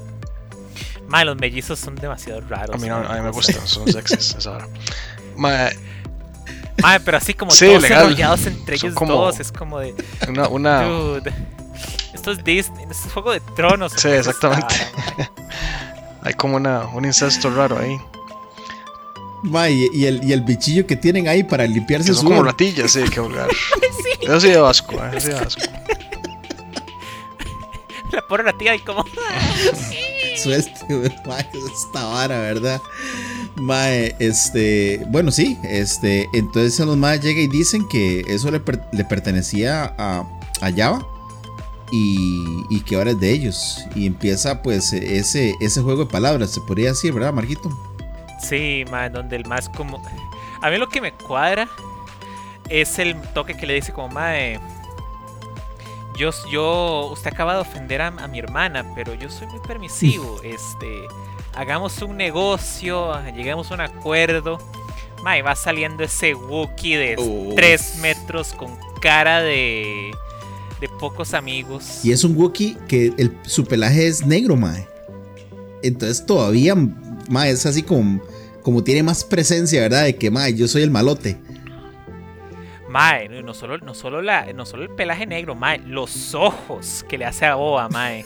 Mae, 1.09 1.25
los 1.25 1.37
mellizos 1.37 1.79
son 1.79 1.95
demasiado 1.97 2.41
raros. 2.43 2.77
A 2.77 2.79
mí, 2.79 2.89
a 2.89 2.99
mí 2.99 3.21
me 3.23 3.31
gustan, 3.31 3.67
son 3.67 3.91
sexys, 3.91 4.35
esa 4.39 4.53
hora. 4.53 4.69
Mae. 5.37 5.77
Mae, 6.83 7.01
pero 7.01 7.17
así 7.17 7.35
como 7.35 7.51
todos 7.51 7.85
enrollados 7.85 8.47
entre 8.47 8.77
ellos 8.77 8.95
como 8.95 9.15
dos, 9.15 9.41
es 9.41 9.51
como 9.51 9.81
de. 9.81 9.95
Una. 10.29 10.49
una 10.49 10.85
esto 12.15 12.33
es 12.33 12.45
Disney, 12.45 12.85
esto 12.91 13.07
es 13.07 13.13
Juego 13.13 13.33
de 13.33 13.41
Tronos. 13.41 13.93
Sí, 13.97 14.09
exactamente. 14.09 14.75
Hay 16.23 16.35
como 16.35 16.57
una, 16.57 16.87
un 16.87 17.05
incesto 17.05 17.51
raro 17.51 17.79
ahí. 17.79 17.99
Ma, 19.45 19.69
y, 19.71 20.05
el, 20.05 20.23
y 20.25 20.33
el 20.33 20.43
bichillo 20.43 20.85
que 20.87 20.97
tienen 20.97 21.29
ahí 21.29 21.45
para 21.45 21.65
limpiarse 21.65 22.13
son 22.13 22.27
como 22.27 22.43
ratillas, 22.43 22.91
sí, 22.91 23.05
qué 23.09 23.21
vulgar. 23.21 23.49
sí. 23.81 24.11
Eso 24.23 24.41
sí 24.41 24.49
de 24.49 24.59
asco, 24.59 24.95
eh, 24.95 25.11
eso 25.15 25.21
sí 25.21 25.33
de 25.33 25.39
asco. 25.39 25.63
La 28.13 28.23
pobre 28.27 28.43
ratilla 28.43 28.75
y 28.75 28.81
como. 28.81 29.05
Suelte, 30.43 30.81
esta 31.75 32.05
vara, 32.05 32.39
¿verdad? 32.41 32.81
Mae, 33.57 34.15
este, 34.19 35.05
bueno, 35.09 35.31
sí, 35.31 35.59
este, 35.65 36.29
entonces 36.33 36.79
los 36.87 36.97
más 36.97 37.21
llega 37.21 37.41
y 37.41 37.49
dicen 37.49 37.87
que 37.89 38.21
eso 38.29 38.51
le, 38.51 38.61
pertenecía 38.61 39.95
a, 39.99 40.25
a 40.61 40.73
Java 40.73 41.07
y, 41.91 42.81
que 42.83 42.97
ahora 42.97 43.11
es 43.11 43.21
de 43.21 43.31
ellos. 43.31 43.85
Y 43.95 44.07
empieza 44.07 44.63
pues 44.63 44.93
ese, 44.93 45.55
ese 45.61 45.83
juego 45.83 46.05
de 46.05 46.11
palabras, 46.11 46.51
se 46.51 46.61
podría 46.61 46.91
decir, 46.91 47.13
¿verdad, 47.13 47.33
Marquito? 47.33 47.71
Sí, 48.41 48.85
man, 48.91 49.13
donde 49.13 49.37
el 49.37 49.47
más 49.47 49.69
como... 49.69 50.03
A 50.63 50.71
mí 50.71 50.79
lo 50.79 50.89
que 50.89 51.01
me 51.01 51.13
cuadra 51.13 51.69
es 52.69 52.99
el 52.99 53.21
toque 53.33 53.57
que 53.57 53.67
le 53.67 53.75
dice 53.75 53.93
como, 53.93 54.09
mae, 54.09 54.61
yo, 56.19 56.31
yo, 56.51 57.11
usted 57.13 57.33
acaba 57.33 57.55
de 57.55 57.61
ofender 57.61 58.03
a, 58.03 58.11
mi 58.29 58.39
hermana, 58.39 58.85
pero 58.95 59.15
yo 59.15 59.31
soy 59.31 59.47
muy 59.47 59.61
permisivo, 59.61 60.41
este, 60.43 61.03
hagamos 61.55 62.03
un 62.03 62.17
negocio, 62.17 63.13
lleguemos 63.35 63.71
a 63.71 63.75
un 63.75 63.81
acuerdo. 63.81 64.59
Mae, 65.23 65.43
va 65.43 65.57
saliendo 65.57 66.05
ese 66.05 66.35
Wookiee 66.35 66.97
de 66.97 67.53
3 67.57 67.97
metros 67.97 68.53
con 68.53 68.77
cara 69.01 69.43
de 69.43 70.13
de 70.81 70.89
pocos 70.89 71.35
amigos. 71.35 72.01
Y 72.05 72.13
es 72.13 72.25
un 72.25 72.37
Wookiee 72.37 72.77
que 72.87 73.13
el, 73.17 73.37
su 73.43 73.65
pelaje 73.65 74.07
es 74.07 74.25
negro, 74.25 74.57
mae. 74.57 74.87
Entonces 75.83 76.25
todavía, 76.25 76.75
mae, 77.29 77.51
es 77.51 77.67
así 77.67 77.83
como, 77.83 78.23
como 78.63 78.83
tiene 78.85 79.03
más 79.03 79.25
presencia, 79.25 79.81
¿verdad? 79.81 80.05
De 80.05 80.17
que, 80.17 80.31
mae, 80.31 80.55
yo 80.55 80.69
soy 80.69 80.83
el 80.83 80.91
malote. 80.91 81.37
Mae, 82.89 83.29
no 83.29 83.53
solo, 83.53 83.77
no 83.79 83.95
solo, 83.95 84.23
la, 84.23 84.51
no 84.55 84.65
solo 84.65 84.85
el 84.85 84.91
pelaje 84.91 85.27
negro, 85.27 85.55
mae, 85.55 85.79
los 85.79 86.35
ojos 86.35 87.05
que 87.07 87.19
le 87.19 87.27
hace 87.27 87.45
a 87.45 87.55
Boa, 87.55 87.89
mae. 87.91 88.25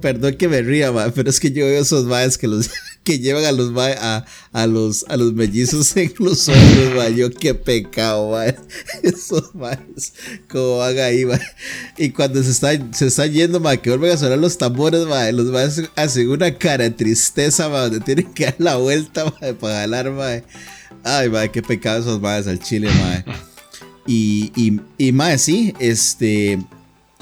perdón 0.00 0.36
que 0.36 0.48
me 0.48 0.62
ría, 0.62 0.90
mae, 0.90 1.12
pero 1.12 1.30
es 1.30 1.38
que 1.38 1.52
yo 1.52 1.64
veo 1.64 1.80
esos 1.80 2.06
maes 2.06 2.36
que 2.36 2.48
los 2.48 2.70
que 3.04 3.20
llevan 3.20 3.44
a 3.44 3.52
los 3.52 3.72
a, 3.76 4.24
a, 4.52 4.66
los 4.66 5.04
a 5.08 5.16
los 5.16 5.32
mellizos 5.32 5.96
en 5.96 6.12
los 6.18 6.48
hombros, 6.48 6.96
mae. 6.96 7.14
Yo 7.14 7.30
qué 7.30 7.54
pecado, 7.54 8.32
mae. 8.32 8.56
Esos 9.04 9.54
maes, 9.54 10.12
como 10.48 10.78
van 10.78 10.98
ahí, 10.98 11.24
mae. 11.24 11.40
Y 11.98 12.10
cuando 12.10 12.42
se 12.42 12.50
están 12.50 12.92
se 12.92 13.06
está 13.06 13.26
yendo, 13.26 13.60
mae, 13.60 13.80
que 13.80 13.90
vuelven 13.90 14.10
a 14.10 14.16
sonar 14.16 14.38
los 14.38 14.58
tambores, 14.58 15.06
mae, 15.06 15.32
los 15.32 15.46
maes 15.46 15.82
hacen 15.94 16.28
una 16.28 16.58
cara 16.58 16.82
de 16.82 16.90
tristeza, 16.90 17.68
mae, 17.68 17.82
donde 17.82 18.00
tienen 18.00 18.34
que 18.34 18.46
dar 18.46 18.56
la 18.58 18.76
vuelta, 18.76 19.32
mae, 19.40 19.54
para 19.54 19.86
ganar, 19.86 20.10
mae. 20.10 20.42
Ay, 21.04 21.28
mae, 21.28 21.50
qué 21.50 21.62
pecado 21.62 22.00
esos 22.00 22.20
maes 22.20 22.46
al 22.46 22.58
chile, 22.58 22.88
mae. 22.88 23.24
Y, 24.06 24.52
y, 24.56 24.80
y 24.98 25.12
mae, 25.12 25.38
sí, 25.38 25.74
este 25.78 26.58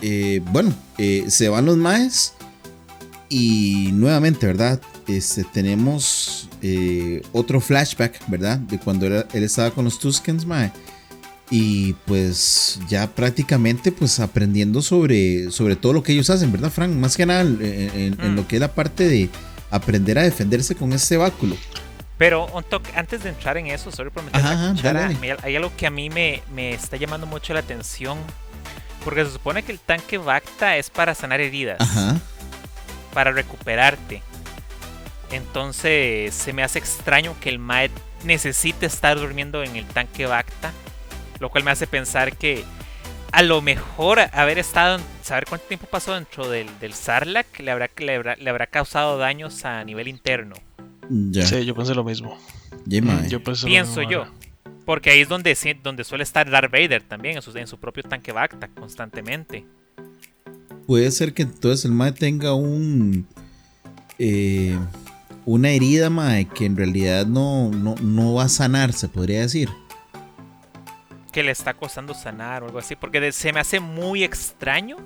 eh, 0.02 0.40
bueno, 0.50 0.74
eh, 0.98 1.24
se 1.28 1.48
van 1.48 1.66
los 1.66 1.76
maes. 1.76 2.34
Y 3.28 3.90
nuevamente, 3.92 4.46
¿verdad? 4.46 4.80
Este, 5.06 5.44
tenemos 5.44 6.48
eh, 6.62 7.22
otro 7.32 7.60
flashback, 7.60 8.28
¿verdad? 8.28 8.58
De 8.58 8.78
cuando 8.78 9.06
él, 9.06 9.24
estaba 9.32 9.70
con 9.70 9.84
los 9.84 9.98
Tuskens, 9.98 10.44
mae. 10.46 10.72
Y 11.52 11.94
pues 12.06 12.78
ya 12.88 13.08
prácticamente 13.08 13.90
pues 13.90 14.20
aprendiendo 14.20 14.82
sobre, 14.82 15.50
sobre 15.50 15.74
todo 15.74 15.92
lo 15.92 16.02
que 16.02 16.12
ellos 16.12 16.30
hacen, 16.30 16.52
¿verdad, 16.52 16.70
Frank? 16.70 16.92
Más 16.92 17.16
que 17.16 17.26
nada 17.26 17.40
en, 17.42 18.16
mm. 18.16 18.36
lo 18.36 18.46
que 18.46 18.56
es 18.56 18.60
la 18.60 18.72
parte 18.72 19.08
de 19.08 19.28
aprender 19.70 20.18
a 20.18 20.22
defenderse 20.22 20.76
con 20.76 20.92
este 20.92 21.16
báculo. 21.16 21.56
Pero 22.20 22.48
antes 22.94 23.22
de 23.22 23.30
entrar 23.30 23.56
en 23.56 23.68
eso, 23.68 23.90
solo 23.90 24.10
por 24.10 24.22
hay 25.42 25.56
algo 25.56 25.72
que 25.74 25.86
a 25.86 25.90
mí 25.90 26.10
me, 26.10 26.42
me 26.52 26.74
está 26.74 26.98
llamando 26.98 27.26
mucho 27.26 27.54
la 27.54 27.60
atención 27.60 28.18
porque 29.02 29.24
se 29.24 29.30
supone 29.30 29.62
que 29.62 29.72
el 29.72 29.78
tanque 29.78 30.18
Bacta 30.18 30.76
es 30.76 30.90
para 30.90 31.14
sanar 31.14 31.40
heridas. 31.40 31.78
Para 33.14 33.32
recuperarte. 33.32 34.22
Entonces 35.30 36.34
se 36.34 36.52
me 36.52 36.62
hace 36.62 36.78
extraño 36.78 37.34
que 37.40 37.48
el 37.48 37.58
Mae 37.58 37.90
necesite 38.24 38.84
estar 38.84 39.18
durmiendo 39.18 39.62
en 39.62 39.76
el 39.76 39.86
tanque 39.86 40.26
Bacta. 40.26 40.72
Lo 41.38 41.48
cual 41.48 41.64
me 41.64 41.70
hace 41.70 41.86
pensar 41.86 42.36
que 42.36 42.66
a 43.32 43.40
lo 43.40 43.62
mejor 43.62 44.20
haber 44.32 44.58
estado, 44.58 45.00
saber 45.22 45.46
cuánto 45.48 45.68
tiempo 45.68 45.86
pasó 45.86 46.12
dentro 46.12 46.50
del, 46.50 46.68
del 46.80 46.92
Sarlacc 46.92 47.60
le 47.60 47.70
habrá, 47.70 47.88
le 47.96 48.50
habrá, 48.50 48.66
causado 48.66 49.16
daños 49.16 49.64
a 49.64 49.82
nivel 49.84 50.06
interno. 50.08 50.56
Sí, 51.10 51.64
yo 51.64 51.74
pensé 51.74 51.94
lo 51.94 52.04
mismo. 52.04 52.38
yo 52.86 53.40
Pienso 53.42 54.02
yo. 54.02 54.26
Porque 54.84 55.10
ahí 55.10 55.20
es 55.20 55.28
donde, 55.28 55.56
donde 55.82 56.04
suele 56.04 56.24
estar 56.24 56.48
Darth 56.50 56.70
Vader 56.70 57.02
también, 57.02 57.36
en 57.36 57.42
su, 57.42 57.56
en 57.56 57.66
su 57.66 57.78
propio 57.78 58.02
tanque 58.02 58.32
Bacta, 58.32 58.68
constantemente. 58.68 59.64
Puede 60.86 61.10
ser 61.10 61.34
que 61.34 61.42
entonces 61.42 61.84
el 61.84 61.92
Mae 61.92 62.12
tenga 62.12 62.54
un. 62.54 63.26
Eh, 64.18 64.76
una 65.46 65.70
herida, 65.70 66.10
Mae, 66.10 66.46
que 66.46 66.66
en 66.66 66.76
realidad 66.76 67.26
no, 67.26 67.70
no, 67.70 68.34
va 68.34 68.44
a 68.44 68.48
sanar, 68.48 68.92
se 68.92 69.08
podría 69.08 69.40
decir. 69.40 69.68
Que 71.32 71.42
le 71.42 71.52
está 71.52 71.74
costando 71.74 72.14
sanar 72.14 72.62
o 72.62 72.66
algo 72.66 72.78
así. 72.78 72.96
Porque 72.96 73.32
se 73.32 73.52
me 73.52 73.60
hace 73.60 73.80
muy 73.80 74.24
extraño 74.24 74.96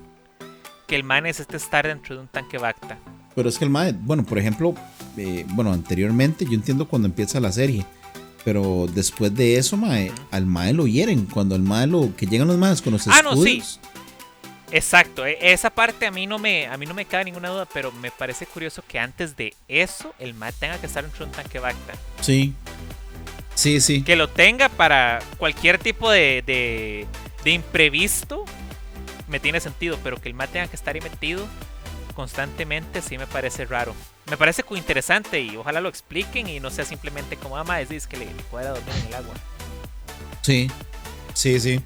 que 0.87 0.97
el 0.97 1.05
Mae 1.05 1.23
necesite 1.23 1.57
estar 1.57 1.87
dentro 1.87 2.15
de 2.15 2.23
un 2.23 2.29
tanque 2.29 2.59
Bacta. 2.59 2.99
Pero 3.35 3.49
es 3.49 3.59
que 3.59 3.65
el 3.65 3.71
Mae, 3.71 3.93
bueno, 3.93 4.25
por 4.25 4.39
ejemplo, 4.39 4.75
eh, 5.17 5.45
bueno, 5.51 5.73
anteriormente, 5.73 6.45
yo 6.45 6.53
entiendo 6.53 6.87
cuando 6.89 7.07
empieza 7.07 7.41
la 7.41 7.53
serie 7.53 7.85
pero 8.45 8.87
después 8.93 9.35
de 9.35 9.57
eso, 9.57 9.77
mae, 9.79 10.13
al 10.31 10.45
mae 10.45 10.75
lo 10.75 10.87
hieren. 10.87 11.25
Cuando 11.25 11.55
al 11.55 11.63
mae 11.63 11.87
lo. 11.87 12.15
que 12.15 12.27
llegan 12.27 12.47
los 12.47 12.59
maes 12.59 12.83
con 12.83 12.93
los 12.93 13.07
escudos. 13.07 13.19
Ah, 13.19 13.23
no, 13.23 13.43
sí. 13.43 13.63
Exacto, 14.71 15.25
e, 15.25 15.39
esa 15.41 15.71
parte 15.71 16.07
a 16.07 16.11
mí 16.11 16.27
no 16.27 16.39
me 16.39 16.67
a 16.67 16.77
mí 16.77 16.85
no 16.85 16.95
me 16.95 17.05
cabe 17.05 17.25
ninguna 17.25 17.49
duda, 17.49 17.67
pero 17.73 17.93
me 17.93 18.11
parece 18.11 18.45
curioso 18.45 18.83
que 18.87 18.99
antes 18.99 19.37
de 19.37 19.55
eso 19.69 20.15
el 20.19 20.35
mae 20.35 20.53
tenga 20.53 20.79
que 20.79 20.87
estar 20.87 21.05
en 21.05 21.11
un 21.23 21.33
tanque 21.33 21.59
Bacta. 21.59 21.95
Sí. 22.21 22.53
Sí, 23.55 23.81
sí. 23.81 24.03
Que 24.03 24.17
lo 24.17 24.29
tenga 24.29 24.69
para 24.69 25.21
cualquier 25.39 25.79
tipo 25.79 26.11
de, 26.11 26.43
de, 26.45 27.07
de 27.45 27.51
imprevisto 27.53 28.45
me 29.29 29.39
tiene 29.39 29.61
sentido, 29.61 29.99
pero 30.03 30.21
que 30.21 30.29
el 30.29 30.35
mae 30.35 30.49
tenga 30.49 30.67
que 30.67 30.77
estar 30.77 30.95
ahí 30.95 31.01
metido 31.01 31.47
constantemente 32.15 33.03
sí 33.03 33.19
me 33.19 33.27
parece 33.27 33.67
raro. 33.67 33.95
Me 34.31 34.37
parece 34.37 34.65
interesante 34.75 35.41
y 35.41 35.57
ojalá 35.57 35.81
lo 35.81 35.89
expliquen 35.89 36.49
y 36.49 36.61
no 36.61 36.71
sea 36.71 36.85
simplemente 36.85 37.37
como, 37.37 37.57
ama, 37.57 37.75
ah, 37.75 37.81
es 37.83 38.07
que 38.07 38.17
le, 38.17 38.27
pueda 38.51 38.71
dormir 38.71 38.95
en 39.03 39.07
el 39.09 39.15
agua. 39.15 39.35
Sí, 40.43 40.71
sí, 41.35 41.61
sí. 41.61 41.81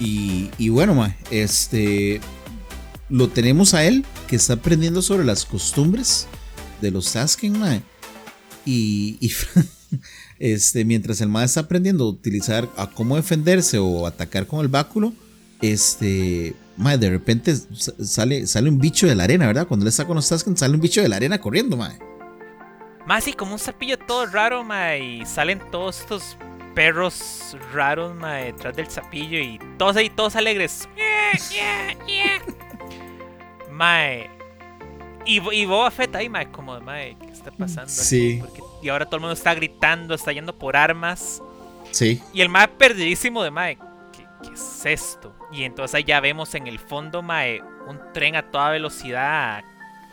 Y, 0.00 0.68
bueno, 0.68 0.94
ma, 0.94 1.16
este. 1.30 2.20
Lo 3.08 3.28
tenemos 3.28 3.74
a 3.74 3.84
él 3.84 4.04
que 4.26 4.36
está 4.36 4.54
aprendiendo 4.54 5.02
sobre 5.02 5.24
las 5.24 5.44
costumbres 5.44 6.26
de 6.80 6.90
los 6.90 7.06
Sasken, 7.06 7.58
ma. 7.58 7.80
Y, 8.66 9.18
y 9.20 9.32
este, 10.38 10.84
mientras 10.84 11.20
el 11.20 11.28
ma 11.28 11.44
está 11.44 11.60
aprendiendo 11.60 12.04
a 12.04 12.08
utilizar 12.08 12.68
a 12.76 12.90
cómo 12.90 13.16
defenderse 13.16 13.78
o 13.78 14.06
atacar 14.06 14.46
con 14.46 14.60
el 14.60 14.68
báculo, 14.68 15.12
este 15.60 16.56
Madre, 16.76 16.98
de 16.98 17.10
repente 17.10 17.54
sale, 17.54 18.46
sale 18.46 18.68
un 18.68 18.78
bicho 18.78 19.06
de 19.06 19.14
la 19.14 19.24
arena, 19.24 19.46
¿verdad? 19.46 19.66
Cuando 19.66 19.86
le 19.86 19.92
con 20.04 20.16
los 20.16 20.28
Tasken, 20.28 20.56
sale 20.56 20.74
un 20.74 20.80
bicho 20.80 21.00
de 21.02 21.08
la 21.08 21.16
arena 21.16 21.40
corriendo, 21.40 21.76
madre. 21.76 21.98
Más 23.06 23.18
así 23.18 23.32
como 23.32 23.52
un 23.52 23.58
sapillo 23.58 23.98
todo 23.98 24.26
raro, 24.26 24.64
mae, 24.64 24.98
y 24.98 25.26
salen 25.26 25.60
todos 25.70 26.00
estos 26.00 26.36
perros 26.74 27.56
raros, 27.72 28.14
mae, 28.16 28.46
detrás 28.46 28.74
del 28.74 28.88
sapillo 28.88 29.38
y 29.38 29.60
todos 29.78 29.96
ahí, 29.96 30.10
todos 30.10 30.34
alegres. 30.36 30.88
Mae. 33.70 34.30
Y, 35.26 35.40
y 35.52 35.64
Boba 35.64 35.90
Fett 35.90 36.14
ahí, 36.16 36.28
mae, 36.28 36.50
como 36.50 36.74
de, 36.74 36.80
mae, 36.80 37.16
¿qué 37.18 37.32
está 37.32 37.50
pasando? 37.50 37.88
Sí. 37.90 38.38
Porque- 38.40 38.62
y 38.82 38.88
ahora 38.88 39.06
todo 39.06 39.16
el 39.16 39.20
mundo 39.22 39.34
está 39.34 39.54
gritando, 39.54 40.14
está 40.14 40.32
yendo 40.32 40.56
por 40.58 40.76
armas. 40.76 41.42
Sí. 41.90 42.20
Y 42.32 42.40
el 42.40 42.48
mae 42.48 42.68
perdidísimo 42.68 43.42
de 43.42 43.50
mae, 43.50 43.78
¿qué, 44.12 44.26
qué 44.42 44.52
es 44.54 44.84
esto? 44.86 45.34
Y 45.54 45.64
entonces 45.64 45.94
ahí 45.94 46.04
ya 46.04 46.20
vemos 46.20 46.54
en 46.54 46.66
el 46.66 46.78
fondo, 46.78 47.22
mae, 47.22 47.62
un 47.86 48.00
tren 48.12 48.34
a 48.34 48.50
toda 48.50 48.70
velocidad 48.70 49.62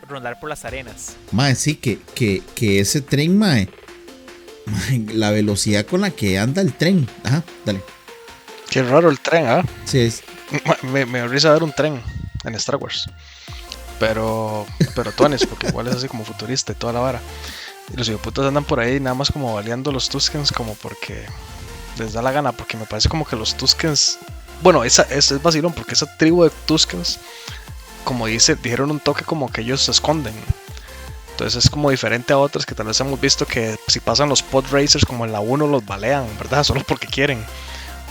rondar 0.08 0.38
por 0.38 0.48
las 0.48 0.64
arenas. 0.64 1.16
Mae, 1.32 1.54
sí, 1.54 1.76
que, 1.76 1.98
que, 2.14 2.42
que 2.54 2.80
ese 2.80 3.00
tren, 3.00 3.36
mae, 3.38 3.68
mae, 4.66 4.98
la 5.14 5.30
velocidad 5.30 5.84
con 5.86 6.02
la 6.02 6.10
que 6.10 6.38
anda 6.38 6.62
el 6.62 6.72
tren. 6.72 7.08
Ajá, 7.24 7.42
dale. 7.64 7.80
Qué 8.70 8.82
raro 8.82 9.10
el 9.10 9.20
tren, 9.20 9.46
¿ah? 9.46 9.64
Sí, 9.84 10.00
es. 10.00 10.22
Me, 10.82 11.06
me 11.06 11.26
risa 11.26 11.52
ver 11.52 11.62
un 11.62 11.72
tren 11.72 12.00
en 12.44 12.54
Star 12.54 12.76
Wars. 12.76 13.08
Pero, 13.98 14.66
pero 14.94 15.12
Tones, 15.12 15.46
porque 15.46 15.68
igual 15.68 15.88
es 15.88 15.96
así 15.96 16.08
como 16.08 16.24
futurista 16.24 16.72
y 16.72 16.74
toda 16.74 16.92
la 16.92 17.00
vara. 17.00 17.20
Y 17.92 17.96
los 17.96 18.08
putas 18.20 18.46
andan 18.46 18.64
por 18.64 18.80
ahí 18.80 19.00
nada 19.00 19.14
más 19.14 19.30
como 19.30 19.54
baleando 19.54 19.92
los 19.92 20.08
Tuskens 20.08 20.52
como 20.52 20.74
porque 20.76 21.24
les 21.98 22.12
da 22.12 22.22
la 22.22 22.32
gana. 22.32 22.52
Porque 22.52 22.76
me 22.76 22.86
parece 22.86 23.08
como 23.08 23.24
que 23.24 23.36
los 23.36 23.56
Tuskens. 23.56 24.18
Bueno, 24.62 24.84
esa, 24.84 25.02
esa 25.02 25.34
es 25.34 25.42
vacilón 25.42 25.72
porque 25.72 25.94
esa 25.94 26.06
tribu 26.16 26.44
de 26.44 26.50
Tuskens, 26.66 27.18
como 28.04 28.26
dice, 28.26 28.56
dijeron 28.56 28.90
un 28.90 29.00
toque 29.00 29.24
como 29.24 29.50
que 29.50 29.62
ellos 29.62 29.82
se 29.82 29.90
esconden. 29.90 30.34
Entonces 31.32 31.64
es 31.64 31.70
como 31.70 31.90
diferente 31.90 32.32
a 32.32 32.38
otras 32.38 32.66
que 32.66 32.74
tal 32.74 32.86
vez 32.86 33.00
hemos 33.00 33.20
visto 33.20 33.46
que 33.46 33.76
si 33.88 34.00
pasan 34.00 34.28
los 34.28 34.42
pod 34.42 34.64
racers 34.70 35.04
como 35.04 35.24
en 35.24 35.32
la 35.32 35.40
1 35.40 35.66
los 35.66 35.84
balean, 35.84 36.26
¿verdad? 36.38 36.62
Solo 36.64 36.84
porque 36.86 37.06
quieren 37.06 37.44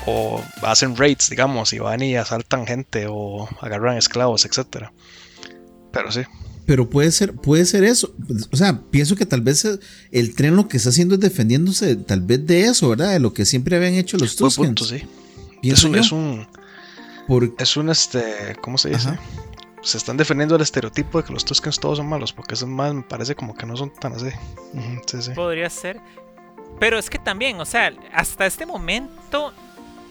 o 0.06 0.44
hacen 0.64 0.98
raids, 0.98 1.30
digamos, 1.30 1.74
y 1.74 1.80
van 1.80 2.02
y 2.02 2.16
asaltan 2.16 2.66
gente 2.66 3.06
o 3.08 3.48
agarran 3.62 3.98
esclavos, 3.98 4.46
etcétera. 4.46 4.92
Pero 5.94 6.12
sí, 6.12 6.22
Pero 6.66 6.90
puede 6.90 7.12
ser, 7.12 7.34
puede 7.36 7.66
ser 7.66 7.84
eso. 7.84 8.14
O 8.52 8.58
sea, 8.58 8.82
pienso 8.90 9.16
que 9.16 9.26
tal 9.26 9.42
vez 9.42 9.68
el 10.12 10.36
tren 10.36 10.56
lo 10.56 10.68
que 10.68 10.78
está 10.78 10.90
haciendo 10.90 11.16
es 11.16 11.22
defendiéndose 11.22 11.96
tal 11.98 12.22
vez 12.22 12.46
de 12.48 12.64
eso, 12.64 12.90
¿verdad? 12.90 13.12
De 13.12 13.20
lo 13.20 13.34
que 13.34 13.46
siempre 13.46 13.76
habían 13.76 13.94
hecho 13.94 14.18
los 14.18 14.36
Tuskens. 14.36 14.80
punto, 14.80 14.86
sí. 15.62 15.70
Es 15.70 15.82
Pienso 15.82 15.88
un, 15.88 15.94
yo. 15.94 16.00
es 16.02 16.12
un, 16.12 16.48
Por- 17.28 17.52
es 17.58 17.78
un, 17.78 17.90
este, 17.90 18.56
¿cómo 18.62 18.78
se 18.78 18.90
dice? 18.90 19.10
Ajá. 19.10 19.20
Se 19.84 19.98
están 19.98 20.16
defendiendo 20.18 20.54
del 20.56 20.62
estereotipo 20.62 21.18
de 21.20 21.24
que 21.28 21.34
los 21.34 21.44
Tuskens 21.44 21.80
todos 21.80 21.98
son 21.98 22.08
malos, 22.08 22.32
porque 22.34 22.54
esos 22.54 22.70
más 22.70 22.94
me 22.94 23.02
parece 23.02 23.34
como 23.36 23.56
que 23.56 23.66
no 23.66 23.76
son 23.76 23.92
tan 23.92 24.14
así. 24.14 24.30
Sí, 25.08 25.22
sí. 25.24 25.32
Podría 25.34 25.70
ser. 25.72 26.00
Pero 26.80 26.98
es 27.00 27.10
que 27.10 27.18
también, 27.18 27.60
o 27.60 27.66
sea, 27.66 27.92
hasta 28.14 28.46
este 28.46 28.66
momento, 28.68 29.52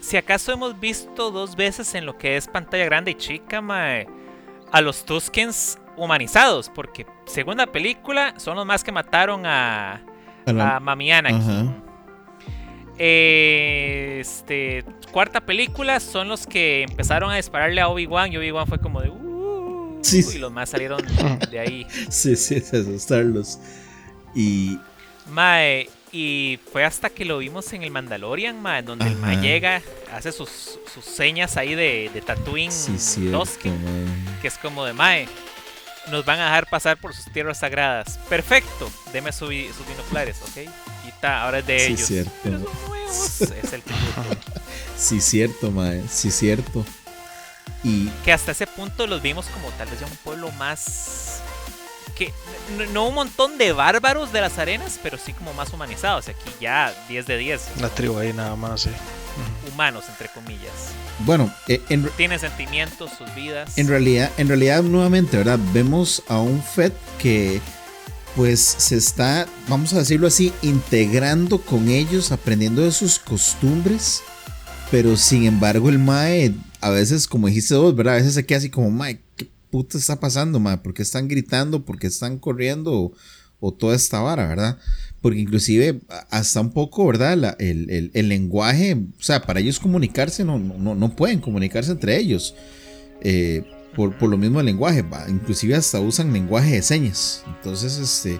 si 0.01 0.17
acaso 0.17 0.51
hemos 0.51 0.77
visto 0.79 1.31
dos 1.31 1.55
veces 1.55 1.95
en 1.95 2.05
lo 2.05 2.17
que 2.17 2.35
es 2.35 2.47
pantalla 2.47 2.83
grande 2.85 3.11
y 3.11 3.15
chica, 3.15 3.61
mae, 3.61 4.07
a 4.73 4.81
los 4.81 5.05
Tuskens 5.05 5.77
humanizados, 5.95 6.69
porque 6.69 7.05
segunda 7.25 7.65
película 7.65 8.33
son 8.37 8.57
los 8.57 8.65
más 8.65 8.83
que 8.83 8.91
mataron 8.91 9.45
a, 9.45 10.01
a 10.45 10.51
la- 10.53 10.75
a 10.75 10.79
Mami 10.81 11.11
Anakin. 11.13 11.41
Ajá. 11.41 11.75
Eh, 12.97 14.17
este, 14.19 14.83
cuarta 15.11 15.41
película 15.41 15.99
son 15.99 16.27
los 16.27 16.47
que 16.47 16.83
empezaron 16.83 17.31
a 17.31 17.35
dispararle 17.35 17.81
a 17.81 17.87
Obi-Wan 17.89 18.31
y 18.33 18.37
Obi-Wan 18.37 18.67
fue 18.67 18.79
como 18.79 19.01
de... 19.01 19.09
"Uh", 19.09 19.99
Sí, 20.03 20.23
sí. 20.23 20.37
y 20.37 20.39
los 20.39 20.51
más 20.51 20.69
salieron 20.69 21.01
de 21.51 21.59
ahí. 21.59 21.87
Sí, 22.09 22.35
sí, 22.35 22.55
es 22.55 22.73
asustarlos. 22.73 23.59
Y 24.33 24.79
Mae, 25.29 25.89
y 26.11 26.59
fue 26.71 26.83
hasta 26.83 27.09
que 27.09 27.23
lo 27.25 27.37
vimos 27.37 27.71
en 27.73 27.83
el 27.83 27.91
Mandalorian, 27.91 28.61
mae, 28.61 28.81
donde 28.81 29.05
el 29.07 29.15
mae 29.17 29.33
Ajá. 29.35 29.41
llega, 29.43 29.81
hace 30.11 30.31
sus, 30.31 30.79
sus 30.93 31.05
señas 31.05 31.55
ahí 31.57 31.75
de, 31.75 32.09
de 32.13 32.21
Tatooine 32.21 32.71
sí, 32.71 33.19
mae. 33.21 33.45
que 34.41 34.47
es 34.47 34.57
como 34.57 34.83
de 34.85 34.93
mae. 34.93 35.27
Nos 36.09 36.25
van 36.25 36.39
a 36.39 36.45
dejar 36.45 36.67
pasar 36.67 36.97
por 36.97 37.13
sus 37.13 37.31
tierras 37.31 37.59
sagradas. 37.59 38.17
Perfecto, 38.27 38.89
deme 39.13 39.31
su 39.31 39.45
sus 39.45 39.87
binoculares, 39.87 40.41
¿ok? 40.41 40.67
Y 41.07 41.11
ta, 41.21 41.43
ahora 41.43 41.59
es 41.59 41.67
de 41.67 41.79
Sí, 41.79 41.93
ellos. 41.93 42.07
cierto. 42.07 42.31
Pero 42.43 42.57
son 42.57 42.89
nuevos. 42.89 43.41
es 43.41 43.73
el 43.73 43.81
tributo. 43.83 44.60
Sí, 44.97 45.21
cierto, 45.21 45.71
mae. 45.71 46.03
Sí, 46.09 46.31
cierto. 46.31 46.85
Y 47.83 48.07
que 48.23 48.31
hasta 48.31 48.51
ese 48.51 48.67
punto 48.67 49.07
los 49.07 49.21
vimos 49.21 49.47
como 49.47 49.69
tal 49.71 49.89
vez 49.89 49.99
ya 49.99 50.05
un 50.05 50.15
pueblo 50.17 50.51
más 50.53 51.41
que 52.15 52.33
no, 52.77 52.85
no 52.91 53.07
un 53.07 53.15
montón 53.15 53.57
de 53.57 53.71
bárbaros 53.71 54.31
de 54.31 54.41
las 54.41 54.57
arenas, 54.57 54.99
pero 55.01 55.17
sí 55.17 55.33
como 55.33 55.53
más 55.53 55.73
humanizados. 55.73 56.27
Aquí 56.27 56.51
ya 56.59 56.93
10 57.09 57.25
de 57.25 57.37
10 57.37 57.61
La 57.79 57.89
tribu 57.89 58.17
ahí 58.17 58.33
nada 58.33 58.55
más, 58.55 58.81
sí. 58.81 58.89
Humanos 59.71 60.05
entre 60.09 60.27
comillas. 60.27 60.73
bueno, 61.19 61.53
eh, 61.67 61.81
en, 61.89 62.03
Tienen 62.17 62.39
sentimientos, 62.39 63.11
sus 63.17 63.33
vidas. 63.33 63.77
en 63.77 63.87
realidad, 63.87 64.29
en 64.37 64.49
realidad, 64.49 64.83
nuevamente, 64.83 65.37
¿verdad? 65.37 65.57
Vemos 65.71 66.21
a 66.27 66.37
un 66.39 66.61
Fed 66.61 66.91
que 67.17 67.61
pues 68.35 68.59
se 68.77 68.95
está, 68.95 69.47
vamos 69.67 69.93
a 69.93 69.99
decirlo 69.99 70.27
así, 70.27 70.53
integrando 70.61 71.59
con 71.59 71.89
ellos, 71.89 72.31
aprendiendo 72.31 72.81
de 72.81 72.91
sus 72.91 73.19
costumbres. 73.19 74.21
Pero 74.91 75.15
sin 75.15 75.45
embargo, 75.45 75.89
el 75.89 75.99
Mae, 75.99 76.53
a 76.81 76.89
veces, 76.89 77.25
como 77.27 77.47
dijiste 77.47 77.75
vos, 77.75 77.95
¿verdad? 77.95 78.15
A 78.15 78.17
veces 78.17 78.33
se 78.33 78.45
queda 78.45 78.57
así 78.57 78.69
como, 78.69 78.91
Mae, 78.91 79.21
¿qué 79.37 79.47
puta 79.69 79.97
está 79.97 80.19
pasando, 80.19 80.59
Mae? 80.59 80.77
¿Por 80.77 80.93
qué 80.93 81.01
están 81.01 81.27
gritando? 81.29 81.85
¿Por 81.85 81.97
qué 81.97 82.07
están 82.07 82.37
corriendo? 82.37 83.13
O, 83.61 83.71
toda 83.73 83.95
esta 83.95 84.19
vara, 84.19 84.47
¿verdad? 84.47 84.77
Porque 85.21 85.39
inclusive 85.39 86.01
hasta 86.29 86.59
un 86.61 86.71
poco, 86.73 87.05
¿verdad? 87.07 87.55
El, 87.59 88.11
el- 88.13 88.27
lenguaje, 88.29 88.95
o 88.95 89.21
sea, 89.23 89.41
para 89.43 89.59
ellos 89.59 89.79
comunicarse 89.79 90.43
no, 90.43 90.57
no, 90.57 90.95
no 90.95 91.15
pueden 91.15 91.39
comunicarse 91.39 91.91
entre 91.91 92.17
ellos. 92.17 92.55
eh, 93.21 93.63
por, 93.95 94.17
por 94.17 94.29
lo 94.29 94.37
mismo 94.37 94.59
el 94.61 94.65
lenguaje, 94.65 95.03
inclusive 95.27 95.75
hasta 95.75 95.99
usan 95.99 96.31
lenguaje 96.33 96.71
de 96.75 96.81
señas. 96.81 97.43
Entonces, 97.57 97.97
este, 97.97 98.39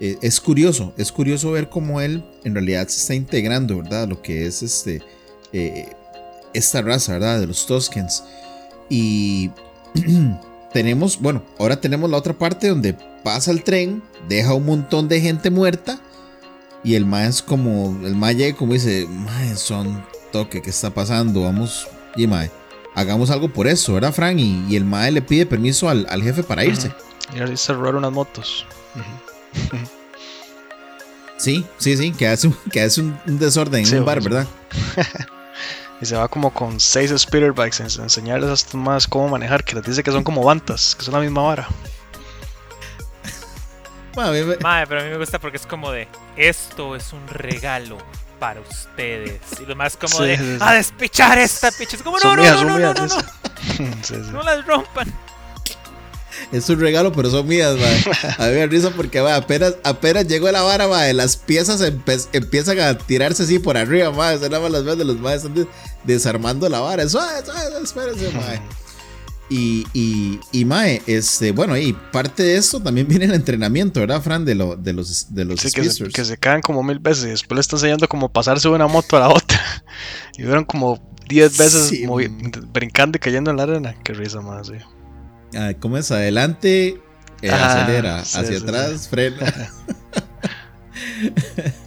eh, 0.00 0.18
es 0.20 0.40
curioso, 0.40 0.92
es 0.98 1.10
curioso 1.12 1.52
ver 1.52 1.68
cómo 1.68 2.00
él 2.00 2.24
en 2.44 2.54
realidad 2.54 2.86
se 2.88 2.98
está 3.00 3.14
integrando, 3.14 3.76
¿verdad? 3.78 4.08
Lo 4.08 4.20
que 4.20 4.46
es 4.46 4.62
este, 4.64 5.00
eh, 5.52 5.92
esta 6.52 6.82
raza, 6.82 7.12
¿verdad? 7.12 7.40
De 7.40 7.46
los 7.46 7.66
Tuskens. 7.66 8.24
Y 8.88 9.50
tenemos, 10.72 11.20
bueno, 11.20 11.42
ahora 11.58 11.80
tenemos 11.80 12.10
la 12.10 12.16
otra 12.16 12.32
parte 12.34 12.68
donde 12.68 12.94
pasa 13.24 13.50
el 13.50 13.62
tren, 13.62 14.02
deja 14.28 14.54
un 14.54 14.66
montón 14.66 15.08
de 15.08 15.20
gente 15.20 15.50
muerta. 15.50 16.00
Y 16.82 16.94
el 16.94 17.04
mae 17.04 17.28
es 17.28 17.42
como, 17.42 17.98
el 18.06 18.16
mae 18.16 18.34
llega 18.34 18.56
como 18.56 18.72
dice, 18.72 19.06
mae, 19.08 19.54
son 19.54 20.02
toque, 20.32 20.62
¿qué 20.62 20.70
está 20.70 20.90
pasando? 20.90 21.42
Vamos, 21.42 21.86
y 22.16 22.26
mae, 22.26 22.50
hagamos 22.94 23.30
algo 23.30 23.52
por 23.52 23.66
eso, 23.66 23.92
¿verdad, 23.94 24.12
Fran? 24.14 24.38
Y, 24.38 24.64
y 24.68 24.76
el 24.76 24.84
mae 24.86 25.12
le 25.12 25.20
pide 25.20 25.44
permiso 25.44 25.90
al, 25.90 26.06
al 26.08 26.22
jefe 26.22 26.42
para 26.42 26.64
irse. 26.64 26.90
Y 27.36 27.40
ahí 27.40 27.56
se 27.56 27.74
robaron 27.74 27.98
unas 27.98 28.12
motos. 28.12 28.66
Sí, 31.36 31.64
sí, 31.78 31.96
sí, 31.96 32.12
que 32.12 32.28
hace, 32.28 32.50
que 32.70 32.80
hace 32.80 33.00
un, 33.00 33.18
un 33.26 33.38
desorden 33.38 33.80
en 33.80 33.86
Sí, 33.86 33.96
un 33.96 34.04
bar, 34.04 34.22
¿verdad? 34.22 34.46
Y 36.00 36.06
se 36.06 36.16
va 36.16 36.28
como 36.28 36.52
con 36.52 36.80
seis 36.80 37.12
speeder 37.18 37.52
bikes 37.52 37.82
a 37.82 37.86
ens- 37.86 37.98
a 38.00 38.04
enseñarles 38.04 38.48
a 38.50 38.54
estos 38.54 38.74
más 38.74 39.06
cómo 39.06 39.28
manejar, 39.28 39.62
que 39.64 39.74
les 39.74 39.84
dice 39.84 40.02
que 40.02 40.10
son 40.10 40.24
como 40.24 40.42
bantas, 40.42 40.94
que 40.96 41.04
son 41.04 41.12
la 41.14 41.20
misma 41.20 41.42
vara. 41.42 41.68
Bueno, 44.14 44.30
a 44.30 44.32
mí 44.32 44.42
me- 44.42 44.56
Mae, 44.56 44.86
pero 44.86 45.00
a 45.00 45.04
mí 45.04 45.10
me 45.10 45.18
gusta 45.18 45.38
porque 45.38 45.56
es 45.58 45.66
como 45.66 45.92
de 45.92 46.08
esto 46.36 46.96
es 46.96 47.12
un 47.12 47.26
regalo 47.28 47.98
para 48.38 48.60
ustedes. 48.60 49.40
Y 49.60 49.66
lo 49.66 49.76
más 49.76 49.96
como 49.96 50.16
Sí, 50.16 50.24
de 50.24 50.36
sí, 50.38 50.42
sí. 50.56 50.58
a 50.60 50.72
despichar 50.72 51.38
esta 51.38 51.70
picha. 51.70 51.96
Es 51.96 52.02
como 52.02 52.16
no, 52.16 52.22
son 52.22 52.36
no, 52.36 52.42
mías, 52.42 52.56
no, 52.62 52.64
no, 52.70 52.76
mías. 52.78 52.94
no, 52.98 53.06
no, 53.06 53.16
no, 53.16 53.96
Sí, 54.02 54.14
sí. 54.14 54.30
no 54.32 54.42
las 54.42 54.66
rompan. 54.66 55.12
Es 56.52 56.68
un 56.68 56.80
regalo, 56.80 57.12
pero 57.12 57.30
son 57.30 57.46
mías, 57.46 57.76
mae. 57.76 58.04
A 58.38 58.46
mí 58.48 58.54
me 58.54 58.66
risa 58.66 58.90
porque 58.90 59.20
mae, 59.22 59.34
apenas, 59.34 59.74
apenas 59.84 60.26
llegó 60.26 60.50
la 60.50 60.62
vara, 60.62 60.88
mae, 60.88 61.12
las 61.14 61.36
piezas 61.36 61.80
empiezan 62.32 62.80
a 62.80 62.96
tirarse 62.98 63.42
así 63.44 63.58
por 63.58 63.76
arriba, 63.76 64.10
mae. 64.10 64.38
Se 64.38 64.48
nada 64.48 64.62
más 64.62 64.70
las 64.72 64.84
ves 64.84 64.98
de 64.98 65.04
los 65.04 65.18
mae 65.18 65.36
están 65.36 65.54
des- 65.54 65.66
desarmando 66.04 66.68
la 66.68 66.80
vara. 66.80 67.08
Suave, 67.08 67.44
suave, 67.44 67.60
espérense, 67.82 68.30
mae. 68.32 68.60
Y, 69.52 69.84
y, 69.94 70.38
y 70.52 70.64
mae, 70.64 71.02
este, 71.08 71.50
bueno, 71.50 71.76
y 71.76 71.92
parte 72.12 72.44
de 72.44 72.56
esto 72.56 72.80
también 72.80 73.08
viene 73.08 73.24
el 73.24 73.34
entrenamiento, 73.34 73.98
¿verdad, 73.98 74.22
Fran? 74.22 74.44
De, 74.44 74.54
lo, 74.54 74.76
de 74.76 74.92
los, 74.92 75.34
de 75.34 75.44
los 75.44 75.58
Sí, 75.58 75.72
que 75.72 75.90
se, 75.90 76.04
que 76.04 76.24
se 76.24 76.36
caen 76.38 76.60
como 76.60 76.84
mil 76.84 77.00
veces 77.00 77.24
y 77.24 77.28
después 77.30 77.56
le 77.56 77.60
está 77.60 77.74
enseñando 77.74 78.06
como 78.06 78.28
pasarse 78.28 78.68
de 78.68 78.74
una 78.76 78.86
moto 78.86 79.16
a 79.16 79.20
la 79.20 79.28
otra. 79.28 79.60
Y 80.38 80.42
duran 80.42 80.64
como 80.64 81.02
10 81.28 81.58
veces 81.58 81.88
Sí, 81.88 82.06
brincando 82.72 83.16
y 83.16 83.18
cayendo 83.18 83.50
en 83.50 83.56
la 83.56 83.64
arena. 83.64 83.94
Qué 84.04 84.12
risa 84.14 84.40
más, 84.40 84.68
sí. 84.68 84.74
Ah, 85.56 85.72
¿Cómo 85.78 85.98
es? 85.98 86.10
Adelante, 86.10 87.00
eh, 87.42 87.50
Ah, 87.50 87.82
acelera, 87.82 88.24
sí, 88.24 88.38
hacia 88.38 88.58
sí, 88.58 88.62
atrás, 88.64 89.08
frena. 89.08 89.70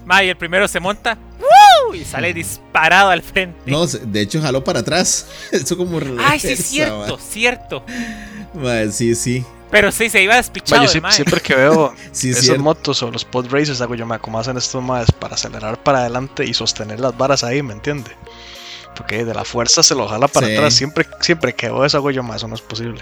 Mae, 0.05 0.25
y 0.25 0.29
el 0.29 0.37
primero 0.37 0.67
se 0.67 0.79
monta 0.79 1.17
¡woo! 1.39 1.95
y 1.95 2.03
sale 2.03 2.33
disparado 2.33 3.09
al 3.09 3.21
frente. 3.21 3.71
No, 3.71 3.85
de 3.87 4.21
hecho 4.21 4.41
jaló 4.41 4.63
para 4.63 4.79
atrás. 4.79 5.27
Eso 5.51 5.77
como 5.77 5.99
Ay, 6.19 6.39
sí, 6.39 6.55
cierto, 6.55 7.17
cierto. 7.17 7.83
mae. 8.55 8.85
Mae, 8.85 8.91
sí, 8.91 9.15
sí. 9.15 9.45
Pero 9.71 9.91
sí, 9.91 10.09
se 10.09 10.21
iba 10.21 10.35
despichado. 10.35 10.81
Ma, 10.83 10.87
yo 10.87 11.11
siempre 11.11 11.41
que 11.41 11.55
veo 11.55 11.93
Sí, 12.11 12.29
esas 12.29 12.43
cierto. 12.45 12.61
motos 12.63 13.01
o 13.01 13.09
los 13.11 13.25
pod 13.25 13.47
racers, 13.51 13.81
hago 13.81 13.95
yo, 13.95 14.05
ma, 14.05 14.19
¿cómo 14.19 14.39
hacen 14.39 14.57
estos 14.57 14.83
más 14.83 15.11
para 15.11 15.35
acelerar 15.35 15.81
para 15.81 15.99
adelante 15.99 16.45
y 16.45 16.53
sostener 16.53 16.99
las 16.99 17.17
varas 17.17 17.43
ahí, 17.43 17.63
¿me 17.63 17.73
entiende? 17.73 18.11
Porque 18.95 19.25
de 19.25 19.33
la 19.33 19.43
fuerza 19.43 19.81
se 19.81 19.95
lo 19.95 20.07
jala 20.07 20.27
para 20.27 20.47
Sí. 20.47 20.53
atrás. 20.53 20.73
Siempre, 20.75 21.07
siempre 21.21 21.53
que 21.53 21.67
veo 21.67 21.83
eso, 21.85 21.97
hago 21.97 22.11
yo, 22.11 22.21
más 22.21 22.37
eso 22.37 22.47
no 22.47 22.53
es 22.55 22.61
posible. 22.61 23.01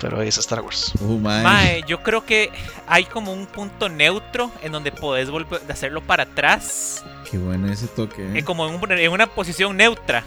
Pero 0.00 0.20
ahí 0.20 0.28
es 0.28 0.36
Star 0.38 0.60
Wars. 0.60 0.92
Uh, 1.00 1.18
mae. 1.18 1.42
Mae, 1.42 1.82
yo 1.86 2.02
creo 2.02 2.24
que 2.24 2.50
hay 2.86 3.04
como 3.06 3.32
un 3.32 3.46
punto 3.46 3.88
neutro 3.88 4.50
en 4.62 4.72
donde 4.72 4.92
podés 4.92 5.30
volver 5.30 5.62
a 5.68 5.72
hacerlo 5.72 6.02
para 6.02 6.24
atrás, 6.24 7.02
Qué 7.30 7.38
bueno 7.38 7.72
ese 7.72 7.86
toque. 7.88 8.22
eh. 8.22 8.38
eh, 8.40 8.44
como 8.44 8.68
en, 8.68 8.74
un- 8.74 8.92
en 8.92 9.10
una 9.12 9.26
posición 9.26 9.76
neutra. 9.76 10.22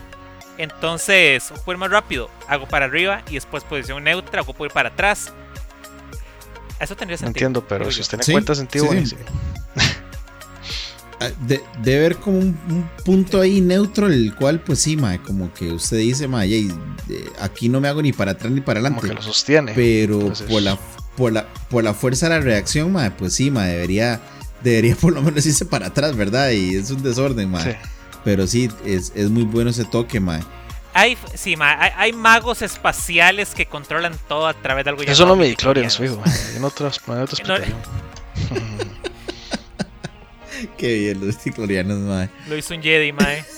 Entonces, 0.58 1.54
puedo 1.64 1.74
ir 1.76 1.78
más 1.78 1.92
rápido, 1.92 2.30
hago 2.48 2.68
para 2.68 2.86
arriba 2.86 3.22
y 3.30 3.36
después 3.36 3.64
posición 3.64 4.04
neutra, 4.04 4.42
hago 4.42 4.54
puedo 4.54 4.68
ir 4.68 4.74
para 4.74 4.90
atrás. 4.90 5.32
Eso 6.80 6.96
tendría 6.96 7.16
No 7.16 7.28
sentido. 7.28 7.48
entiendo, 7.48 7.66
pero 7.68 7.92
si 7.92 8.02
usted 8.02 8.18
le 8.18 8.24
Sí, 8.24 8.32
encuentra 8.32 8.56
sentido, 8.56 8.88
sí, 8.92 9.06
sí. 9.06 9.18
Ah, 11.38 11.46
De, 11.82 11.96
haber 11.96 12.18
como 12.18 12.40
un, 12.40 12.58
un 12.70 12.90
punto 13.06 13.42
ahí 13.42 13.62
neutro, 13.62 14.08
el 14.08 14.34
cual, 14.36 14.60
pues 14.62 14.80
sí, 14.80 14.96
mae, 14.98 15.20
como 15.22 15.54
que 15.54 15.72
usted 15.72 15.98
dice, 15.98 16.28
mae, 16.28 16.48
"Ey, 16.48 16.72
eh, 17.10 17.30
aquí 17.40 17.70
no 17.70 17.80
me 17.82 17.88
hago 17.88 18.02
ni 18.02 18.12
para 18.14 18.32
atrás 18.32 18.52
ni 18.52 18.62
para 18.62 18.80
Como 18.82 19.00
adelante. 19.00 19.10
que 19.10 19.16
lo 19.16 19.22
sostiene. 19.22 19.74
Pero 19.74 20.20
Entonces- 20.22 20.48
por 20.50 20.62
la, 20.62 20.78
por, 21.18 21.34
la, 21.34 21.48
por 21.70 21.84
la 21.84 21.94
fuerza 21.94 22.30
de 22.30 22.36
la 22.36 22.42
reacción, 22.42 22.92
mae, 22.92 23.12
pues 23.12 23.34
sí, 23.34 23.52
mae, 23.52 23.72
debería, 23.72 24.22
debería 24.64 24.96
por 25.02 25.14
lo 25.14 25.22
menos 25.22 25.46
irse 25.46 25.66
para 25.66 25.88
atrás, 25.88 26.16
¿verdad? 26.16 26.52
Y 26.52 26.76
es 26.76 26.92
un 26.92 27.02
desorden, 27.04 27.50
mae. 27.52 27.74
Sí. 27.74 27.78
Pero 28.24 28.46
sí, 28.48 28.70
es, 28.86 29.12
es 29.16 29.30
muy 29.30 29.44
bueno 29.44 29.70
ese 29.72 29.86
toque, 29.86 30.20
mae. 30.20 30.42
Hay, 30.94 31.18
sí, 31.36 31.56
ma, 31.56 31.82
hay, 31.82 31.92
hay 31.96 32.14
magos 32.14 32.62
espaciales 32.62 33.54
que 33.56 33.68
controlan 33.68 34.14
todo 34.28 34.48
a 34.48 34.54
través 34.56 34.84
de 34.84 34.90
algo 34.90 35.04
Eso 35.04 35.26
no 35.26 35.36
me 35.36 35.44
midichlorians, 35.44 36.00
midichlorians. 36.00 36.38
fijo. 36.38 36.58
Hay 36.58 36.64
otra, 36.64 36.92
Qué 40.78 41.00
bien, 41.00 41.26
los 41.26 41.38
ciclorianos, 41.38 42.00
mae. 42.00 42.30
Lo 42.48 42.58
hizo 42.58 42.74
un 42.74 42.82
Jedi, 42.82 43.12
mae. 43.14 43.44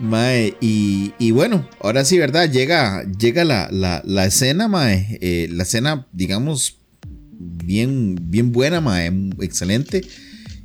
Mae, 0.00 0.54
y, 0.60 1.12
y 1.18 1.30
bueno, 1.30 1.66
ahora 1.80 2.04
sí, 2.04 2.18
¿verdad? 2.18 2.50
Llega, 2.50 3.04
llega 3.18 3.44
la, 3.44 3.68
la, 3.70 4.02
la 4.04 4.26
escena, 4.26 4.68
mae. 4.68 5.18
eh, 5.22 5.48
la 5.50 5.62
escena, 5.62 6.06
digamos, 6.12 6.76
bien, 7.32 8.18
bien 8.20 8.52
buena, 8.52 8.80
mae. 8.82 9.10
Excelente. 9.40 10.02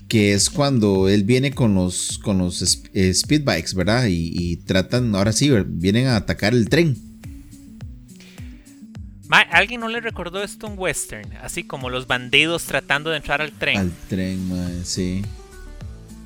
Que 0.10 0.34
es 0.34 0.50
cuando 0.50 1.08
él 1.08 1.24
viene 1.24 1.52
con 1.52 1.76
los, 1.76 2.18
con 2.18 2.40
los 2.40 2.82
eh, 2.94 3.14
speedbikes, 3.14 3.76
¿verdad? 3.76 4.08
Y, 4.08 4.34
y 4.36 4.58
tratan, 4.58 5.16
ahora 5.16 5.32
sí, 5.32 5.50
vienen 5.68 6.08
a 6.08 6.18
atacar 6.18 6.54
el 6.54 6.68
tren. 6.68 6.98
Ma, 9.30 9.40
¿Alguien 9.42 9.80
no 9.80 9.88
le 9.88 10.02
recordó 10.02 10.44
esto 10.44 10.68
un 10.68 10.74
western? 10.78 11.32
Así 11.44 11.64
como 11.64 11.90
los 11.90 12.08
bandidos 12.08 12.64
tratando 12.66 13.12
de 13.12 13.18
entrar 13.18 13.42
al 13.42 13.52
tren. 13.52 13.78
Al 13.78 13.92
tren, 14.10 14.50
mae, 14.50 14.84
sí. 14.84 15.24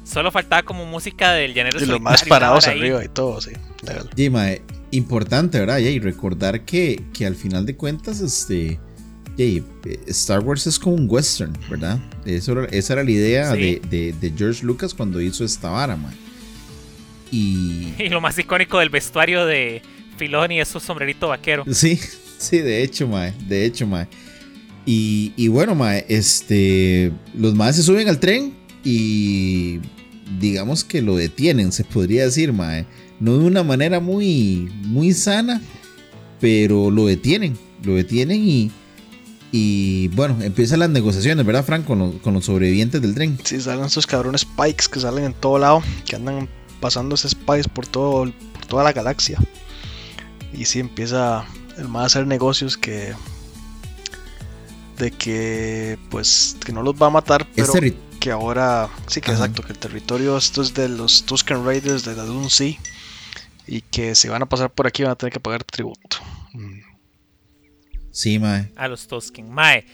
Solo 0.05 0.31
faltaba 0.31 0.63
como 0.63 0.85
música 0.85 1.33
del 1.33 1.53
llanero 1.53 1.79
Y 1.81 1.85
los 1.85 1.99
más 2.01 2.23
parados 2.23 2.65
arriba 2.67 3.03
y 3.03 3.09
todo, 3.09 3.39
sí. 3.41 3.51
legal. 3.85 4.09
Importante, 4.91 5.59
¿verdad? 5.59 5.79
Y 5.79 5.99
recordar 5.99 6.61
que, 6.65 7.01
que 7.13 7.25
al 7.25 7.35
final 7.35 7.65
de 7.65 7.75
cuentas, 7.75 8.19
este. 8.21 8.79
y, 9.37 9.57
eh, 9.85 9.99
Star 10.07 10.39
Wars 10.41 10.65
es 10.67 10.77
como 10.79 10.95
un 10.95 11.07
western, 11.09 11.57
¿verdad? 11.69 11.99
Eso 12.25 12.51
era- 12.53 12.65
esa 12.65 12.93
era 12.93 13.03
la 13.03 13.09
idea 13.11 13.53
Sí. 13.53 13.59
de, 13.59 13.81
de- 13.89 14.13
de 14.13 14.33
George 14.37 14.63
Lucas 14.65 14.93
cuando 14.93 15.19
hizo 15.19 15.43
esta 15.43 15.69
vara, 15.71 15.95
mae. 15.97 16.13
Y. 17.31 17.93
Y 17.99 18.09
lo 18.09 18.21
más 18.21 18.37
icónico 18.37 18.79
del 18.79 18.89
vestuario 18.89 19.45
de 19.45 19.81
Filoni 20.17 20.61
es 20.61 20.67
su 20.67 20.79
sombrerito 20.79 21.27
vaquero. 21.29 21.65
Sí, 21.71 21.99
sí, 22.43 22.59
de 22.59 22.83
hecho, 22.83 23.07
mae. 23.07 23.33
De 23.47 23.65
hecho, 23.65 23.87
mae. 23.87 24.07
Y, 24.85 25.33
y 25.35 25.47
bueno, 25.47 25.75
mae, 25.75 26.05
este. 26.09 27.11
Los 27.33 27.55
maes 27.55 27.75
se 27.75 27.83
suben 27.83 28.07
al 28.09 28.19
tren 28.19 28.53
y. 28.83 29.79
Digamos 30.39 30.83
que 30.83 31.01
lo 31.01 31.15
detienen, 31.15 31.71
se 31.71 31.83
podría 31.83 32.25
decir, 32.25 32.53
mae. 32.53 32.85
No 33.19 33.37
de 33.37 33.45
una 33.45 33.63
manera 33.63 33.99
muy. 33.99 34.71
Muy 34.83 35.13
sana, 35.13 35.61
pero 36.39 36.91
lo 36.91 37.05
detienen. 37.05 37.57
Lo 37.83 37.95
detienen 37.95 38.47
y. 38.47 38.71
Y 39.55 40.07
bueno, 40.09 40.41
empiezan 40.41 40.79
las 40.79 40.89
negociaciones, 40.89 41.45
¿verdad, 41.45 41.63
Frank? 41.63 41.85
Con 41.85 41.99
los, 41.99 42.15
con 42.15 42.33
los 42.33 42.45
sobrevivientes 42.45 42.99
del 43.01 43.13
tren. 43.13 43.37
Sí, 43.43 43.61
salen 43.61 43.85
estos 43.85 44.07
cabrones 44.07 44.41
spikes 44.41 44.87
que 44.91 44.99
salen 44.99 45.25
en 45.25 45.33
todo 45.33 45.59
lado, 45.59 45.83
que 46.05 46.15
andan 46.15 46.49
pasando 46.79 47.13
esos 47.13 47.31
spikes 47.31 47.69
por, 47.69 47.85
todo, 47.85 48.31
por 48.53 48.65
toda 48.65 48.83
la 48.83 48.93
galaxia. 48.93 49.37
Y 50.53 50.65
sí 50.65 50.79
empieza 50.79 51.45
el 51.77 51.87
más 51.87 52.03
a 52.03 52.05
hacer 52.05 52.27
negocios 52.27 52.77
que. 52.77 53.13
de 54.97 55.11
que. 55.11 55.97
pues. 56.09 56.57
que 56.65 56.71
no 56.71 56.83
los 56.83 56.95
va 56.95 57.07
a 57.07 57.11
matar, 57.11 57.47
pero 57.55 57.73
Este 57.73 57.95
que 58.19 58.31
ahora. 58.31 58.89
sí, 59.07 59.19
que 59.19 59.31
Ajá. 59.31 59.39
exacto, 59.41 59.63
que 59.63 59.73
el 59.73 59.79
territorio 59.79 60.37
esto 60.37 60.61
es 60.61 60.73
de 60.73 60.87
los 60.87 61.25
Tusken 61.25 61.65
Raiders 61.65 62.05
de 62.05 62.15
la 62.15 62.23
Dune 62.23 62.49
Sea. 62.49 62.75
Y 63.67 63.81
que 63.81 64.15
si 64.15 64.27
van 64.27 64.41
a 64.41 64.45
pasar 64.45 64.69
por 64.71 64.87
aquí 64.87 65.03
van 65.03 65.11
a 65.13 65.15
tener 65.15 65.33
que 65.33 65.39
pagar 65.39 65.63
tributo. 65.63 66.17
Mm. 66.53 66.79
Sí, 68.11 68.37
mae. 68.37 68.71
A 68.75 68.87
los 68.87 69.07
Tosken. 69.07 69.49
Mae. 69.49 69.85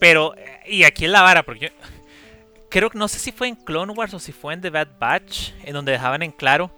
Pero, 0.00 0.34
eh, 0.36 0.60
y 0.68 0.84
aquí 0.84 1.04
es 1.04 1.10
la 1.10 1.22
vara, 1.22 1.42
porque 1.42 1.66
yo. 1.66 1.88
Creo 2.70 2.90
que 2.90 2.98
no 2.98 3.08
sé 3.08 3.18
si 3.18 3.32
fue 3.32 3.48
en 3.48 3.54
Clone 3.56 3.92
Wars 3.92 4.12
o 4.14 4.18
si 4.18 4.32
fue 4.32 4.54
en 4.54 4.60
The 4.60 4.70
Bad 4.70 4.98
Batch, 4.98 5.52
en 5.64 5.72
donde 5.72 5.92
dejaban 5.92 6.22
en 6.22 6.32
claro. 6.32 6.70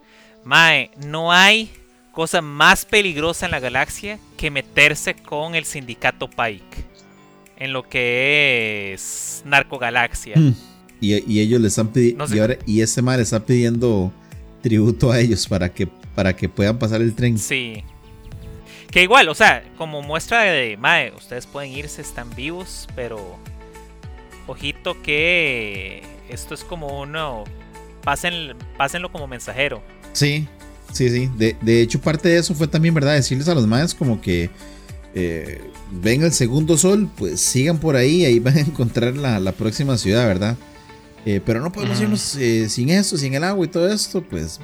Mae, 0.44 0.90
no 1.04 1.32
hay 1.32 1.72
cosa 2.20 2.42
más 2.42 2.84
peligrosa 2.84 3.46
en 3.46 3.52
la 3.52 3.60
galaxia 3.60 4.18
que 4.36 4.50
meterse 4.50 5.14
con 5.14 5.54
el 5.54 5.64
sindicato 5.64 6.28
Pike. 6.28 6.84
En 7.56 7.72
lo 7.72 7.82
que 7.88 8.92
es 8.92 9.40
Narcogalaxia. 9.46 10.36
Mm. 10.36 10.54
Y, 11.00 11.32
y 11.32 11.40
ellos 11.40 11.62
le 11.62 11.68
están 11.68 11.88
pidiendo. 11.88 12.18
No 12.24 12.28
sé. 12.28 12.36
y, 12.36 12.40
ahora- 12.40 12.58
y 12.66 13.02
mae 13.02 13.16
le 13.16 13.22
está 13.22 13.46
pidiendo 13.46 14.12
tributo 14.62 15.10
a 15.10 15.18
ellos 15.18 15.48
para 15.48 15.72
que, 15.72 15.86
para 15.86 16.36
que 16.36 16.46
puedan 16.46 16.78
pasar 16.78 17.00
el 17.00 17.14
tren. 17.14 17.38
Sí. 17.38 17.84
Que 18.90 19.02
igual, 19.02 19.26
o 19.30 19.34
sea, 19.34 19.64
como 19.78 20.02
muestra 20.02 20.42
de, 20.42 20.76
mae, 20.76 21.14
ustedes 21.16 21.46
pueden 21.46 21.72
irse, 21.72 22.02
están 22.02 22.28
vivos, 22.34 22.86
pero 22.94 23.38
ojito 24.46 25.00
que 25.00 26.02
esto 26.28 26.52
es 26.52 26.64
como 26.64 27.00
uno, 27.00 27.44
pasen, 28.04 28.58
pásenlo 28.76 29.10
como 29.10 29.26
mensajero. 29.26 29.82
Sí, 30.12 30.46
sí, 30.92 31.08
sí. 31.08 31.30
De, 31.36 31.56
de 31.60 31.82
hecho, 31.82 32.00
parte 32.00 32.28
de 32.28 32.38
eso 32.38 32.54
fue 32.54 32.66
también, 32.68 32.94
¿verdad? 32.94 33.14
Decirles 33.14 33.48
a 33.48 33.54
los 33.54 33.66
maes 33.66 33.94
como 33.94 34.20
que 34.20 34.50
eh, 35.14 35.60
ven 35.90 36.22
el 36.22 36.32
segundo 36.32 36.76
sol, 36.76 37.08
pues 37.16 37.40
sigan 37.40 37.78
por 37.78 37.96
ahí, 37.96 38.24
ahí 38.24 38.38
van 38.38 38.56
a 38.56 38.60
encontrar 38.60 39.16
la, 39.16 39.40
la 39.40 39.52
próxima 39.52 39.96
ciudad, 39.98 40.26
¿verdad? 40.26 40.56
Eh, 41.26 41.40
pero 41.44 41.60
no 41.60 41.70
podemos 41.70 42.00
irnos 42.00 42.34
eh, 42.36 42.68
sin 42.70 42.88
eso, 42.88 43.18
sin 43.18 43.34
el 43.34 43.44
agua 43.44 43.66
y 43.66 43.68
todo 43.68 43.92
esto, 43.92 44.22
pues 44.22 44.58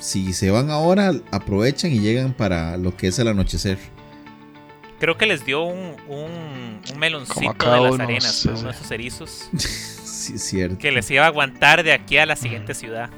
si 0.00 0.32
se 0.32 0.50
van 0.50 0.70
ahora, 0.70 1.12
aprovechan 1.30 1.92
y 1.92 2.00
llegan 2.00 2.32
para 2.32 2.78
lo 2.78 2.96
que 2.96 3.08
es 3.08 3.18
el 3.18 3.28
anochecer. 3.28 3.78
Creo 4.98 5.18
que 5.18 5.26
les 5.26 5.44
dio 5.44 5.62
un, 5.64 5.96
un, 6.08 6.80
un 6.90 6.98
meloncito 6.98 7.72
de 7.72 7.80
las 7.80 8.00
arenas 8.00 8.44
uno 8.44 8.62
de 8.64 8.70
esos 8.70 8.90
erizos 8.90 9.48
Sí, 10.04 10.34
es 10.34 10.42
cierto. 10.42 10.76
que 10.78 10.90
les 10.92 11.10
iba 11.10 11.24
a 11.24 11.28
aguantar 11.28 11.82
de 11.82 11.92
aquí 11.92 12.18
a 12.18 12.26
la 12.26 12.36
siguiente 12.36 12.74
ciudad. 12.74 13.08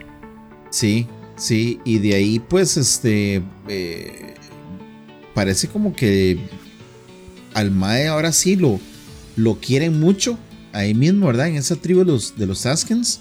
Sí, 0.70 1.08
sí, 1.42 1.80
y 1.84 1.98
de 1.98 2.14
ahí 2.14 2.38
pues 2.38 2.76
este 2.76 3.42
eh, 3.68 4.34
parece 5.34 5.68
como 5.68 5.94
que 5.94 6.38
al 7.54 7.70
Mae 7.70 8.08
ahora 8.08 8.32
sí 8.32 8.56
lo, 8.56 8.78
lo 9.36 9.56
quieren 9.56 9.98
mucho, 10.00 10.38
ahí 10.72 10.94
mismo, 10.94 11.26
¿verdad? 11.26 11.48
En 11.48 11.56
esa 11.56 11.76
tribu 11.76 12.00
de 12.00 12.12
los, 12.12 12.36
de 12.36 12.46
los 12.46 12.64
Askins. 12.66 13.20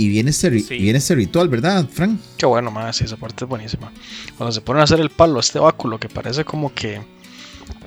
Y 0.00 0.08
viene 0.08 0.30
este, 0.30 0.60
Sí. 0.60 0.78
viene 0.78 0.98
este 0.98 1.16
ritual, 1.16 1.48
¿verdad, 1.48 1.84
Frank? 1.92 2.20
Qué 2.36 2.46
bueno, 2.46 2.70
más, 2.70 2.96
sí, 2.96 3.04
esa 3.04 3.16
parte 3.16 3.44
es 3.44 3.48
buenísima. 3.48 3.92
Cuando 4.36 4.52
se 4.52 4.60
ponen 4.60 4.80
a 4.80 4.84
hacer 4.84 5.00
el 5.00 5.10
palo, 5.10 5.40
este 5.40 5.58
báculo 5.58 5.98
que 5.98 6.08
parece 6.08 6.44
como 6.44 6.72
que, 6.72 7.02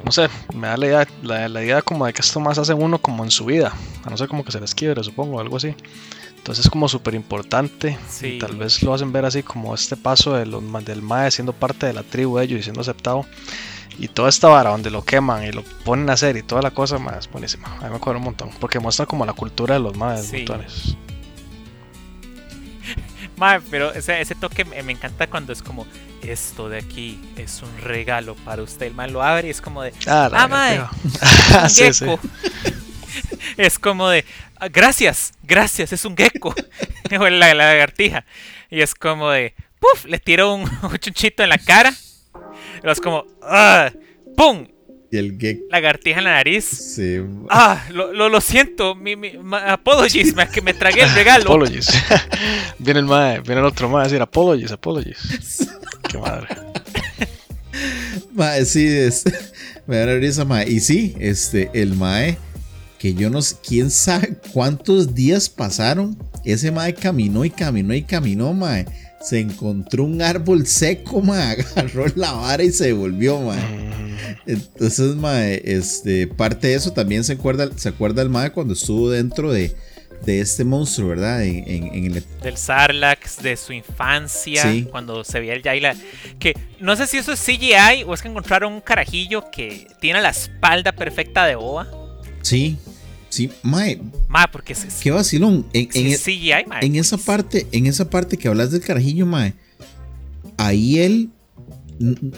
no 0.04 0.12
sé, 0.12 0.28
me 0.54 0.68
da 0.68 0.76
la 0.76 0.86
idea, 0.88 1.08
la, 1.24 1.48
la 1.48 1.64
idea 1.64 1.82
como 1.82 2.06
de 2.06 2.12
que 2.12 2.20
esto 2.22 2.42
más 2.42 2.58
hace 2.58 2.74
uno 2.74 2.98
como 2.98 3.24
en 3.24 3.32
su 3.32 3.46
vida, 3.46 3.74
a 4.04 4.10
no 4.10 4.18
ser 4.18 4.28
como 4.28 4.44
que 4.44 4.52
se 4.52 4.60
les 4.60 4.76
quiebre, 4.76 5.02
supongo, 5.06 5.40
algo 5.40 5.56
así. 5.56 5.74
Entonces 6.42 6.66
es 6.66 6.72
como 6.72 6.90
súper 6.90 7.14
importante. 7.14 8.00
Sí. 8.10 8.40
Tal 8.40 8.56
vez 8.56 8.82
lo 8.82 8.96
hacen 8.96 9.12
ver 9.12 9.26
así 9.26 9.44
como 9.44 9.76
este 9.76 9.96
paso 9.96 10.34
de 10.34 10.48
los, 10.48 10.64
del 10.84 11.04
Mae 11.04 11.30
siendo 11.30 11.54
parte 11.54 11.86
de 11.86 11.94
la 11.94 12.02
tribu 12.02 12.38
de 12.40 12.46
ellos 12.46 12.60
y 12.60 12.64
siendo 12.64 12.82
aceptado. 12.82 13.28
Y 14.00 14.08
toda 14.08 14.28
esta 14.30 14.48
vara 14.48 14.72
donde 14.72 14.90
lo 14.90 15.06
queman 15.06 15.44
y 15.46 15.52
lo 15.52 15.62
ponen 15.86 16.10
a 16.10 16.14
hacer 16.14 16.36
y 16.38 16.42
toda 16.44 16.64
la 16.64 16.72
cosa 16.72 16.98
más 16.98 17.30
buenísima. 17.30 17.68
A 17.78 17.84
mí 17.84 17.90
me 17.92 17.98
acuerdo 17.98 18.18
un 18.18 18.26
montón. 18.26 18.50
Porque 18.60 18.80
muestra 18.80 19.06
como 19.06 19.24
la 19.24 19.34
cultura 19.34 19.76
de 19.76 19.82
los 19.82 19.96
Maes, 19.96 20.26
Sí. 20.26 20.38
montones. 20.38 20.98
Mae, 23.38 23.60
pero 23.70 23.94
ese, 23.94 24.20
ese 24.22 24.34
toque 24.36 24.66
me, 24.66 24.82
me 24.84 24.92
encanta 24.94 25.28
cuando 25.28 25.54
es 25.54 25.62
como, 25.62 25.86
esto 26.24 26.70
de 26.70 26.80
aquí 26.80 27.20
es 27.38 27.62
un 27.62 27.78
regalo 27.84 28.34
para 28.36 28.64
usted. 28.64 28.88
El 28.88 28.94
man 28.96 29.14
lo 29.14 29.22
abre 29.22 29.48
y 29.48 29.52
es 29.52 29.62
como 29.62 29.84
de, 29.84 29.94
Ah, 30.08 30.30
Ah, 30.34 30.48
mae. 30.48 30.82
sí, 31.70 31.94
sí. 31.94 32.06
es 33.58 33.80
como 33.80 34.10
de, 34.10 34.26
"Ah, 34.58 34.68
gracias, 34.68 35.34
gracias, 35.44 35.94
es 35.94 36.06
un 36.06 36.16
gecko. 36.16 36.54
o 37.20 37.30
la, 37.30 37.54
la 37.54 37.54
lagartija. 37.54 38.26
Y 38.70 38.82
es 38.82 38.94
como 38.96 39.30
de, 39.32 39.54
puff, 39.80 40.06
le 40.06 40.20
tiro 40.20 40.56
un, 40.56 40.62
un 40.84 40.98
chunchito 40.98 41.44
en 41.44 41.50
la 41.50 41.58
cara. 41.58 41.94
Y 42.84 42.90
es 42.90 43.00
como, 43.02 43.26
"Ah", 43.44 43.92
¡pum! 44.38 44.68
Y 45.14 45.18
el 45.18 45.38
gecko. 45.38 45.66
Lagartija 45.70 46.20
en 46.20 46.24
la 46.24 46.32
nariz. 46.36 46.64
Sí. 46.64 47.18
Ah, 47.50 47.84
lo, 47.90 48.14
lo, 48.14 48.30
lo 48.30 48.40
siento. 48.40 48.96
Mi, 48.96 49.18
mi, 49.18 49.38
ma- 49.38 49.74
apologies, 49.74 50.34
ma, 50.34 50.46
que 50.50 50.62
me 50.62 50.74
tragué 50.74 51.02
el 51.02 51.14
regalo. 51.14 51.44
Apologies. 51.44 51.90
viene 52.80 53.02
el 53.02 53.06
mae, 53.06 53.42
viene 53.42 53.60
el 53.60 53.68
otro 53.68 53.90
mae 53.90 54.02
a 54.02 54.04
decir 54.06 54.22
apologies, 54.22 54.72
apologies. 54.72 55.68
Qué 56.10 56.18
madre. 56.18 56.48
Mae, 58.34 58.64
sí, 58.66 58.88
es. 58.88 59.24
Me 59.86 59.98
da 59.98 60.16
risa, 60.16 60.46
mae. 60.46 60.70
Y 60.70 60.80
sí, 60.80 61.14
este, 61.20 61.70
el 61.74 61.94
mae, 61.96 62.38
que 63.02 63.14
yo 63.16 63.30
no 63.32 63.42
sé, 63.42 63.56
quién 63.68 63.90
sabe 63.90 64.36
cuántos 64.54 65.16
días 65.16 65.50
pasaron. 65.50 66.16
Ese 66.46 66.72
mae 66.72 66.94
caminó 66.94 67.44
y 67.44 67.50
caminó 67.50 67.94
y 67.96 68.04
caminó, 68.04 68.54
mae. 68.54 68.86
Se 69.22 69.40
encontró 69.40 70.04
un 70.04 70.22
árbol 70.22 70.68
seco, 70.68 71.22
mae. 71.22 71.58
Agarró 71.76 72.06
la 72.16 72.32
vara 72.34 72.64
y 72.64 72.72
se 72.72 72.86
devolvió, 72.86 73.40
mae. 73.40 73.60
Mm, 73.60 74.16
Entonces, 74.46 75.16
mae, 75.16 75.62
este, 75.66 76.28
parte 76.28 76.68
de 76.68 76.76
eso 76.76 76.92
también 76.94 77.24
se 77.24 77.34
acuerda, 77.34 77.70
se 77.76 77.90
acuerda 77.90 78.22
el 78.22 78.30
mae 78.30 78.52
cuando 78.52 78.74
estuvo 78.74 79.10
dentro 79.10 79.52
de, 79.52 79.76
de 80.26 80.40
este 80.42 80.64
monstruo, 80.64 81.10
¿verdad? 81.10 81.44
En, 81.44 81.64
en- 81.68 81.94
en 81.96 82.06
el 82.18 82.24
Del 82.44 82.58
Sarlax, 82.58 83.42
de 83.42 83.58
su 83.58 83.74
infancia, 83.74 84.62
Sí. 84.72 84.88
cuando 84.92 85.24
se 85.24 85.40
veía 85.40 85.54
el 85.54 85.64
Yaila. 85.64 85.96
Que 86.40 86.54
no 86.80 86.96
sé 86.96 87.08
si 87.08 87.18
eso 87.18 87.32
es 87.34 87.40
CGI 87.40 88.04
o 88.06 88.14
es 88.14 88.22
que 88.22 88.28
encontraron 88.28 88.74
un 88.74 88.82
carajillo 88.82 89.50
que 89.52 89.88
tiene 90.00 90.22
la 90.22 90.30
espalda 90.30 90.92
perfecta 90.92 91.46
de 91.46 91.56
Boa. 91.56 91.88
Sí, 92.44 92.78
sí, 93.32 93.50
mae, 93.64 94.00
Ma, 94.28 94.46
porque 94.52 94.74
es, 94.74 94.86
qué 95.02 95.10
vacilón. 95.10 95.66
En, 95.74 95.90
en- 95.94 96.08
es 96.08 96.22
CGI, 96.24 96.52
ma, 96.68 96.80
en 96.82 96.96
esa 96.98 97.18
pues, 97.18 97.26
parte, 97.26 97.68
en 97.72 97.88
esa 97.88 98.08
parte 98.10 98.38
que 98.38 98.48
hablas 98.48 98.70
del 98.72 98.82
carajillo, 98.82 99.26
mae, 99.26 99.54
ahí 100.58 101.00
él 101.00 101.30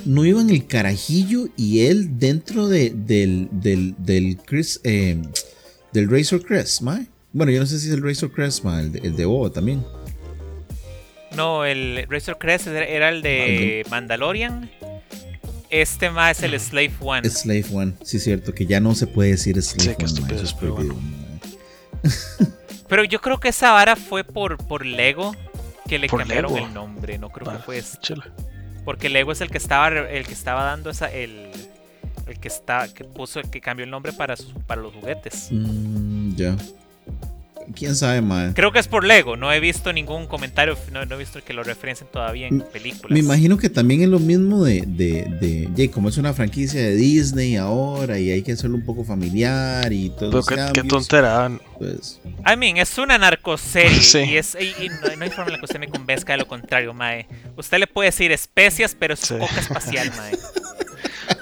no 0.06 0.26
iba 0.26 0.42
en 0.42 0.50
el 0.50 0.66
carajillo 0.68 1.48
y 1.58 1.82
él 1.82 2.20
dentro 2.20 2.68
de, 2.68 2.90
del, 2.90 3.48
del, 3.52 3.96
del 3.98 4.38
Chris, 4.46 4.80
eh, 4.84 5.22
del 5.92 6.10
Razor 6.10 6.46
Crest, 6.46 6.82
mae. 6.82 7.08
Bueno, 7.32 7.52
yo 7.52 7.60
no 7.60 7.66
sé 7.66 7.80
si 7.80 7.88
es 7.88 7.94
el 7.94 8.02
Razor 8.04 8.32
Crest, 8.32 8.64
mae, 8.64 8.82
el 8.84 8.92
de, 8.94 9.00
el 9.00 9.16
de 9.16 9.26
Boba 9.26 9.50
también. 9.52 9.84
No, 11.36 11.66
el 11.66 12.06
Razor 12.10 12.38
Crest 12.38 12.68
era- 12.68 12.86
era 12.86 13.10
el 13.10 13.22
de 13.22 13.86
Mandalorian. 13.90 14.70
Este 15.82 16.10
más 16.12 16.38
es 16.38 16.44
el 16.44 16.60
Slave 16.60 16.94
One. 17.00 17.30
Slave 17.30 17.66
One, 17.74 17.94
sí 18.04 18.18
es 18.18 18.24
cierto, 18.24 18.54
que 18.54 18.66
ya 18.66 18.80
no 18.80 18.94
se 18.94 19.08
puede 19.08 19.32
decir 19.32 19.62
Slave 19.62 19.96
One, 20.00 20.36
es 20.42 20.54
pero 20.54 20.76
bueno. 20.76 20.96
Pero 22.90 23.04
yo 23.06 23.22
creo 23.22 23.40
que 23.40 23.48
esa 23.50 23.72
vara 23.72 23.96
fue 23.96 24.24
por, 24.24 24.58
por 24.58 24.86
Lego 24.86 25.36
que 25.88 25.98
le 25.98 26.08
¿Por 26.10 26.20
cambiaron 26.20 26.54
Lego? 26.54 26.68
el 26.68 26.74
nombre. 26.74 27.18
No 27.18 27.30
creo 27.32 27.50
Ah, 27.50 27.58
que 27.58 27.64
fue 27.64 27.84
chela. 28.02 28.32
Porque 28.86 29.10
Lego 29.10 29.32
es 29.32 29.42
el 29.42 29.50
que 29.50 29.58
estaba 29.58 29.88
el 29.88 30.28
que 30.28 30.34
estaba 30.34 30.64
dando 30.64 30.90
esa 30.92 31.12
el 31.12 31.50
el 32.28 32.40
que 32.40 32.48
está 32.50 32.94
que 32.94 33.04
puso 33.04 33.40
el 33.40 33.50
que 33.50 33.62
cambió 33.62 33.84
el 33.86 33.90
nombre 33.90 34.14
para 34.14 34.36
su- 34.36 34.54
para 34.68 34.82
los 34.82 34.94
juguetes. 34.94 35.48
Mm, 35.50 36.36
ya. 36.36 36.56
¿Quién 37.76 37.96
sabe, 37.96 38.22
mae? 38.22 38.54
Creo 38.54 38.72
que 38.72 38.80
es 38.80 38.88
por 38.88 39.04
Lego, 39.06 39.38
no 39.38 39.52
he 39.52 39.60
visto 39.60 39.92
ningún 39.94 40.28
comentario, 40.28 40.78
no, 40.92 41.06
no 41.06 41.16
he 41.16 41.18
visto 41.18 41.44
que 41.44 41.54
lo 41.54 41.64
referencien 41.64 42.10
todavía 42.12 42.48
en 42.48 42.62
películas. 42.62 43.12
Me 43.12 43.20
imagino 43.20 43.58
que 43.58 43.70
también 43.70 44.02
es 44.02 44.10
lo 44.10 44.20
mismo 44.20 44.64
de, 44.64 44.84
de, 44.86 45.26
de, 45.40 45.68
de 45.74 45.92
como 45.92 46.10
es 46.10 46.18
una 46.18 46.34
franquicia 46.34 46.80
de 46.82 46.96
Disney 46.96 47.56
ahora 47.56 48.20
y 48.20 48.32
hay 48.32 48.42
que 48.44 48.52
hacerlo 48.54 48.76
un 48.76 48.86
poco 48.86 49.04
familiar 49.04 49.92
y 49.94 50.10
todo 50.10 50.42
Pero 50.44 50.72
qué, 50.74 50.82
qué 50.82 50.88
tontera. 50.88 51.46
ah. 51.46 51.52
pues, 51.78 52.20
I 52.46 52.58
mean, 52.58 52.78
es 52.78 52.98
una 52.98 53.18
narcoserie 53.18 54.00
Sí. 54.02 54.20
y, 54.20 54.38
es, 54.38 54.56
y, 54.60 54.84
y 54.86 54.90
no, 54.90 55.16
no 55.18 55.24
hay 55.24 55.30
forma 55.30 55.46
en 55.48 55.52
la 55.54 55.60
que 55.60 55.66
usted 55.66 55.80
me 55.80 55.88
convenzca 55.90 56.34
de 56.34 56.40
lo 56.40 56.48
contrario, 56.48 56.94
mae. 56.94 57.28
Usted 57.58 57.80
le 57.80 57.88
puede 57.88 58.10
decir 58.10 58.32
especias, 58.32 58.96
pero 58.98 59.14
es 59.14 59.22
Sí. 59.22 59.36
coca 59.40 59.60
espacial, 59.60 60.12
mae. 60.18 60.32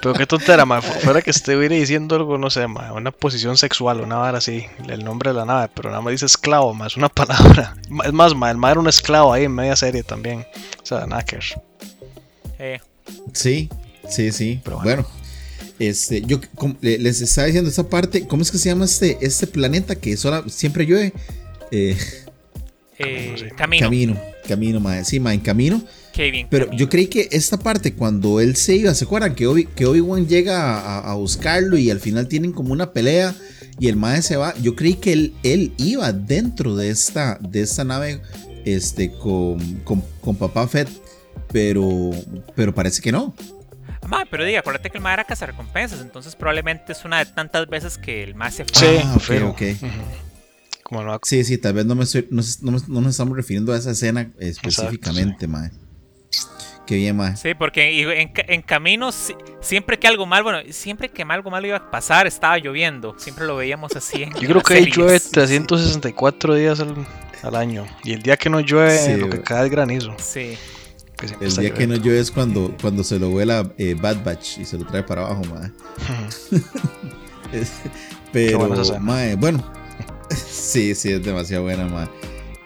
Pero 0.00 0.14
qué 0.14 0.26
tontera, 0.26 0.64
ma. 0.64 0.80
Fu- 0.80 1.00
Fuera 1.00 1.20
que 1.22 1.30
estuviera 1.30 1.74
diciendo 1.74 2.16
algo, 2.16 2.38
no 2.38 2.50
sé, 2.50 2.66
ma. 2.66 2.92
Una 2.92 3.10
posición 3.10 3.56
sexual, 3.56 4.00
una 4.00 4.16
vara 4.16 4.38
así. 4.38 4.64
El 4.88 5.04
nombre 5.04 5.30
de 5.30 5.36
la 5.36 5.44
nave, 5.44 5.70
pero 5.74 5.90
nada 5.90 6.00
más 6.00 6.12
dice 6.12 6.26
esclavo, 6.26 6.72
ma. 6.74 6.86
Es 6.86 6.96
una 6.96 7.08
palabra. 7.08 7.76
Es 8.04 8.12
más, 8.12 8.34
ma. 8.34 8.50
El 8.50 8.56
ma 8.56 8.70
era 8.70 8.80
un 8.80 8.88
esclavo 8.88 9.32
ahí 9.32 9.44
en 9.44 9.54
media 9.54 9.76
serie 9.76 10.02
también. 10.02 10.46
O 10.82 10.86
sea, 10.86 11.06
ver. 11.06 11.24
Eh, 12.58 12.80
sí, 13.32 13.68
sí, 14.08 14.32
sí. 14.32 14.60
Pero 14.64 14.78
bueno. 14.80 15.02
bueno. 15.02 15.08
este, 15.78 16.22
yo 16.22 16.38
les 16.80 17.20
estaba 17.20 17.46
diciendo 17.46 17.68
esta 17.70 17.84
parte, 17.88 18.26
¿cómo 18.26 18.42
es 18.42 18.50
que 18.50 18.58
se 18.58 18.68
llama 18.68 18.84
este, 18.84 19.18
este 19.20 19.46
planeta 19.46 19.96
que 19.96 20.16
sola- 20.16 20.44
siempre 20.48 20.86
llueve? 20.86 21.12
Eh, 21.70 21.96
eh, 22.98 23.50
camino. 23.56 23.84
camino, 23.86 24.20
camino, 24.46 24.80
mae. 24.80 25.04
Sí, 25.04 25.18
mae, 25.20 25.34
en 25.34 25.40
camino. 25.40 25.82
Qué 26.12 26.30
bien. 26.30 26.46
Pero 26.50 26.66
Camino. 26.66 26.78
yo 26.80 26.88
creí 26.88 27.06
que 27.06 27.28
esta 27.32 27.56
parte, 27.58 27.94
cuando 27.94 28.40
él 28.40 28.56
se 28.56 28.76
iba, 28.76 28.92
¿se 28.94 29.04
acuerdan? 29.04 29.34
Que 29.34 29.46
Obi- 29.48 29.66
que 29.66 29.86
Obi-Wan 29.86 30.26
llega 30.28 30.78
a, 30.78 31.10
a 31.10 31.14
buscarlo 31.14 31.76
y 31.78 31.90
al 31.90 32.00
final 32.00 32.28
tienen 32.28 32.52
como 32.52 32.72
una 32.72 32.92
pelea 32.92 33.34
y 33.78 33.88
el 33.88 33.96
mae 33.96 34.20
se 34.22 34.36
va. 34.36 34.54
Yo 34.60 34.76
creí 34.76 34.94
que 34.94 35.12
él, 35.12 35.34
él 35.42 35.72
iba 35.78 36.12
dentro 36.12 36.76
de 36.76 36.90
esta, 36.90 37.38
de 37.40 37.62
esta 37.62 37.84
nave 37.84 38.20
este, 38.66 39.10
con, 39.12 39.58
con, 39.84 40.02
con 40.20 40.36
papá 40.36 40.68
Fett, 40.68 40.88
pero, 41.50 42.10
pero 42.54 42.74
parece 42.74 43.00
que 43.02 43.10
no. 43.12 43.34
Ma, 44.08 44.26
pero 44.30 44.44
diga, 44.44 44.60
acuérdate 44.60 44.90
que 44.90 44.98
el 44.98 45.02
ma 45.02 45.14
era 45.14 45.24
recompensas, 45.24 46.00
entonces 46.00 46.34
probablemente 46.36 46.92
es 46.92 47.04
una 47.04 47.20
de 47.24 47.26
tantas 47.26 47.68
veces 47.68 47.96
que 47.98 48.22
el 48.22 48.34
ma 48.34 48.50
se 48.50 48.64
fue. 48.64 48.74
Sí, 48.74 49.00
Ah, 49.02 49.14
ok, 49.16 49.22
fijo. 49.22 49.48
ok. 49.48 49.62
Ujú. 49.80 49.86
Como 50.82 51.04
no, 51.04 51.20
Sí, 51.22 51.44
sí, 51.44 51.56
tal 51.56 51.72
vez 51.74 51.86
no, 51.86 51.94
me 51.94 52.04
estoy, 52.04 52.26
no, 52.30 52.42
no, 52.62 52.76
no 52.88 53.00
nos 53.00 53.10
estamos 53.12 53.36
refiriendo 53.36 53.72
a 53.72 53.78
esa 53.78 53.92
escena 53.92 54.30
específicamente, 54.38 55.46
mae. 55.46 55.70
Qué 56.86 56.96
bien, 56.96 57.16
mae. 57.16 57.36
Sí, 57.36 57.54
porque 57.54 58.20
en, 58.20 58.32
en 58.34 58.62
camino, 58.62 59.12
si- 59.12 59.34
siempre 59.60 59.98
que 59.98 60.06
algo 60.08 60.26
mal, 60.26 60.42
bueno, 60.42 60.58
siempre 60.70 61.08
que 61.08 61.22
algo 61.22 61.50
malo 61.50 61.66
iba 61.66 61.76
a 61.76 61.90
pasar, 61.90 62.26
estaba 62.26 62.58
lloviendo. 62.58 63.14
Siempre 63.18 63.46
lo 63.46 63.56
veíamos 63.56 63.94
así. 63.96 64.24
en 64.24 64.32
Yo 64.34 64.48
creo 64.48 64.62
que 64.62 64.74
ahí 64.74 64.90
llueve 64.90 65.20
364 65.20 66.54
días 66.56 66.80
al, 66.80 66.94
al 67.42 67.56
año. 67.56 67.86
Y 68.04 68.12
el 68.14 68.22
día 68.22 68.36
que 68.36 68.50
no 68.50 68.60
llueve, 68.60 68.98
Sí, 68.98 69.16
lo 69.16 69.30
que 69.30 69.40
cae 69.42 69.64
es 69.66 69.70
granizo. 69.70 70.14
Sí. 70.18 70.56
El 71.40 71.54
día 71.54 71.72
que 71.72 71.86
no 71.86 71.94
llueve 71.94 72.18
es 72.18 72.32
cuando, 72.32 72.76
cuando 72.80 73.04
se 73.04 73.16
lo 73.20 73.30
vuela 73.30 73.70
eh, 73.78 73.94
Bad 73.94 74.24
Batch 74.24 74.58
y 74.58 74.64
se 74.64 74.76
lo 74.76 74.84
trae 74.84 75.04
para 75.04 75.22
abajo. 75.24 75.42
Es- 77.52 77.72
Pero, 78.32 78.68
mae, 79.00 79.36
bueno. 79.36 79.62
sí, 80.30 80.94
sí, 80.94 81.12
es 81.12 81.22
demasiado 81.22 81.64
buena, 81.64 81.84
mae. 81.86 82.08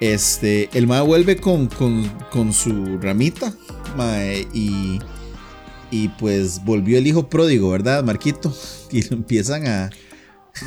Este, 0.01 0.69
el 0.75 0.87
mae 0.87 1.01
vuelve 1.01 1.37
con, 1.37 1.69
con, 1.69 2.07
con 2.31 2.53
su 2.53 2.99
ramita, 2.99 3.53
mae, 3.97 4.47
y, 4.53 4.99
y 5.91 6.09
pues 6.09 6.63
volvió 6.65 6.99
el 6.99 7.07
hijo 7.07 7.29
pródigo, 7.29 7.71
¿verdad, 7.71 8.05
Marquito? 8.05 8.55
Y 8.91 9.03
lo 9.09 9.17
empiezan 9.17 9.67
a... 9.67 9.91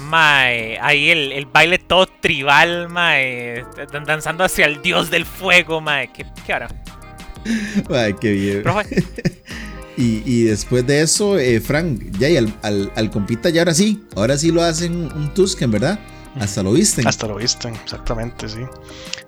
Mae, 0.09 0.77
ahí 0.81 1.09
el, 1.09 1.31
el 1.31 1.45
baile 1.45 1.79
todo 1.79 2.07
tribal, 2.21 2.89
mae, 2.89 3.63
dan- 3.91 4.03
danzando 4.05 4.43
hacia 4.43 4.65
el 4.65 4.81
dios 4.81 5.09
del 5.09 5.25
fuego, 5.25 5.79
mae. 5.81 6.11
¿Qué, 6.11 6.25
qué 6.45 6.53
hará? 6.53 6.67
Ay, 7.89 8.13
qué 8.19 8.31
bien. 8.31 8.63
Y, 9.97 10.23
y 10.25 10.43
después 10.43 10.87
de 10.87 11.01
eso, 11.01 11.37
eh, 11.37 11.59
Frank, 11.59 12.01
ya 12.17 12.29
y 12.29 12.37
al, 12.37 12.53
al, 12.61 12.89
al 12.95 13.11
compita 13.11 13.49
ya 13.49 13.61
ahora 13.63 13.73
sí, 13.73 14.01
ahora 14.15 14.37
sí 14.37 14.49
lo 14.49 14.61
hacen 14.61 14.93
un 14.93 15.33
Tusken, 15.33 15.69
¿verdad? 15.71 15.99
Hasta 16.39 16.63
lo 16.63 16.71
visten. 16.73 17.07
Hasta 17.07 17.27
lo 17.27 17.35
visten, 17.35 17.75
exactamente, 17.75 18.47
sí. 18.47 18.61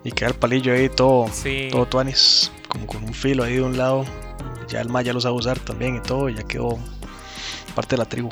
Y 0.04 0.12
queda 0.12 0.30
el 0.30 0.36
palillo 0.36 0.74
ahí 0.74 0.90
todo, 0.90 1.30
sí. 1.32 1.70
todo 1.72 1.86
tuanis, 1.86 2.52
como 2.68 2.86
con 2.88 3.04
un 3.04 3.14
filo 3.14 3.44
ahí 3.44 3.56
de 3.56 3.62
un 3.62 3.78
lado. 3.78 4.06
Ya 4.68 4.82
el 4.82 4.90
Maya 4.90 5.14
lo 5.14 5.22
sabe 5.22 5.36
usar 5.36 5.60
también 5.60 5.96
y 5.98 6.02
todo, 6.02 6.30
y 6.30 6.36
ya 6.36 6.44
quedó 6.44 6.80
parte 7.76 7.96
de 7.96 8.00
la 8.00 8.06
tribu. 8.06 8.30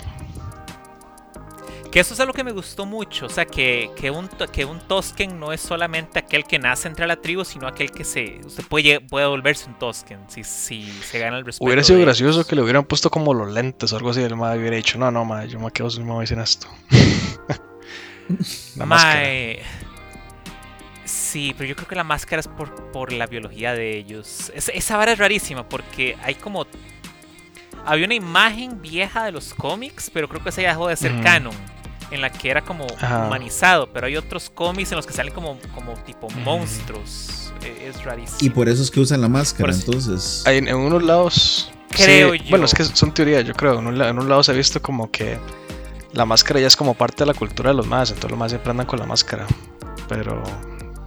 Que 1.91 1.99
eso 1.99 2.13
es 2.13 2.19
algo 2.19 2.33
que 2.33 2.43
me 2.43 2.51
gustó 2.51 2.85
mucho. 2.85 3.25
O 3.25 3.29
sea, 3.29 3.45
que, 3.45 3.89
que, 3.95 4.11
un, 4.11 4.29
que 4.51 4.63
un 4.63 4.79
Tosken 4.79 5.39
no 5.39 5.51
es 5.51 5.59
solamente 5.59 6.19
aquel 6.19 6.43
que 6.43 6.59
nace 6.59 6.87
entre 6.87 7.07
la 7.07 7.15
tribu, 7.15 7.43
sino 7.43 7.67
aquel 7.67 7.89
que 7.89 8.03
se. 8.03 8.41
Usted 8.45 8.63
puede, 8.65 9.01
puede 9.01 9.25
volverse 9.25 9.67
un 9.67 9.79
Tosken 9.79 10.19
si, 10.27 10.43
si 10.43 10.91
se 10.91 11.17
gana 11.17 11.39
el 11.39 11.45
respeto. 11.45 11.65
Hubiera 11.65 11.83
sido 11.83 11.99
gracioso 11.99 12.39
ellos. 12.39 12.47
que 12.47 12.55
le 12.55 12.61
hubieran 12.61 12.83
puesto 12.85 13.09
como 13.09 13.33
los 13.33 13.51
lentes 13.51 13.91
o 13.91 13.97
algo 13.97 14.11
así. 14.11 14.21
El 14.21 14.35
madre 14.35 14.59
hubiera 14.59 14.75
dicho, 14.75 14.99
no, 14.99 15.09
no, 15.09 15.25
madre, 15.25 15.49
yo 15.49 15.59
me 15.59 15.71
quedo 15.71 15.89
sin 15.89 16.05
me 16.05 16.27
sin 16.27 16.39
esto. 16.39 16.67
la 18.75 18.85
máscara. 18.85 19.27
Sí, 21.05 21.55
pero 21.57 21.67
yo 21.69 21.75
creo 21.75 21.87
que 21.87 21.95
la 21.95 22.03
máscara 22.03 22.39
es 22.39 22.47
por, 22.47 22.91
por 22.91 23.11
la 23.11 23.25
biología 23.25 23.73
de 23.73 23.97
ellos. 23.97 24.51
Es- 24.53 24.69
esa 24.73 24.97
vara 24.97 25.13
es 25.13 25.17
rarísima 25.19 25.67
porque 25.67 26.15
hay 26.23 26.35
como. 26.35 26.67
Había 27.85 28.05
una 28.05 28.13
imagen 28.15 28.81
vieja 28.81 29.23
de 29.25 29.31
los 29.31 29.53
cómics, 29.53 30.11
pero 30.13 30.27
creo 30.27 30.43
que 30.43 30.49
esa 30.49 30.61
ya 30.61 30.69
dejó 30.69 30.87
de 30.87 30.95
ser 30.95 31.19
canon. 31.21 31.53
En 32.11 32.21
la 32.21 32.31
que 32.31 32.49
era 32.49 32.63
como 32.63 32.87
Ajá. 32.99 33.25
humanizado, 33.27 33.91
pero 33.93 34.07
hay 34.07 34.17
otros 34.17 34.49
cómics 34.49 34.91
en 34.91 34.95
los 34.95 35.05
que 35.05 35.13
salen 35.13 35.31
como, 35.33 35.59
como 35.75 35.93
tipo 36.05 36.27
monstruos. 36.43 37.53
E- 37.63 37.87
Es 37.89 38.03
rarísimo. 38.03 38.39
Y 38.41 38.49
por 38.49 38.67
eso 38.67 38.81
es 38.81 38.89
que 38.89 38.99
usan 38.99 39.21
la 39.21 39.27
máscara, 39.29 39.71
eso- 39.71 39.83
entonces. 39.85 40.43
Hay- 40.47 40.57
en, 40.57 40.73
unos 40.73 41.03
lados. 41.03 41.71
Creo 41.91 42.33
yo. 42.35 42.49
Bueno, 42.49 42.65
es 42.65 42.73
que 42.73 42.83
son 42.83 43.13
teorías, 43.13 43.45
yo 43.45 43.53
creo. 43.53 43.79
En 43.79 43.87
un, 43.87 43.97
la- 43.97 44.09
en 44.09 44.17
un 44.19 44.27
lado 44.29 44.43
se 44.43 44.51
ha 44.51 44.55
visto 44.55 44.81
como 44.81 45.09
que 45.11 45.37
la 46.13 46.25
máscara 46.25 46.59
ya 46.59 46.67
es 46.67 46.75
como 46.75 46.93
parte 46.93 47.17
de 47.23 47.27
la 47.27 47.33
cultura 47.33 47.69
de 47.71 47.75
los 47.77 47.87
más. 47.87 48.09
Entonces 48.09 48.31
los 48.31 48.39
más 48.39 48.51
siempre 48.51 48.71
andan 48.71 48.85
con 48.87 48.99
la 48.99 49.05
máscara. 49.05 49.45
Pero. 50.07 50.41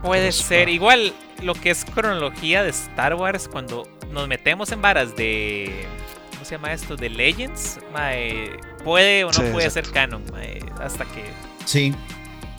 Puede 0.02 0.22
Pero 0.22 0.32
ser. 0.32 0.68
Igual 0.68 1.12
lo 1.42 1.54
que 1.54 1.70
es 1.70 1.84
cronología 1.84 2.62
de 2.62 2.70
Star 2.70 3.14
Wars, 3.14 3.48
cuando 3.48 3.86
nos 4.10 4.28
metemos 4.28 4.70
en 4.72 4.82
varas 4.82 5.16
de. 5.16 5.86
¿Cómo 6.32 6.44
se 6.44 6.56
llama 6.56 6.72
esto? 6.72 6.96
De 6.96 7.08
Legends. 7.08 7.78
mae, 7.92 8.50
puede 8.84 9.24
o 9.24 9.28
no 9.28 9.32
Sí, 9.32 9.42
puede 9.52 9.66
exacto. 9.66 9.86
ser 9.88 9.94
canon, 9.94 10.22
mae, 10.32 10.60
hasta 10.80 11.04
que 11.04 11.22
Sí, 11.64 11.94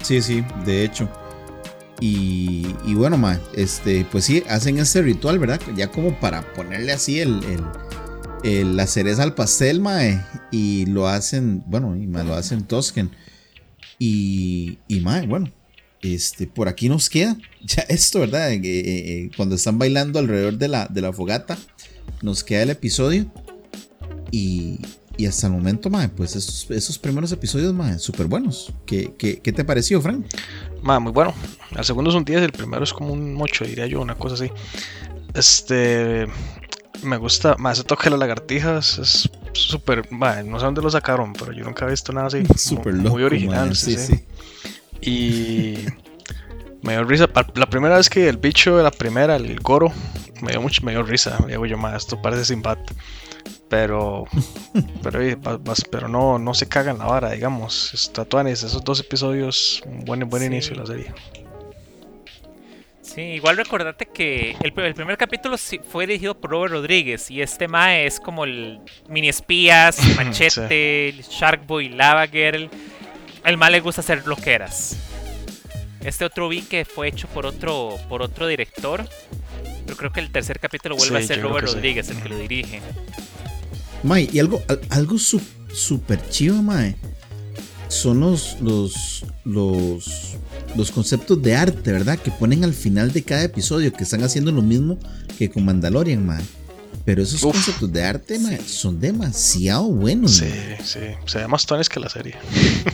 sí, 0.02 0.22
sí, 0.22 0.44
de 0.66 0.86
hecho. 0.86 1.10
Y, 2.00 2.76
y 2.86 2.96
bueno, 2.96 3.18
ma, 3.18 3.40
este, 3.54 4.06
pues 4.12 4.26
sí, 4.26 4.44
hacen 4.50 4.78
ese 4.80 5.02
ritual, 5.02 5.40
¿verdad? 5.40 5.60
Ya 5.76 5.90
como 5.90 6.18
para 6.20 6.42
ponerle 6.54 6.92
así 6.92 7.20
el, 7.22 7.44
el- 7.46 7.64
el- 8.44 8.76
la 8.76 8.88
cereza 8.88 9.24
al 9.24 9.36
pastel, 9.36 9.80
mae. 9.80 10.22
Y 10.52 10.86
lo 10.88 11.08
hacen, 11.08 11.64
bueno, 11.68 11.96
y 11.96 12.08
ma, 12.08 12.24
lo 12.24 12.36
hacen 12.36 12.64
Tosken. 12.64 13.12
Y, 14.00 14.78
y 14.88 15.00
mae, 15.00 15.28
bueno, 15.28 15.52
este, 16.02 16.48
por 16.48 16.68
aquí 16.68 16.90
nos 16.90 17.10
queda 17.10 17.38
ya 17.64 17.84
esto, 17.84 18.20
¿verdad? 18.20 18.52
Eh, 18.52 18.56
eh, 18.64 18.64
eh, 18.66 19.32
cuando 19.38 19.56
están 19.56 19.78
bailando 19.80 20.20
alrededor 20.20 20.58
de 20.58 20.68
la, 20.68 20.88
de 20.88 21.02
la 21.02 21.14
fogata, 21.14 21.58
nos 22.22 22.44
queda 22.44 22.64
el 22.64 22.70
episodio. 22.72 23.32
Y, 24.32 24.80
y 25.16 25.28
hasta 25.28 25.46
el 25.48 25.54
momento, 25.54 25.90
mae, 25.92 26.10
pues 26.10 26.36
esos, 26.36 26.70
esos 26.72 26.98
primeros 26.98 27.32
episodios, 27.32 27.72
mae, 27.74 28.00
súper 28.00 28.26
buenos. 28.26 28.74
¿Qué, 28.86 29.14
qué, 29.18 29.40
qué 29.40 29.54
te 29.54 29.64
pareció, 29.64 30.02
Frank? 30.02 30.26
Ma, 30.82 31.00
muy 31.00 31.12
bueno. 31.12 31.34
El 31.78 31.86
segundo 31.86 32.10
es 32.10 32.16
un 32.16 32.26
10, 32.26 32.42
el 32.42 32.52
primero 32.52 32.84
es 32.84 32.92
como 32.92 33.14
un 33.14 33.38
8, 33.40 33.66
diría 33.66 33.86
yo, 33.86 34.02
una 34.02 34.16
cosa 34.16 34.34
así. 34.36 34.52
Este. 35.36 36.26
Me 37.02 37.18
gusta. 37.18 37.56
Más 37.58 37.80
ese 37.80 37.88
toque 37.88 38.06
de 38.06 38.12
las 38.12 38.20
lagartijas 38.20 38.98
es 39.00 39.30
súper. 39.54 40.12
No 40.12 40.60
sé 40.60 40.66
dónde 40.66 40.82
lo 40.82 40.90
sacaron, 40.90 41.34
pero 41.34 41.52
yo 41.52 41.64
nunca 41.66 41.86
he 41.86 41.90
visto 41.90 42.14
nada 42.14 42.28
así. 42.28 42.44
Súper 42.56 42.94
Mu- 42.94 43.04
loco. 43.04 43.16
Muy 43.16 43.24
original, 43.24 43.76
sí, 43.76 43.98
sí. 43.98 44.24
Y. 45.02 45.86
Me 46.82 46.94
dio 46.94 47.04
risa. 47.04 47.28
La 47.56 47.66
primera 47.66 47.98
vez 47.98 48.10
que 48.10 48.28
el 48.30 48.38
bicho 48.38 48.78
de 48.78 48.84
la 48.84 48.92
primera, 48.92 49.36
el 49.38 49.60
Goro, 49.60 49.92
me 50.42 50.52
dio 50.52 50.62
mucho, 50.62 50.82
me 50.84 50.92
dio 50.92 51.04
risa. 51.04 51.38
Digo 51.48 51.66
yo, 51.66 51.78
más 51.78 51.96
esto 51.96 52.22
parece 52.22 52.46
Sinbad. 52.46 52.78
Pero. 53.70 54.26
Pero, 55.04 55.22
eh, 55.22 55.38
pero 55.92 56.08
no, 56.08 56.40
no 56.40 56.54
se 56.54 56.68
cagan 56.68 56.98
la 56.98 57.06
vara, 57.06 57.32
digamos. 57.32 57.94
Estatuanes, 57.94 58.64
esos 58.64 58.84
dos 58.84 59.00
episodios, 59.02 59.82
un 59.86 60.06
buen, 60.06 60.28
buen 60.30 60.42
Sí. 60.42 60.48
inicio 60.48 60.74
de 60.76 60.80
la 60.80 60.86
serie. 60.86 61.14
Sí, 63.14 63.22
igual 63.22 63.58
recordate 63.58 64.08
que 64.08 64.56
el, 64.64 64.74
el 64.76 64.94
primer 64.96 65.18
capítulo 65.18 65.58
sí 65.58 65.80
fue 65.88 66.08
dirigido 66.08 66.40
por 66.40 66.50
Robert 66.52 66.74
Rodríguez 66.74 67.30
y 67.30 67.42
este 67.42 67.68
Mae 67.68 68.08
es 68.08 68.20
como 68.20 68.44
el 68.44 68.80
mini 69.08 69.30
espías, 69.30 69.98
machete, 70.16 71.10
el 71.10 71.22
Shark 71.22 71.66
Boy, 71.68 71.90
Lava 71.90 72.26
Girl. 72.28 72.70
El 73.46 73.58
Mae 73.58 73.72
le 73.72 73.82
gusta 73.82 74.02
hacer 74.02 74.26
loqueras. 74.26 74.96
Este 76.02 76.26
otro 76.26 76.50
vi 76.50 76.62
que 76.64 76.86
fue 76.86 77.08
hecho 77.10 77.28
por 77.28 77.46
otro, 77.46 77.98
por 78.10 78.22
otro 78.24 78.48
director. 78.48 79.08
Pero 79.86 79.98
creo 79.98 80.12
que 80.12 80.20
el 80.22 80.32
tercer 80.32 80.60
capítulo 80.60 80.96
vuelve 80.96 81.20
Sí, 81.20 81.24
a 81.26 81.28
ser 81.28 81.42
Robert 81.44 81.68
sí. 81.68 81.76
Rodríguez 81.76 82.10
el 82.10 82.22
que 82.22 82.30
lo 82.30 82.38
dirige. 82.38 82.82
Mae, 84.02 84.28
y 84.32 84.40
algo, 84.40 84.62
al- 84.68 84.82
algo 84.90 85.18
su- 85.18 85.42
súper 85.74 86.20
chido, 86.30 86.62
mae. 86.64 86.96
Son 87.94 88.20
los, 88.20 88.58
los, 88.60 89.24
los, 89.46 90.36
los 90.76 90.92
conceptos 90.92 91.42
de 91.42 91.56
arte, 91.56 91.92
¿verdad? 91.92 92.18
Que 92.20 92.32
ponen 92.32 92.64
al 92.64 92.74
final 92.74 93.12
de 93.14 93.24
cada 93.24 93.44
episodio, 93.44 93.94
que 93.94 94.04
están 94.04 94.24
haciendo 94.24 94.52
lo 94.52 94.62
mismo 94.62 94.98
que 95.38 95.50
con 95.50 95.64
Mandalorian, 95.64 96.26
mae. 96.26 96.44
Pero 97.06 97.22
esos 97.22 97.44
Uf. 97.44 97.54
conceptos 97.54 97.92
de 97.94 98.04
arte, 98.04 98.40
son 98.66 99.00
demasiado 99.00 99.86
buenos, 99.86 100.38
Sí, 100.38 100.46
mae. 100.46 100.80
sí, 100.84 101.00
se 101.26 101.38
ve 101.40 101.48
más 101.48 101.66
tones 101.66 101.88
que 101.88 102.00
la 102.00 102.10
serie. 102.10 102.36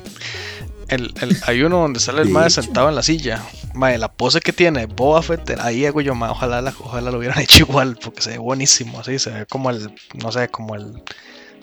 el, 0.89 1.13
el- 1.21 1.37
hay 1.45 1.61
uno 1.61 1.79
donde 1.79 1.99
sale 1.99 2.21
el 2.21 2.29
mae 2.29 2.49
sentado 2.49 2.89
en 2.89 2.95
la 2.95 3.03
silla. 3.03 3.43
Mae, 3.73 3.97
la 3.97 4.11
pose 4.11 4.41
que 4.41 4.51
tiene 4.53 4.85
Boba 4.87 5.21
Fett, 5.21 5.51
ahí 5.59 5.85
hago 5.85 6.01
yo, 6.01 6.13
mae, 6.13 6.29
ojalá, 6.31 6.61
la- 6.61 6.73
ojalá 6.79 7.09
lo 7.11 7.19
hubieran 7.19 7.39
hecho 7.41 7.63
igual, 7.63 7.97
porque 8.03 8.21
se 8.21 8.31
ve 8.31 8.37
buenísimo, 8.37 8.99
así, 8.99 9.17
se 9.17 9.29
ve 9.31 9.45
como 9.45 9.69
el, 9.69 9.91
no 10.21 10.31
sé, 10.31 10.49
como 10.49 10.75
el 10.75 11.01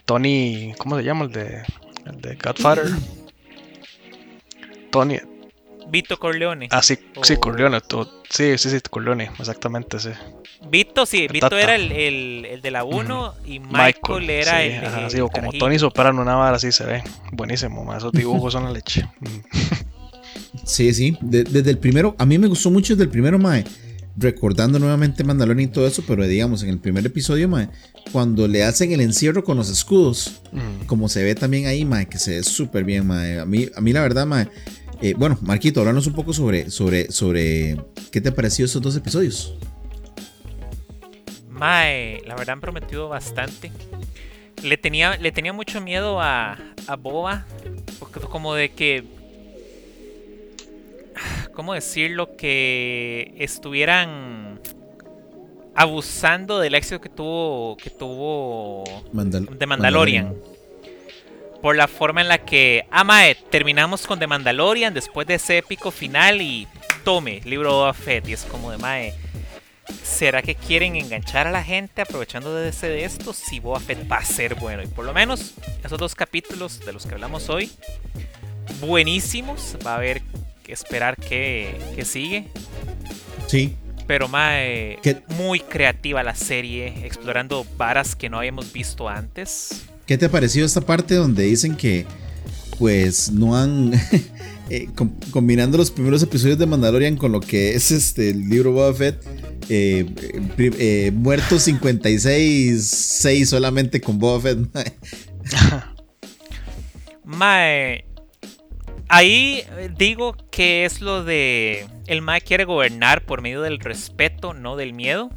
Tony, 0.05 0.73
¿cómo 0.79 0.97
se 0.97 1.05
llama? 1.05 1.25
El 1.27 1.33
de, 1.33 1.63
el 2.07 2.21
de 2.23 2.37
Godfather. 2.37 2.91
Tony, 4.91 5.19
Vito 5.89 6.19
Corleone. 6.19 6.69
ah, 6.73 6.83
sí, 6.83 6.99
sí, 7.23 7.37
Corleone, 7.37 7.81
tú- 7.81 8.09
sí, 8.29 8.59
sí, 8.59 8.71
sí, 8.71 8.79
Corleone, 8.91 9.31
exactamente, 9.39 9.99
sí. 10.01 10.11
Vito, 10.69 11.07
sí, 11.07 11.29
Vito 11.29 11.49
Tata. 11.49 11.61
era 11.63 11.75
el, 11.77 11.93
el, 11.93 12.45
el 12.47 12.61
de 12.63 12.71
la 12.73 12.83
1 12.83 13.35
y 13.47 13.61
Michael, 13.61 14.29
era 14.31 14.59
sí, 14.61 14.67
el, 14.67 14.85
ajá, 14.85 15.05
el 15.05 15.11
sí, 15.11 15.21
o 15.21 15.29
como. 15.29 15.53
Tony 15.53 15.79
Soprano, 15.79 16.23
una 16.23 16.35
vara 16.35 16.57
así 16.57 16.73
se 16.73 16.85
ve, 16.85 17.03
buenísimo, 17.33 17.95
esos 17.95 18.11
dibujos 18.13 18.53
son 18.53 18.65
la 18.65 18.73
leche. 18.73 19.09
Sí, 20.65 20.93
sí. 20.93 21.17
de- 21.21 21.45
desde 21.45 21.71
el 21.71 21.79
primero, 21.79 22.15
a 22.19 22.27
mí 22.27 22.39
me 22.39 22.47
gustó 22.49 22.71
mucho 22.71 22.95
desde 22.95 23.05
el 23.05 23.11
primero, 23.11 23.39
Mae. 23.39 23.65
Recordando 24.19 24.79
nuevamente 24.79 25.25
Mandalorian 25.25 25.69
y 25.69 25.73
todo 25.73 25.87
eso, 25.87 26.03
pero 26.07 26.27
digamos, 26.27 26.63
en 26.63 26.71
el 26.71 26.79
primer 26.79 27.05
episodio, 27.05 27.49
Mae, 27.51 27.69
cuando 28.13 28.49
le 28.49 28.65
hacen 28.65 28.91
el 28.93 29.03
encierro 29.03 29.45
con 29.45 29.57
los 29.59 29.69
escudos, 29.69 30.41
Mm. 30.53 30.87
como 30.87 31.09
se 31.11 31.23
ve 31.23 31.35
también 31.35 31.67
ahí, 31.67 31.85
Mae, 31.85 32.07
que 32.09 32.19
se 32.19 32.37
ve 32.37 32.43
súper 32.43 32.85
bien, 32.85 33.07
Mae. 33.07 33.39
A 33.41 33.45
mí, 33.45 33.69
a 33.77 33.81
mí 33.81 33.93
la 33.93 34.01
verdad, 34.01 34.25
Mae. 34.27 34.49
eh, 35.03 35.13
bueno, 35.19 35.37
Marquito, 35.43 35.81
háblanos 35.81 36.07
un 36.07 36.15
poco 36.15 36.33
sobre, 36.33 36.71
sobre, 36.71 37.13
sobre 37.13 37.77
qué 38.11 38.23
te 38.23 38.33
pareció 38.33 38.65
esos 38.65 38.81
dos 38.81 38.97
episodios. 38.97 39.55
Mae, 41.51 42.23
la 42.27 42.35
verdad 42.35 42.55
han 42.55 42.61
prometido 42.61 43.09
bastante. 43.09 43.71
Le 44.63 44.77
tenía, 44.79 45.17
le 45.17 45.33
tenía 45.33 45.53
mucho 45.53 45.81
miedo 45.81 46.21
a, 46.21 46.59
a 46.87 46.97
Boba. 46.97 47.47
Porque 47.99 48.21
como 48.21 48.55
de 48.55 48.71
que. 48.73 49.05
¿Cómo 51.57 51.73
decirlo? 51.73 52.37
Que 52.37 53.33
estuvieran 53.39 54.61
abusando 55.75 56.59
del 56.61 56.75
éxito 56.75 57.01
que 57.01 57.09
tuvo. 57.09 57.77
que 57.79 57.89
tuvo. 57.91 58.85
Mandal- 59.13 59.49
de 59.49 59.67
Mandalorian. 59.67 60.35
Por 61.63 61.75
la 61.75 61.89
forma 61.89 62.21
en 62.21 62.29
la 62.29 62.39
que. 62.45 62.85
Ah, 62.91 63.05
mae, 63.05 63.35
terminamos 63.51 64.07
con 64.07 64.19
The 64.19 64.27
Mandalorian 64.27 64.93
después 64.93 65.27
de 65.27 65.37
ese 65.37 65.59
épico 65.59 65.91
final 65.91 66.43
y. 66.43 66.69
Tome, 67.05 67.41
libro 67.45 67.69
de 67.71 67.75
Boba 67.77 67.95
Fett. 67.95 68.29
Y 68.29 68.35
es 68.35 68.45
como 68.45 68.71
de 68.71 68.77
mae. 68.79 69.15
¿Será 70.03 70.43
que 70.43 70.57
quieren 70.57 70.97
enganchar 70.97 71.47
a 71.47 71.53
la 71.53 71.63
gente 71.65 72.03
aprovechando 72.03 72.53
de 72.55 72.69
ese 72.69 72.89
de 72.89 73.05
esto? 73.05 73.33
Si 73.33 73.61
Boba 73.61 73.81
Fett 73.81 74.11
va 74.11 74.17
a 74.19 74.25
ser 74.25 74.57
bueno. 74.57 74.83
Y 74.83 74.89
por 74.89 75.07
lo 75.07 75.15
menos 75.15 75.55
esos 75.83 75.99
dos 75.99 76.15
capítulos 76.15 76.81
de 76.85 76.93
los 76.93 77.07
que 77.07 77.15
hablamos 77.15 77.49
hoy, 77.49 77.71
buenísimos. 78.81 79.77
Va 79.87 79.93
a 79.93 79.97
haber 79.97 80.21
esperar 80.73 81.17
que, 81.17 81.77
que 81.95 82.05
sigue. 82.05 82.49
Sí. 83.47 83.75
Pero 84.07 84.29
mae, 84.29 84.99
¿Qué? 85.03 85.23
muy 85.37 85.61
creativa 85.61 86.23
la 86.23 86.35
serie, 86.37 87.05
explorando 87.05 87.67
varas 87.77 88.15
que 88.15 88.29
no 88.29 88.39
habíamos 88.39 88.73
visto 88.73 89.09
antes. 89.09 89.83
¿Qué 90.07 90.17
te 90.17 90.29
pareció 90.29 90.65
esta 90.65 90.81
parte 90.81 91.17
donde 91.17 91.43
dicen 91.43 91.75
que, 91.77 92.07
pues, 92.79 93.33
no 93.33 93.57
han. 93.57 93.93
eh, 94.71 94.89
com- 94.95 95.13
combinando 95.33 95.77
los 95.77 95.91
primeros 95.91 96.23
episodios 96.23 96.59
de 96.59 96.67
Mandalorian 96.67 97.17
con 97.17 97.33
lo 97.33 97.41
que 97.41 97.75
es 97.75 97.91
este 97.91 98.31
el 98.31 98.49
libro 98.49 98.71
Boba 98.73 98.95
Fett, 98.95 99.21
eh, 99.69 100.07
eh, 100.59 101.11
muertos 101.13 101.63
56, 101.65 102.87
6 102.89 103.49
solamente 103.49 104.01
con 104.01 104.19
Boba 104.21 104.41
Fett. 104.41 104.59
Mae, 107.25 108.06
ahí 109.09 109.63
eh, 109.79 109.91
digo 109.97 110.37
que 110.51 110.85
es 110.85 111.01
lo 111.01 111.25
de 111.25 111.87
el 112.07 112.23
Mae 112.23 112.41
quiere 112.41 112.65
gobernar 112.65 113.23
por 113.23 113.43
medio 113.43 113.63
del 113.63 113.81
respeto, 113.81 114.55
no 114.55 114.77
del 114.77 114.93
miedo. 114.93 115.31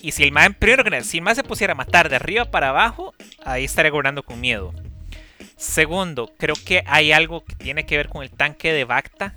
Y 0.00 0.12
si 0.12 0.22
el 0.22 0.32
Mae, 0.32 0.50
primero 0.50 0.84
que 0.84 0.90
nada, 0.90 1.02
si 1.02 1.18
el 1.18 1.22
Mae 1.22 1.34
se 1.34 1.44
pusiera 1.44 1.72
a 1.72 1.76
matar 1.76 2.08
de 2.08 2.16
arriba 2.16 2.46
para 2.46 2.70
abajo, 2.70 3.14
ahí 3.44 3.64
estaría 3.64 3.90
gobernando 3.90 4.22
con 4.22 4.40
miedo. 4.40 4.72
Segundo, 5.56 6.32
creo 6.38 6.56
que 6.64 6.82
hay 6.86 7.12
algo 7.12 7.44
que 7.44 7.54
tiene 7.54 7.86
que 7.86 7.96
ver 7.96 8.08
con 8.08 8.22
el 8.22 8.30
tanque 8.30 8.72
de 8.72 8.84
Bacta. 8.84 9.36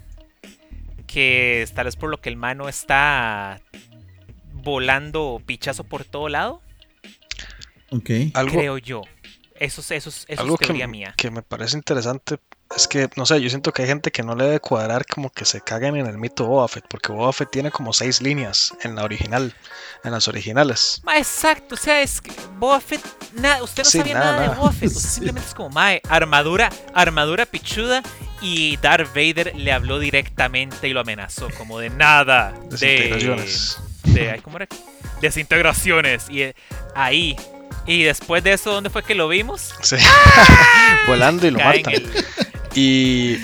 Que 1.07 1.67
tal 1.75 1.85
vez 1.85 1.95
por 1.95 2.09
lo 2.09 2.19
que 2.19 2.29
el 2.29 2.35
Mae 2.37 2.55
no 2.55 2.67
está 2.67 3.61
volando 4.51 5.41
pichazo 5.45 5.83
por 5.83 6.03
todo 6.03 6.29
lado. 6.29 6.61
ok. 7.91 8.09
Algo, 8.33 8.57
Creo 8.57 8.77
yo. 8.77 9.01
Eso, 9.57 9.81
es- 9.81 9.91
eso, 9.91 10.09
es- 10.09 10.25
eso 10.27 10.41
algo 10.41 10.57
es 10.59 10.67
que, 10.67 10.87
mía. 10.87 11.13
que 11.17 11.31
me 11.31 11.41
parece 11.41 11.77
interesante 11.77 12.39
es 12.75 12.87
que, 12.87 13.07
no 13.15 13.25
sé, 13.25 13.39
yo 13.41 13.47
siento 13.49 13.71
que 13.71 13.83
hay 13.83 13.87
gente 13.87 14.11
que 14.11 14.23
no 14.23 14.35
le 14.35 14.43
debe 14.45 14.59
cuadrar 14.59 15.05
como 15.05 15.29
que 15.29 15.45
se 15.45 15.61
caguen 15.61 15.95
en 15.95 16.07
el 16.07 16.17
mito 16.17 16.45
Boba 16.47 16.67
Fett, 16.67 16.85
porque 16.89 17.11
Boba 17.11 17.31
Fett 17.31 17.51
tiene 17.51 17.69
como 17.71 17.93
seis 17.93 18.21
líneas 18.21 18.73
en 18.83 18.95
la 18.95 19.03
original, 19.03 19.53
en 20.03 20.11
las 20.11 20.27
originales. 20.27 20.99
Ma, 21.03 21.17
exacto, 21.17 21.75
o 21.75 21.77
sea, 21.77 22.01
es 22.01 22.19
que 22.21 22.31
Boba 22.57 22.81
Fett, 22.81 23.01
nada, 23.35 23.63
usted 23.63 23.83
no 23.83 23.89
Sí, 23.89 23.97
sabía 23.99 24.15
nada, 24.15 24.31
nada, 24.37 24.49
de. 24.49 24.55
Boba 24.57 24.71
Fett, 24.73 24.89
usted 24.89 24.99
Sí. 25.09 25.09
simplemente 25.15 25.47
es 25.47 25.53
como, 25.53 25.69
mae, 25.69 26.01
armadura, 26.09 26.69
armadura 26.93 27.45
pichuda 27.45 28.01
y 28.41 28.77
Darth 28.77 29.09
Vader 29.09 29.55
le 29.55 29.71
habló 29.71 29.99
directamente 29.99 30.87
y 30.89 30.93
lo 30.93 31.01
amenazó, 31.01 31.47
como 31.57 31.79
de 31.79 31.91
nada, 31.91 32.51
de, 32.71 32.77
Desintegraciones. 32.77 33.77
de, 34.05 34.41
¿cómo 34.43 34.57
era? 34.57 34.67
Desintegraciones, 35.21 36.29
y 36.29 36.41
eh, 36.41 36.55
ahí, 36.95 37.35
y 37.85 38.03
después 38.03 38.43
de 38.43 38.53
eso, 38.53 38.71
¿dónde 38.71 38.89
fue 38.89 39.03
que 39.03 39.15
lo 39.15 39.27
vimos? 39.27 39.73
Sí. 39.81 39.95
Volando 41.07 41.47
y 41.47 41.51
lo 41.51 41.59
matan. 41.59 41.93
el- 41.93 42.11
Y. 42.73 43.37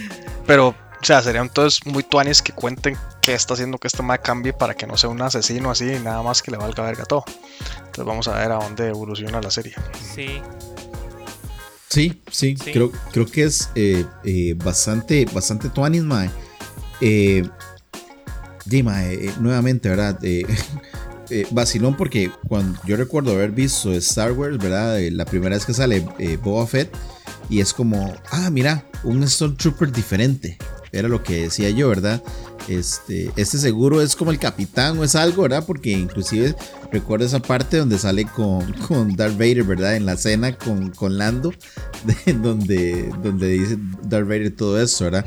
Pero, 0.46 0.70
o 0.70 0.76
sea, 1.06 1.22
serían 1.22 1.46
entonces 1.46 1.86
muy 1.86 2.04
tuanes 2.04 2.42
que 2.42 2.52
cuenten 2.52 2.98
qué 3.22 3.34
está 3.34 3.54
haciendo 3.54 3.78
que 3.78 3.88
este 3.88 4.04
mae 4.04 4.20
cambie 4.20 4.54
para 4.54 4.74
que 4.74 4.88
no 4.88 4.98
sea 4.98 5.10
un 5.10 5.22
asesino 5.22 5.72
así 5.72 5.86
y 5.86 6.00
nada 6.00 6.22
más 6.24 6.42
que 6.42 6.52
le 6.52 6.58
valga 6.58 6.84
verga 6.84 7.06
todo. 7.06 7.24
Entonces 7.78 8.06
vamos 8.06 8.28
a 8.28 8.34
ver 8.38 8.52
a 8.52 8.56
dónde 8.56 8.88
evoluciona 8.88 9.40
la 9.42 9.52
serie. 9.52 9.76
Sí, 10.16 10.42
Sí, 11.92 12.22
sí, 12.32 12.56
Creo, 12.56 12.90
creo 13.12 13.26
que 13.26 13.44
es 13.44 13.70
eh, 13.76 14.06
eh, 14.24 14.54
bastante, 14.56 15.26
bastante 15.26 15.68
tuanis, 15.68 16.04
mae. 16.04 16.30
Eh, 17.02 17.44
eh 18.72 19.34
nuevamente, 19.42 19.90
¿verdad? 19.90 20.18
vacilón 21.52 21.96
porque 21.96 22.32
cuando 22.48 22.80
yo 22.86 22.96
recuerdo 22.98 23.32
haber 23.32 23.52
visto 23.52 23.94
Star 23.94 24.32
Wars, 24.34 24.58
¿verdad? 24.58 25.00
la 25.12 25.26
primera 25.26 25.56
vez 25.56 25.66
que 25.66 25.74
sale 25.74 26.06
Boba 26.44 26.68
Fett 26.68 26.94
y 27.52 27.60
es 27.60 27.74
como, 27.74 28.14
ah, 28.32 28.50
mira, 28.50 28.86
un 29.04 29.28
Stormtrooper 29.28 29.92
diferente. 29.92 30.58
Era 30.94 31.08
lo 31.08 31.22
que 31.22 31.44
decía 31.44 31.70
yo, 31.70 31.90
¿verdad? 31.90 32.24
Este, 32.68 33.32
este 33.36 33.58
seguro 33.58 34.02
es 34.02 34.16
como 34.16 34.32
el 34.32 34.40
capitán 34.40 34.98
o 34.98 35.04
es 35.04 35.16
algo, 35.16 35.44
¿verdad? 35.44 35.66
Porque 35.66 35.92
inclusive 35.92 36.56
recuerdo 36.92 37.26
esa 37.26 37.42
parte 37.42 37.78
donde 37.78 37.98
sale 37.98 38.26
con, 38.26 38.72
con 38.88 39.16
Darth 39.16 39.34
Vader, 39.34 39.64
¿verdad? 39.64 39.96
En 39.96 40.06
la 40.06 40.18
cena 40.18 40.58
con, 40.58 40.92
con 40.92 41.18
Lando, 41.18 41.54
donde, 42.42 43.12
donde 43.22 43.48
dice 43.50 43.78
Darth 44.04 44.28
Vader 44.28 44.56
todo 44.56 44.82
eso, 44.82 45.06
¿verdad? 45.06 45.26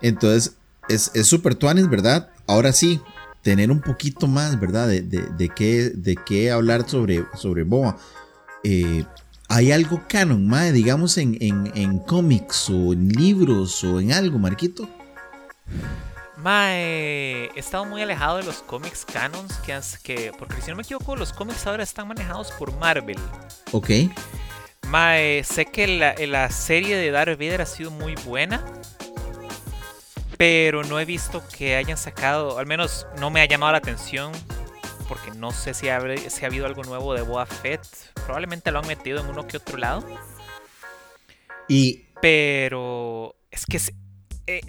Entonces, 0.00 0.54
es 0.88 1.10
súper 1.26 1.54
tuanis, 1.54 1.88
¿verdad? 1.88 2.28
Ahora 2.46 2.72
sí, 2.72 3.00
tener 3.44 3.70
un 3.70 3.80
poquito 3.80 4.26
más, 4.26 4.58
¿verdad? 4.58 4.88
De, 4.88 5.02
de, 5.02 5.48
qué, 5.50 5.90
de 5.90 6.16
qué 6.16 6.50
hablar 6.50 6.88
sobre, 6.88 7.24
sobre 7.36 7.62
Boa. 7.62 7.96
Eh, 8.64 9.04
¿Hay 9.48 9.70
algo 9.70 10.02
canon, 10.08 10.48
más 10.48 10.72
digamos, 10.72 11.18
en, 11.18 11.36
en, 11.40 11.70
en 11.76 11.98
cómics 11.98 12.70
o 12.70 12.94
en 12.94 13.10
libros 13.10 13.84
o 13.84 14.00
en 14.00 14.12
algo, 14.12 14.38
Marquito? 14.38 14.88
Mae, 16.38 17.50
he 17.54 17.58
estado 17.60 17.84
muy 17.84 18.02
alejado 18.02 18.38
de 18.38 18.44
los 18.44 18.56
cómics 18.56 19.04
canons 19.04 19.56
que, 19.58 19.78
que 20.02 20.32
porque 20.38 20.60
si 20.62 20.70
no 20.70 20.76
me 20.76 20.82
equivoco 20.82 21.14
los 21.14 21.32
cómics 21.32 21.66
ahora 21.66 21.82
están 21.82 22.08
manejados 22.08 22.50
por 22.52 22.74
Marvel. 22.78 23.18
Ok. 23.72 23.90
Mae, 24.88 25.44
sé 25.44 25.66
que 25.66 25.86
la, 25.86 26.14
la 26.26 26.50
serie 26.50 26.96
de 26.96 27.10
Darth 27.10 27.38
Vader 27.38 27.60
ha 27.60 27.66
sido 27.66 27.90
muy 27.90 28.14
buena, 28.26 28.64
pero 30.36 30.84
no 30.84 30.98
he 31.00 31.04
visto 31.04 31.42
que 31.56 31.76
hayan 31.76 31.96
sacado, 31.96 32.58
al 32.58 32.66
menos 32.66 33.06
no 33.18 33.30
me 33.30 33.40
ha 33.40 33.44
llamado 33.46 33.72
la 33.72 33.78
atención, 33.78 34.32
porque 35.08 35.30
no 35.32 35.52
sé 35.52 35.74
si 35.74 35.88
ha, 35.88 36.00
si 36.28 36.44
ha 36.44 36.48
habido 36.48 36.66
algo 36.66 36.82
nuevo 36.82 37.14
de 37.14 37.22
Boa 37.22 37.46
Fett. 37.46 37.82
Probablemente 38.14 38.70
lo 38.70 38.78
han 38.78 38.86
metido 38.86 39.20
en 39.20 39.26
uno 39.26 39.46
que 39.46 39.58
otro 39.58 39.78
lado. 39.78 40.04
Y... 41.68 42.04
Pero 42.20 43.36
es 43.50 43.66
que 43.66 43.78
eh, 44.46 44.62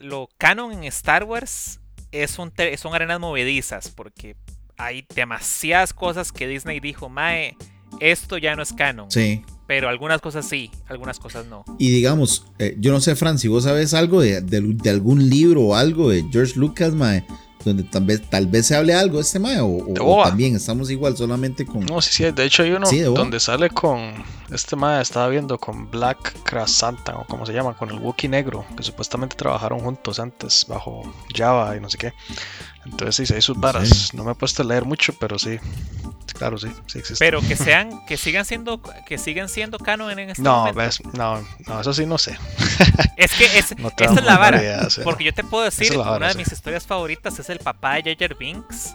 lo 0.00 0.28
canon 0.38 0.72
en 0.72 0.84
Star 0.84 1.24
Wars 1.24 1.80
es 2.10 2.38
un 2.38 2.52
son 2.78 2.94
arenas 2.94 3.20
movedizas 3.20 3.90
porque 3.90 4.36
hay 4.78 5.06
demasiadas 5.14 5.92
cosas 5.92 6.32
que 6.32 6.46
Disney 6.46 6.80
dijo, 6.80 7.08
Mae, 7.08 7.56
esto 8.00 8.38
ya 8.38 8.56
no 8.56 8.62
es 8.62 8.72
canon. 8.72 9.10
Sí. 9.10 9.44
Pero 9.66 9.88
algunas 9.88 10.20
cosas 10.20 10.48
sí, 10.48 10.70
algunas 10.88 11.18
cosas 11.18 11.46
no. 11.46 11.64
Y 11.78 11.90
digamos, 11.90 12.46
eh, 12.58 12.76
yo 12.78 12.92
no 12.92 13.00
sé, 13.00 13.16
Fran, 13.16 13.38
si 13.38 13.48
vos 13.48 13.64
sabes 13.64 13.94
algo 13.94 14.20
de, 14.20 14.40
de, 14.40 14.90
algún 14.90 15.28
libro 15.28 15.62
o 15.62 15.74
algo 15.74 16.10
de 16.10 16.24
George 16.30 16.52
Lucas, 16.56 16.94
Mae, 16.94 17.26
donde 17.64 17.82
tal 17.82 18.04
vez, 18.04 18.22
tal 18.30 18.46
vez 18.46 18.68
se 18.68 18.76
hable 18.76 18.94
algo 18.94 19.16
de 19.16 19.22
este 19.22 19.40
Mae, 19.40 19.58
o, 19.60 20.22
también 20.22 20.54
estamos 20.54 20.88
igual 20.90 21.16
solamente 21.16 21.66
con... 21.66 21.84
No, 21.84 22.00
sí, 22.00 22.10
sí, 22.12 22.30
de 22.30 22.44
hecho 22.44 22.62
hay 22.62 22.72
uno 22.72 22.88
donde 23.12 23.40
sale 23.40 23.70
con, 23.70 24.24
este 24.52 24.76
Mae 24.76 25.02
estaba 25.02 25.28
viendo 25.28 25.58
con 25.58 25.90
Black 25.90 26.34
Santa 26.66 27.16
o 27.16 27.24
como 27.26 27.44
se 27.44 27.52
llama, 27.52 27.76
con 27.76 27.90
el 27.90 27.98
Wookiee 27.98 28.28
negro, 28.28 28.64
que 28.76 28.84
supuestamente 28.84 29.34
trabajaron 29.34 29.80
juntos 29.80 30.20
antes 30.20 30.64
bajo 30.68 31.02
Java 31.34 31.76
y 31.76 31.80
no 31.80 31.90
sé 31.90 31.98
qué. 31.98 32.12
Entonces 32.90 33.28
sí, 33.28 33.34
hay 33.34 33.42
sus 33.42 33.58
varas. 33.58 34.14
No 34.14 34.24
me 34.24 34.32
he 34.32 34.34
puesto 34.34 34.62
a 34.62 34.64
leer 34.64 34.84
mucho, 34.84 35.12
pero 35.18 35.38
sí. 35.38 35.58
Claro, 36.34 36.58
sí, 36.58 36.68
sí 36.86 36.98
existe. 36.98 37.24
Pero 37.24 37.40
que 37.40 37.56
sean, 37.56 38.04
que 38.06 38.16
sigan 38.16 38.44
siendo, 38.44 38.82
que 39.06 39.16
sigan 39.16 39.48
siendo 39.48 39.78
canon 39.78 40.18
en 40.18 40.30
este 40.30 40.42
no, 40.42 40.58
momento. 40.58 40.80
Ves, 40.80 41.02
no, 41.14 41.42
no, 41.66 41.80
eso 41.80 41.94
sí 41.94 42.04
no 42.04 42.18
sé. 42.18 42.38
Es 43.16 43.32
que 43.32 43.46
es, 43.58 43.72
esta 43.98 44.04
es 44.04 44.24
la 44.24 44.36
vara. 44.36 44.60
porque 45.02 45.24
yo 45.24 45.32
te 45.32 45.42
puedo 45.44 45.64
decir, 45.64 45.96
una 45.96 46.28
de 46.28 46.34
mis 46.34 46.52
historias 46.52 46.86
favoritas 46.86 47.38
es 47.38 47.48
el 47.48 47.58
papá 47.58 47.94
de 48.02 48.14
Jar 48.18 48.36
Binks. 48.36 48.94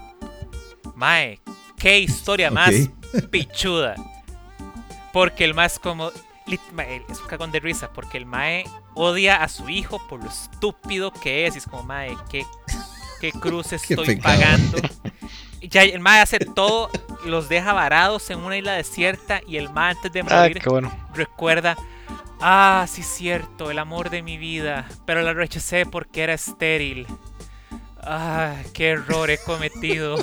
Mae, 0.95 1.39
qué 1.77 1.99
historia 1.99 2.51
más 2.51 2.73
pichuda. 3.31 3.95
Porque 5.11 5.43
el 5.43 5.53
más 5.53 5.79
como 5.79 6.11
es 6.47 7.19
un 7.19 7.27
cagón 7.27 7.51
de 7.51 7.59
risa 7.59 7.91
porque 7.93 8.17
el 8.17 8.25
Mae 8.25 8.65
odia 8.93 9.43
a 9.43 9.47
su 9.47 9.69
hijo 9.69 10.01
por 10.07 10.23
lo 10.23 10.29
estúpido 10.29 11.11
que 11.11 11.47
es. 11.47 11.55
Y 11.55 11.59
es 11.59 11.65
como, 11.65 11.83
Mae, 11.83 12.15
qué 12.29 12.45
qué 13.21 13.31
cruz 13.31 13.71
estoy 13.73 14.17
pagando. 14.17 14.77
Ya 15.63 15.83
el 15.83 15.99
mae 15.99 16.21
hace 16.21 16.39
todo, 16.39 16.89
los 17.23 17.47
deja 17.47 17.71
varados 17.71 18.31
en 18.31 18.39
una 18.39 18.57
isla 18.57 18.73
desierta 18.73 19.41
y 19.47 19.57
el 19.57 19.69
mae 19.69 19.91
antes 19.91 20.11
de 20.11 20.23
morir 20.23 20.59
recuerda, 21.13 21.77
ah, 22.41 22.87
sí 22.89 23.03
cierto, 23.03 23.69
el 23.69 23.77
amor 23.77 24.09
de 24.09 24.23
mi 24.23 24.39
vida, 24.39 24.89
pero 25.05 25.21
la 25.21 25.35
rechacé 25.35 25.85
porque 25.85 26.23
era 26.23 26.33
estéril. 26.33 27.05
Ah, 28.01 28.55
qué 28.73 28.89
error 28.89 29.29
he 29.29 29.37
cometido. 29.37 30.17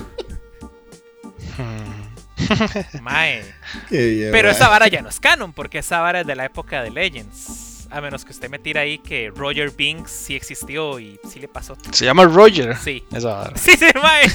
mae. 3.01 3.45
Pero 3.91 4.51
esa 4.51 4.69
vara 4.69 4.89
ya 4.89 5.03
no 5.03 5.09
es 5.09 5.21
canon 5.21 5.53
porque 5.53 5.79
esa 5.79 6.01
vara 6.01 6.23
es 6.23 6.27
de 6.27 6.35
la 6.35 6.47
época 6.47 6.83
de 6.83 6.91
Legends. 6.91 7.68
A 7.91 8.01
menos 8.01 8.25
que 8.25 8.33
usted 8.33 8.51
me 8.51 8.59
tire 8.59 8.81
ahí 8.81 8.99
que 8.99 9.31
Roger 9.35 9.71
Binks 9.71 10.11
sí 10.11 10.35
existió 10.35 11.01
y 11.01 11.19
sí 11.29 11.41
le 11.41 11.49
pasó. 11.49 11.77
¿Se 11.91 12.05
llama 12.05 12.25
Roger? 12.25 12.77
Sí. 12.77 13.03
Esa 13.13 13.51
Sí, 13.57 13.73
sí, 13.79 13.87
mae. 13.95 14.31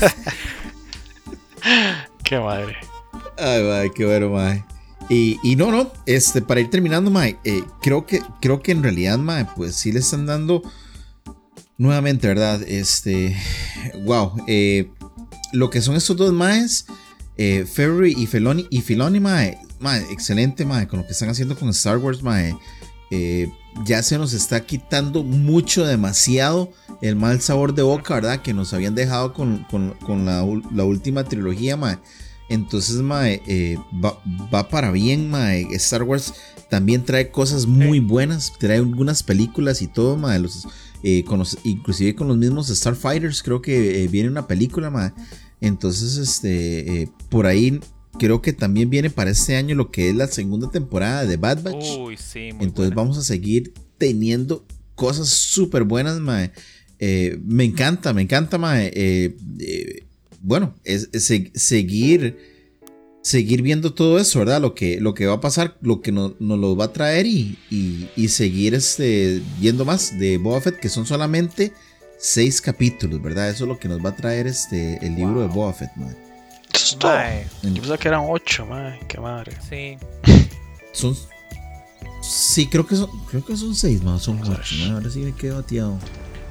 qué 2.23 2.39
madre. 2.39 2.77
Ay, 3.37 3.63
mae, 3.63 3.91
qué 3.91 4.05
bueno, 4.05 4.29
mae. 4.29 4.65
Y, 5.09 5.39
y, 5.43 5.55
no, 5.55 5.71
no, 5.71 5.91
este, 6.05 6.41
para 6.41 6.61
ir 6.61 6.69
terminando, 6.69 7.11
mae, 7.11 7.37
eh, 7.43 7.63
creo, 7.81 8.05
que, 8.05 8.21
creo 8.41 8.61
que 8.61 8.71
en 8.71 8.81
realidad, 8.81 9.17
mae, 9.19 9.45
pues 9.55 9.75
sí 9.75 9.91
le 9.91 9.99
están 9.99 10.25
dando 10.25 10.63
nuevamente, 11.77 12.27
¿verdad? 12.27 12.61
Este, 12.63 13.37
wow, 14.05 14.33
eh, 14.47 14.89
lo 15.51 15.69
que 15.69 15.81
son 15.81 15.95
estos 15.95 16.15
dos 16.15 16.31
maes, 16.31 16.85
eh, 17.37 17.65
Ferry 17.71 18.15
y 18.17 18.27
Filoni, 18.27 18.67
y 18.69 18.81
Filoni, 18.81 19.19
mae, 19.19 19.59
mae, 19.79 20.01
excelente, 20.11 20.65
mae, 20.65 20.87
con 20.87 20.99
lo 20.99 21.05
que 21.05 21.11
están 21.11 21.29
haciendo 21.29 21.55
con 21.57 21.69
Star 21.69 21.97
Wars, 21.97 22.23
mae. 22.23 22.55
Eh, 23.16 23.51
ya 23.86 24.01
se 24.01 24.18
nos 24.18 24.34
está 24.34 24.66
quitando 24.66 25.24
mucho, 25.24 25.86
demasiado 25.86 26.72
el 26.99 27.16
mal 27.16 27.41
sabor 27.41 27.76
de 27.76 27.84
boca, 27.84 28.16
¿verdad? 28.16 28.41
Que 28.41 28.55
nos 28.55 28.74
habían 28.74 28.95
dejado 28.95 29.34
con, 29.34 29.68
la, 30.26 30.43
última 30.84 31.24
trilogía, 31.24 31.78
mae. 31.78 31.99
Entonces, 32.49 32.95
mae, 32.95 33.43
eh, 33.45 33.78
va, 34.03 34.68
para 34.68 34.89
bien, 34.91 35.30
mae. 35.30 35.68
Star 35.74 36.01
Wars 36.01 36.34
también 36.72 37.05
trae 37.05 37.30
cosas 37.30 37.68
muy 37.68 37.99
buenas, 37.99 38.51
trae 38.57 38.78
algunas 38.78 39.22
películas 39.22 39.84
y 39.84 39.88
todo, 39.88 40.18
mae. 40.18 40.39
Los, 40.39 40.68
eh, 41.03 41.24
inclusive 41.64 42.16
con 42.16 42.28
los 42.28 42.38
mismos 42.38 42.70
Starfighters, 42.70 43.43
creo 43.43 43.61
que 43.61 44.07
viene 44.07 44.28
una 44.28 44.47
película, 44.47 44.89
mae. 44.89 45.14
Entonces, 45.61 46.18
este, 46.18 47.11
por 47.30 47.45
ahí 47.45 47.80
creo 48.20 48.41
que 48.41 48.53
también 48.53 48.89
viene 48.89 49.09
para 49.09 49.32
este 49.32 49.55
año 49.55 49.76
lo 49.76 49.91
que 49.91 50.09
es 50.09 50.16
la 50.16 50.28
segunda 50.28 50.70
temporada 50.70 51.26
de 51.26 51.38
Bad 51.38 51.64
Batch. 51.64 51.97
Uy, 51.99 52.18
sí, 52.18 52.49
Entonces 52.59 52.93
vamos 52.93 53.18
a 53.18 53.24
seguir 53.24 53.74
teniendo 53.97 54.66
cosas 54.95 55.30
súper 55.30 55.84
buenas, 55.84 56.20
mae. 56.20 56.51
Eh, 56.99 57.39
me 57.43 57.64
encanta, 57.64 58.14
me 58.14 58.22
encanta, 58.22 58.57
mae. 58.57 58.91
Eh, 58.93 59.36
eh, 59.59 60.03
bueno, 60.41 60.76
es, 60.84 61.09
seguir 61.53 62.53
seguir 63.22 63.61
viendo 63.61 63.93
todo 63.93 64.20
eso, 64.20 64.39
¿verdad? 64.39 64.61
Lo 64.61 64.76
que, 64.76 64.99
lo 64.99 65.14
que 65.14 65.26
va 65.26 65.36
a 65.36 65.41
pasar, 65.41 65.78
lo 65.82 66.01
que 66.01 66.11
nos, 66.11 66.34
lo 66.39 66.76
va 66.76 66.86
a 66.86 66.93
traer 66.93 67.26
y, 67.26 67.57
y, 67.70 68.28
seguir 68.28 68.74
este, 68.74 69.41
viendo 69.61 69.86
más 69.86 70.20
de 70.20 70.38
Boba 70.38 70.59
Fett, 70.59 70.78
que 70.78 70.89
son 70.89 71.05
solamente 71.05 71.72
seis 72.20 72.59
capítulos, 72.59 73.22
¿verdad? 73.22 73.49
Eso 73.49 73.64
es 73.64 73.70
lo 73.70 73.80
que 73.80 73.88
nos 73.88 74.03
va 74.03 74.09
a 74.09 74.16
traer 74.18 74.45
este, 74.45 74.99
el 75.05 75.16
libro 75.16 75.39
de 75.39 75.47
Boba 75.47 75.72
Fett, 75.72 75.95
mae. 75.95 76.32
Eso 76.74 76.95
es 76.95 76.99
todo. 76.99 77.13
Yo 77.61 77.74
pensaba 77.74 77.97
que 77.97 78.07
eran 78.07 78.26
ocho, 78.28 78.65
madre. 78.65 78.99
Qué 79.07 79.19
madre. 79.19 79.55
Sí. 79.69 79.97
Son. 80.91 81.15
Sí, 82.21 82.67
creo 82.67 82.86
que 82.88 82.95
son, 82.95 83.09
creo 83.26 83.45
que 83.45 83.55
son 83.57 83.76
seis, 83.76 84.01
más 84.01 84.24
son. 84.24 84.41
Ahora 84.43 85.09
sí 85.09 85.19
me 85.19 85.34
quedo 85.36 85.57
bateado. 85.57 85.99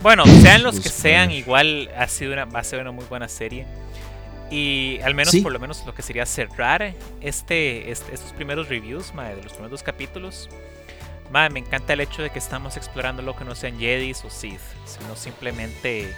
Bueno, 0.03 0.25
sean 0.27 0.63
los 0.63 0.81
que 0.81 0.89
sean, 0.89 1.31
igual 1.31 1.89
ha 1.97 2.09
sido 2.09 2.33
una, 2.33 2.45
va 2.45 2.61
a 2.61 2.65
ser 2.65 2.81
una 2.81 2.91
muy 2.91 3.05
buena 3.05 3.29
serie. 3.29 3.67
Y 4.51 5.01
al 5.01 5.15
menos, 5.15 5.35
por 5.37 5.53
lo 5.53 5.59
menos, 5.59 5.83
lo 5.87 5.95
que 5.95 6.03
sería 6.03 6.27
cerrar 6.27 6.95
este, 7.23 7.91
este 7.91 8.13
estos 8.13 8.33
primeros 8.33 8.69
reviews, 8.69 9.15
madre, 9.15 9.37
de 9.37 9.43
los 9.45 9.53
primeros 9.53 9.71
dos 9.71 9.83
capítulos. 9.83 10.51
Madre, 11.31 11.51
me 11.55 11.61
encanta 11.61 11.95
el 11.95 12.01
hecho 12.01 12.21
de 12.21 12.29
que 12.29 12.39
estamos 12.39 12.77
explorando 12.77 13.23
lo 13.23 13.35
que 13.35 13.45
no 13.45 13.55
sean 13.55 13.79
Jedis 13.79 14.23
o 14.25 14.31
Sith, 14.31 14.61
sino 14.85 15.17
simplemente 15.17 16.15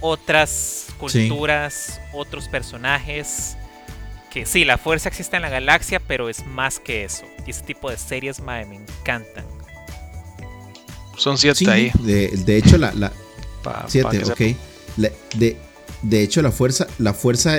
otras 0.00 0.86
culturas, 0.98 2.00
otros 2.12 2.48
personajes. 2.48 3.56
Que 4.30 4.46
sí, 4.46 4.64
la 4.64 4.78
fuerza 4.78 5.08
existe 5.08 5.36
en 5.36 5.42
la 5.42 5.48
galaxia, 5.48 6.00
pero 6.00 6.28
es 6.28 6.46
más 6.46 6.78
que 6.78 7.04
eso. 7.04 7.24
Y 7.46 7.50
ese 7.50 7.62
tipo 7.62 7.90
de 7.90 7.96
series 7.96 8.40
me 8.40 8.62
encantan. 8.62 9.44
Son 11.16 11.36
siete 11.36 11.70
ahí. 11.70 11.92
De, 12.00 12.56
hecho, 12.56 12.78
la. 12.78 12.92
la 12.92 13.12
siete, 13.88 14.22
ok. 14.24 14.40
de, 15.36 15.56
de 16.02 16.22
hecho, 16.22 16.40
la 16.42 16.50
fuerza, 16.50 16.86
la 16.98 17.12
fuerza, 17.12 17.58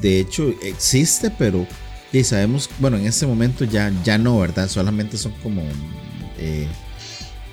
de 0.00 0.20
hecho, 0.20 0.54
existe, 0.62 1.30
pero 1.30 1.66
Y 2.12 2.24
sabemos, 2.24 2.68
bueno, 2.78 2.98
en 2.98 3.06
este 3.06 3.26
momento 3.26 3.64
ya, 3.64 3.90
ya 4.04 4.18
no, 4.18 4.38
¿verdad? 4.38 4.68
Solamente 4.68 5.16
son 5.16 5.32
como. 5.42 5.62
Eh, 6.38 6.68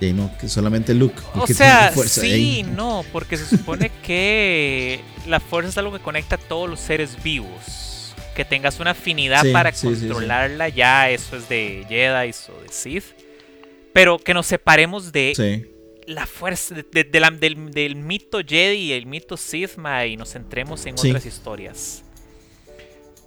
no, 0.01 0.31
que 0.39 0.47
solamente 0.47 0.93
Luke. 0.93 1.21
O 1.35 1.45
sea, 1.47 1.91
sí, 1.91 2.63
no, 2.63 3.03
porque 3.11 3.37
se 3.37 3.45
supone 3.45 3.91
que 4.03 5.01
la 5.27 5.39
fuerza 5.39 5.69
es 5.69 5.77
algo 5.77 5.91
que 5.91 5.99
conecta 5.99 6.35
a 6.35 6.37
todos 6.37 6.69
los 6.69 6.79
seres 6.79 7.21
vivos. 7.21 8.13
Que 8.35 8.45
tengas 8.45 8.79
una 8.79 8.91
afinidad 8.91 9.43
para 9.51 9.73
controlarla, 9.73 10.69
ya 10.69 11.09
eso 11.09 11.35
es 11.35 11.49
de 11.49 11.85
Jedi 11.89 12.31
o 12.49 12.61
de 12.61 12.69
Sith. 12.69 13.03
Pero 13.91 14.17
que 14.17 14.33
nos 14.33 14.45
separemos 14.45 15.11
de 15.11 15.67
la 16.07 16.25
fuerza, 16.25 16.73
del, 16.73 17.95
mito 17.97 18.39
Jedi 18.39 18.77
y 18.77 18.91
el 18.93 19.05
mito 19.05 19.35
Sith, 19.35 19.71
y 20.07 20.15
nos 20.15 20.31
centremos 20.31 20.85
en 20.85 20.95
otras 20.97 21.25
historias. 21.25 22.03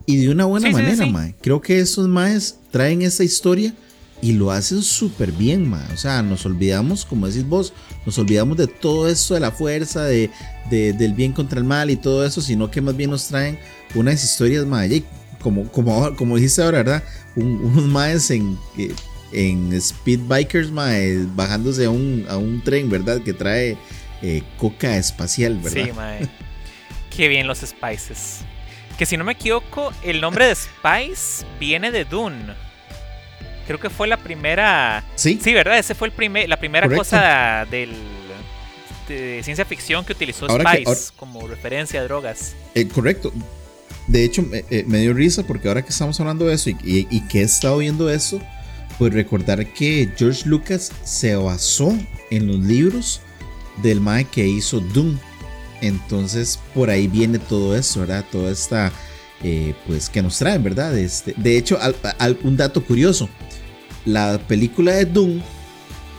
Y 0.07 0.17
de 0.17 0.31
una 0.31 0.47
buena 0.47 0.71
manera, 0.71 1.05
Mae. 1.05 1.35
Creo 1.43 1.61
que 1.61 1.79
esos 1.79 2.09
Maes 2.09 2.59
traen 2.71 3.03
esa 3.03 3.23
historia 3.23 3.75
y 4.23 4.33
lo 4.35 4.53
hacen 4.53 4.83
súper 4.83 5.33
bien, 5.33 5.69
ma. 5.69 5.85
O 5.93 5.97
sea, 5.97 6.23
nos 6.23 6.47
olvidamos, 6.47 7.05
como 7.05 7.27
decís 7.27 7.45
vos, 7.45 7.75
nos 8.07 8.17
olvidamos 8.19 8.57
de 8.57 8.69
todo 8.69 9.09
esto 9.09 9.35
de 9.35 9.41
la 9.41 9.51
fuerza, 9.51 10.05
de, 10.05 10.31
del 10.71 11.13
bien 11.13 11.33
contra 11.33 11.59
el 11.59 11.65
mal 11.65 11.91
y 11.91 11.97
todo 11.97 12.25
eso, 12.25 12.41
sino 12.41 12.71
que 12.71 12.81
más 12.81 12.97
bien 12.97 13.11
nos 13.11 13.27
traen 13.27 13.59
unas 13.97 14.23
historias, 14.23 14.65
ma. 14.65 14.85
como, 15.41 15.71
como, 15.73 16.15
como 16.15 16.37
dijiste 16.37 16.63
ahora, 16.63 16.79
¿verdad? 16.79 17.03
unos 17.35 17.85
maes 17.85 18.31
en, 18.31 18.57
en 19.33 19.73
Speed 19.73 20.21
Bikers, 20.29 20.71
ma, 20.71 20.91
bajándose 21.35 21.87
a 21.87 21.91
un, 21.91 22.25
a 22.29 22.37
un 22.37 22.63
tren, 22.63 22.89
¿verdad? 22.89 23.21
Que 23.23 23.33
trae 23.33 23.77
eh, 24.23 24.45
coca 24.57 24.97
espacial, 24.99 25.59
¿verdad? 25.59 25.85
Sí, 25.85 25.93
ma. 25.93 26.19
Qué 27.15 27.27
bien 27.27 27.49
los 27.49 27.59
Spices. 27.59 28.43
Que 28.97 29.05
si 29.05 29.17
no 29.17 29.25
me 29.25 29.33
equivoco, 29.33 29.93
el 30.05 30.21
nombre 30.21 30.47
de 30.47 30.55
Spice 30.55 31.45
viene 31.59 31.91
de 31.91 32.05
Dune. 32.05 32.55
Creo 33.73 33.81
que 33.81 33.89
fue 33.89 34.07
la 34.07 34.19
primera. 34.19 35.03
Sí. 35.15 35.41
Sí, 35.43 35.55
¿verdad? 35.55 35.79
Ese 35.79 35.95
fue 35.95 36.09
el 36.09 36.13
primer, 36.13 36.47
la 36.47 36.59
primera 36.59 36.95
cosa 36.95 37.67
del, 37.71 37.89
de 39.09 39.41
ciencia 39.43 39.65
ficción 39.65 40.05
que 40.05 40.13
utilizó 40.13 40.47
Spice 40.47 41.13
como 41.17 41.49
referencia 41.49 42.01
a 42.01 42.05
drogas. 42.05 42.55
Eh, 42.75 42.87
correcto. 42.87 43.33
De 44.09 44.25
hecho, 44.25 44.45
eh, 44.53 44.85
me 44.87 44.99
dio 44.99 45.15
risa 45.15 45.47
porque 45.47 45.69
ahora 45.69 45.81
que 45.81 45.89
estamos 45.89 46.21
hablando 46.21 46.45
de 46.45 46.55
eso 46.55 46.69
y, 46.69 47.21
que 47.31 47.41
he 47.41 47.45
estado 47.45 47.79
viendo 47.79 48.11
eso, 48.11 48.43
pues 48.99 49.15
recordar 49.15 49.67
que 49.73 50.13
George 50.19 50.47
Lucas 50.47 50.93
se 51.03 51.35
basó 51.35 51.97
en 52.31 52.49
los 52.49 52.59
libros 52.59 53.23
del 53.83 54.03
Mae 54.03 54.27
que 54.27 54.47
hizo 54.47 54.81
Doom. 54.81 55.19
Entonces, 55.81 56.61
por 56.75 56.91
ahí 56.91 57.09
viene 57.09 57.39
todo 57.39 57.75
eso, 57.75 58.01
¿verdad? 58.01 58.23
Toda 58.31 58.53
esta. 58.53 58.93
Eh, 59.43 59.75
pues 59.87 60.11
que 60.11 60.21
nos 60.21 60.39
traen, 60.39 60.63
¿verdad? 60.63 60.97
Este, 60.99 61.33
de 61.39 61.57
hecho, 61.57 61.79
un 62.45 62.57
dato 62.59 62.85
curioso 62.85 63.31
la 64.05 64.39
película 64.49 64.93
de 64.93 65.05
Doom, 65.07 65.41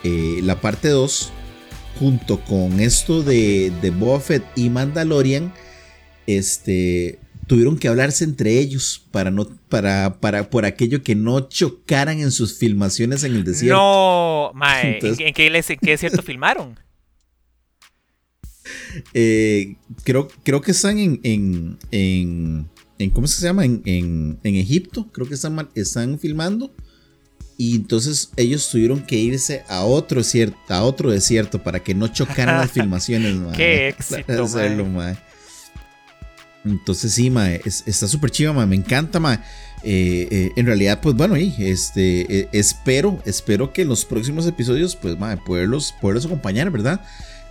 eh, 0.04 0.40
la 0.44 0.60
parte 0.62 0.90
2, 0.90 1.32
junto 2.00 2.40
con 2.42 2.80
esto 2.80 3.24
de, 3.24 3.72
de 3.82 3.90
Boba 3.92 4.20
Fett 4.20 4.44
y 4.56 4.70
Mandalorian, 4.70 5.54
este, 6.28 7.20
tuvieron 7.48 7.78
que 7.78 7.88
hablarse 7.88 8.24
entre 8.24 8.60
ellos 8.60 9.06
para 9.12 9.32
no 9.32 9.46
para, 9.70 10.20
para 10.20 10.50
por 10.50 10.66
aquello 10.66 11.04
que 11.04 11.16
no 11.16 11.50
chocaran 11.50 12.20
en 12.20 12.32
sus 12.32 12.58
filmaciones 12.58 13.24
en 13.24 13.36
el 13.36 13.44
desierto. 13.44 13.78
No, 13.78 14.52
mae, 14.56 15.00
¿en, 15.02 15.34
qué, 15.34 15.50
desierto 15.82 16.22
filmaron? 16.24 16.80
Eh, 19.14 19.76
creo, 20.04 20.30
creo 20.44 20.62
que 20.62 20.72
están 20.72 21.00
en, 21.00 21.20
en, 21.24 21.78
en, 21.92 23.10
¿cómo 23.12 23.28
se 23.28 23.44
llama? 23.46 23.66
En, 23.66 23.82
en, 23.86 24.56
Egipto, 24.56 25.10
creo 25.12 25.28
que 25.28 25.34
están, 25.34 25.70
están 25.76 26.20
filmando. 26.20 26.74
Y 27.64 27.76
entonces 27.78 28.30
ellos 28.36 28.70
tuvieron 28.70 29.02
que 29.04 29.16
irse 29.16 29.64
a 29.70 29.86
otro, 29.86 30.20
desierto, 30.20 30.58
a 30.68 30.84
otro 30.84 31.12
desierto 31.12 31.64
para 31.64 31.80
que 31.80 31.96
no 31.96 32.10
chocaran 32.10 32.58
las 32.58 32.72
filmaciones. 32.74 33.38
Qué 33.56 33.88
éxito, 33.88 34.50
Entonces 36.66 37.14
sí, 37.14 37.30
ma, 37.30 37.52
está 37.52 38.08
súper 38.10 38.32
chiva, 38.32 38.52
ma, 38.52 38.66
me 38.66 38.76
encanta, 38.76 39.22
ma. 39.22 39.36
Eh, 39.82 40.28
eh, 40.30 40.52
en 40.58 40.66
realidad, 40.66 41.00
pues 41.02 41.16
bueno, 41.16 41.38
y 41.38 41.56
este, 41.58 42.40
eh, 42.40 42.50
espero, 42.52 43.22
espero 43.26 43.72
que 43.72 43.84
en 43.84 43.88
los 43.88 44.04
próximos 44.04 44.46
episodios, 44.46 44.98
pues, 44.98 45.18
ma, 45.18 45.38
poderlos, 45.38 45.94
poderlos 46.02 46.26
acompañar, 46.26 46.70
¿verdad? 46.70 47.00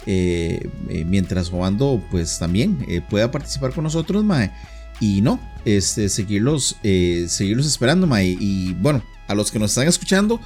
mientras 0.04 1.48
jugando, 1.48 2.02
pues 2.10 2.38
también 2.38 2.84
pueda 3.08 3.30
participar 3.30 3.72
con 3.72 3.84
nosotros, 3.84 4.22
ma. 4.24 4.52
Y 5.00 5.22
no, 5.22 5.40
este, 5.64 6.10
seguirlos, 6.10 6.76
seguirlos 6.82 7.66
esperando, 7.66 8.06
ma. 8.06 8.22
y 8.22 8.76
bueno, 8.78 9.02
a 9.32 9.34
los 9.34 9.50
que 9.50 9.58
nos 9.58 9.72
están 9.72 9.88
escuchando. 9.88 10.40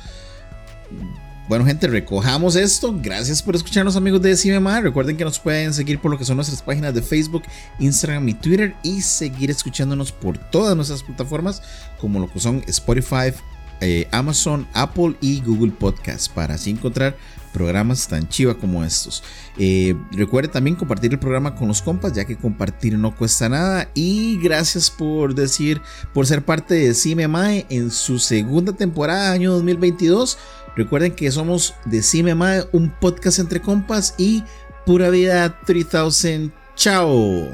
Bueno, 1.49 1.65
gente, 1.65 1.87
recojamos 1.87 2.57
esto. 2.57 2.93
Gracias 3.01 3.41
por 3.41 3.55
escucharnos, 3.55 3.95
amigos 3.95 4.21
de 4.21 4.35
CMMA. 4.35 4.81
Recuerden 4.81 5.17
que 5.17 5.25
nos 5.25 5.39
pueden 5.39 5.73
seguir 5.73 6.01
por 6.01 6.11
lo 6.11 6.19
que 6.19 6.25
son 6.25 6.37
nuestras 6.37 6.61
páginas 6.61 6.93
de 6.93 7.03
Facebook, 7.03 7.45
Instagram 7.79 8.29
y 8.29 8.35
Twitter. 8.35 8.75
Y 8.83 9.03
seguir 9.03 9.51
escuchándonos 9.51 10.11
por 10.11 10.39
todas 10.39 10.75
nuestras 10.75 11.05
plataformas, 11.05 11.63
como 12.01 12.19
lo 12.19 12.29
que 12.33 12.41
son 12.41 12.65
Spotify, 12.67 13.33
eh, 13.81 14.09
Amazon, 14.11 14.67
Apple 14.73 15.15
y 15.21 15.41
Google 15.41 15.71
Podcast, 15.71 16.33
para 16.33 16.55
así 16.55 16.71
encontrar 16.71 17.17
programas 17.57 18.07
tan 18.07 18.29
chiva 18.29 18.53
como 18.53 18.85
estos. 18.85 19.23
Eh, 19.57 19.95
recuerde 20.13 20.49
también 20.49 20.77
compartir 20.77 21.11
el 21.11 21.19
programa 21.19 21.55
con 21.55 21.69
los 21.69 21.81
compas, 21.81 22.13
ya 22.13 22.27
que 22.27 22.37
compartir 22.37 22.99
no 22.99 23.17
cuesta 23.17 23.49
nada. 23.49 23.89
Y 23.95 24.39
gracias 24.43 24.91
por 24.91 25.35
decir, 25.35 25.81
por 26.13 26.27
ser 26.27 26.45
parte 26.45 26.75
de 26.75 26.93
CMMAE 26.93 27.65
en 27.71 27.91
su 27.91 28.19
segunda 28.19 28.75
temporada, 28.75 29.33
año 29.33 29.53
2022. 29.53 30.37
Recuerden 30.77 31.15
que 31.15 31.31
somos 31.31 31.73
de 31.87 32.03
CMMAE, 32.03 32.69
un 32.73 32.91
podcast 33.01 33.39
entre 33.39 33.63
compas 33.63 34.15
y 34.19 34.45
Pura 34.85 35.09
Vida 35.09 35.59
3000. 35.65 36.53
Chao. 36.75 37.49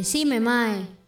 Decime, 0.00 0.40
Mae. 0.40 0.99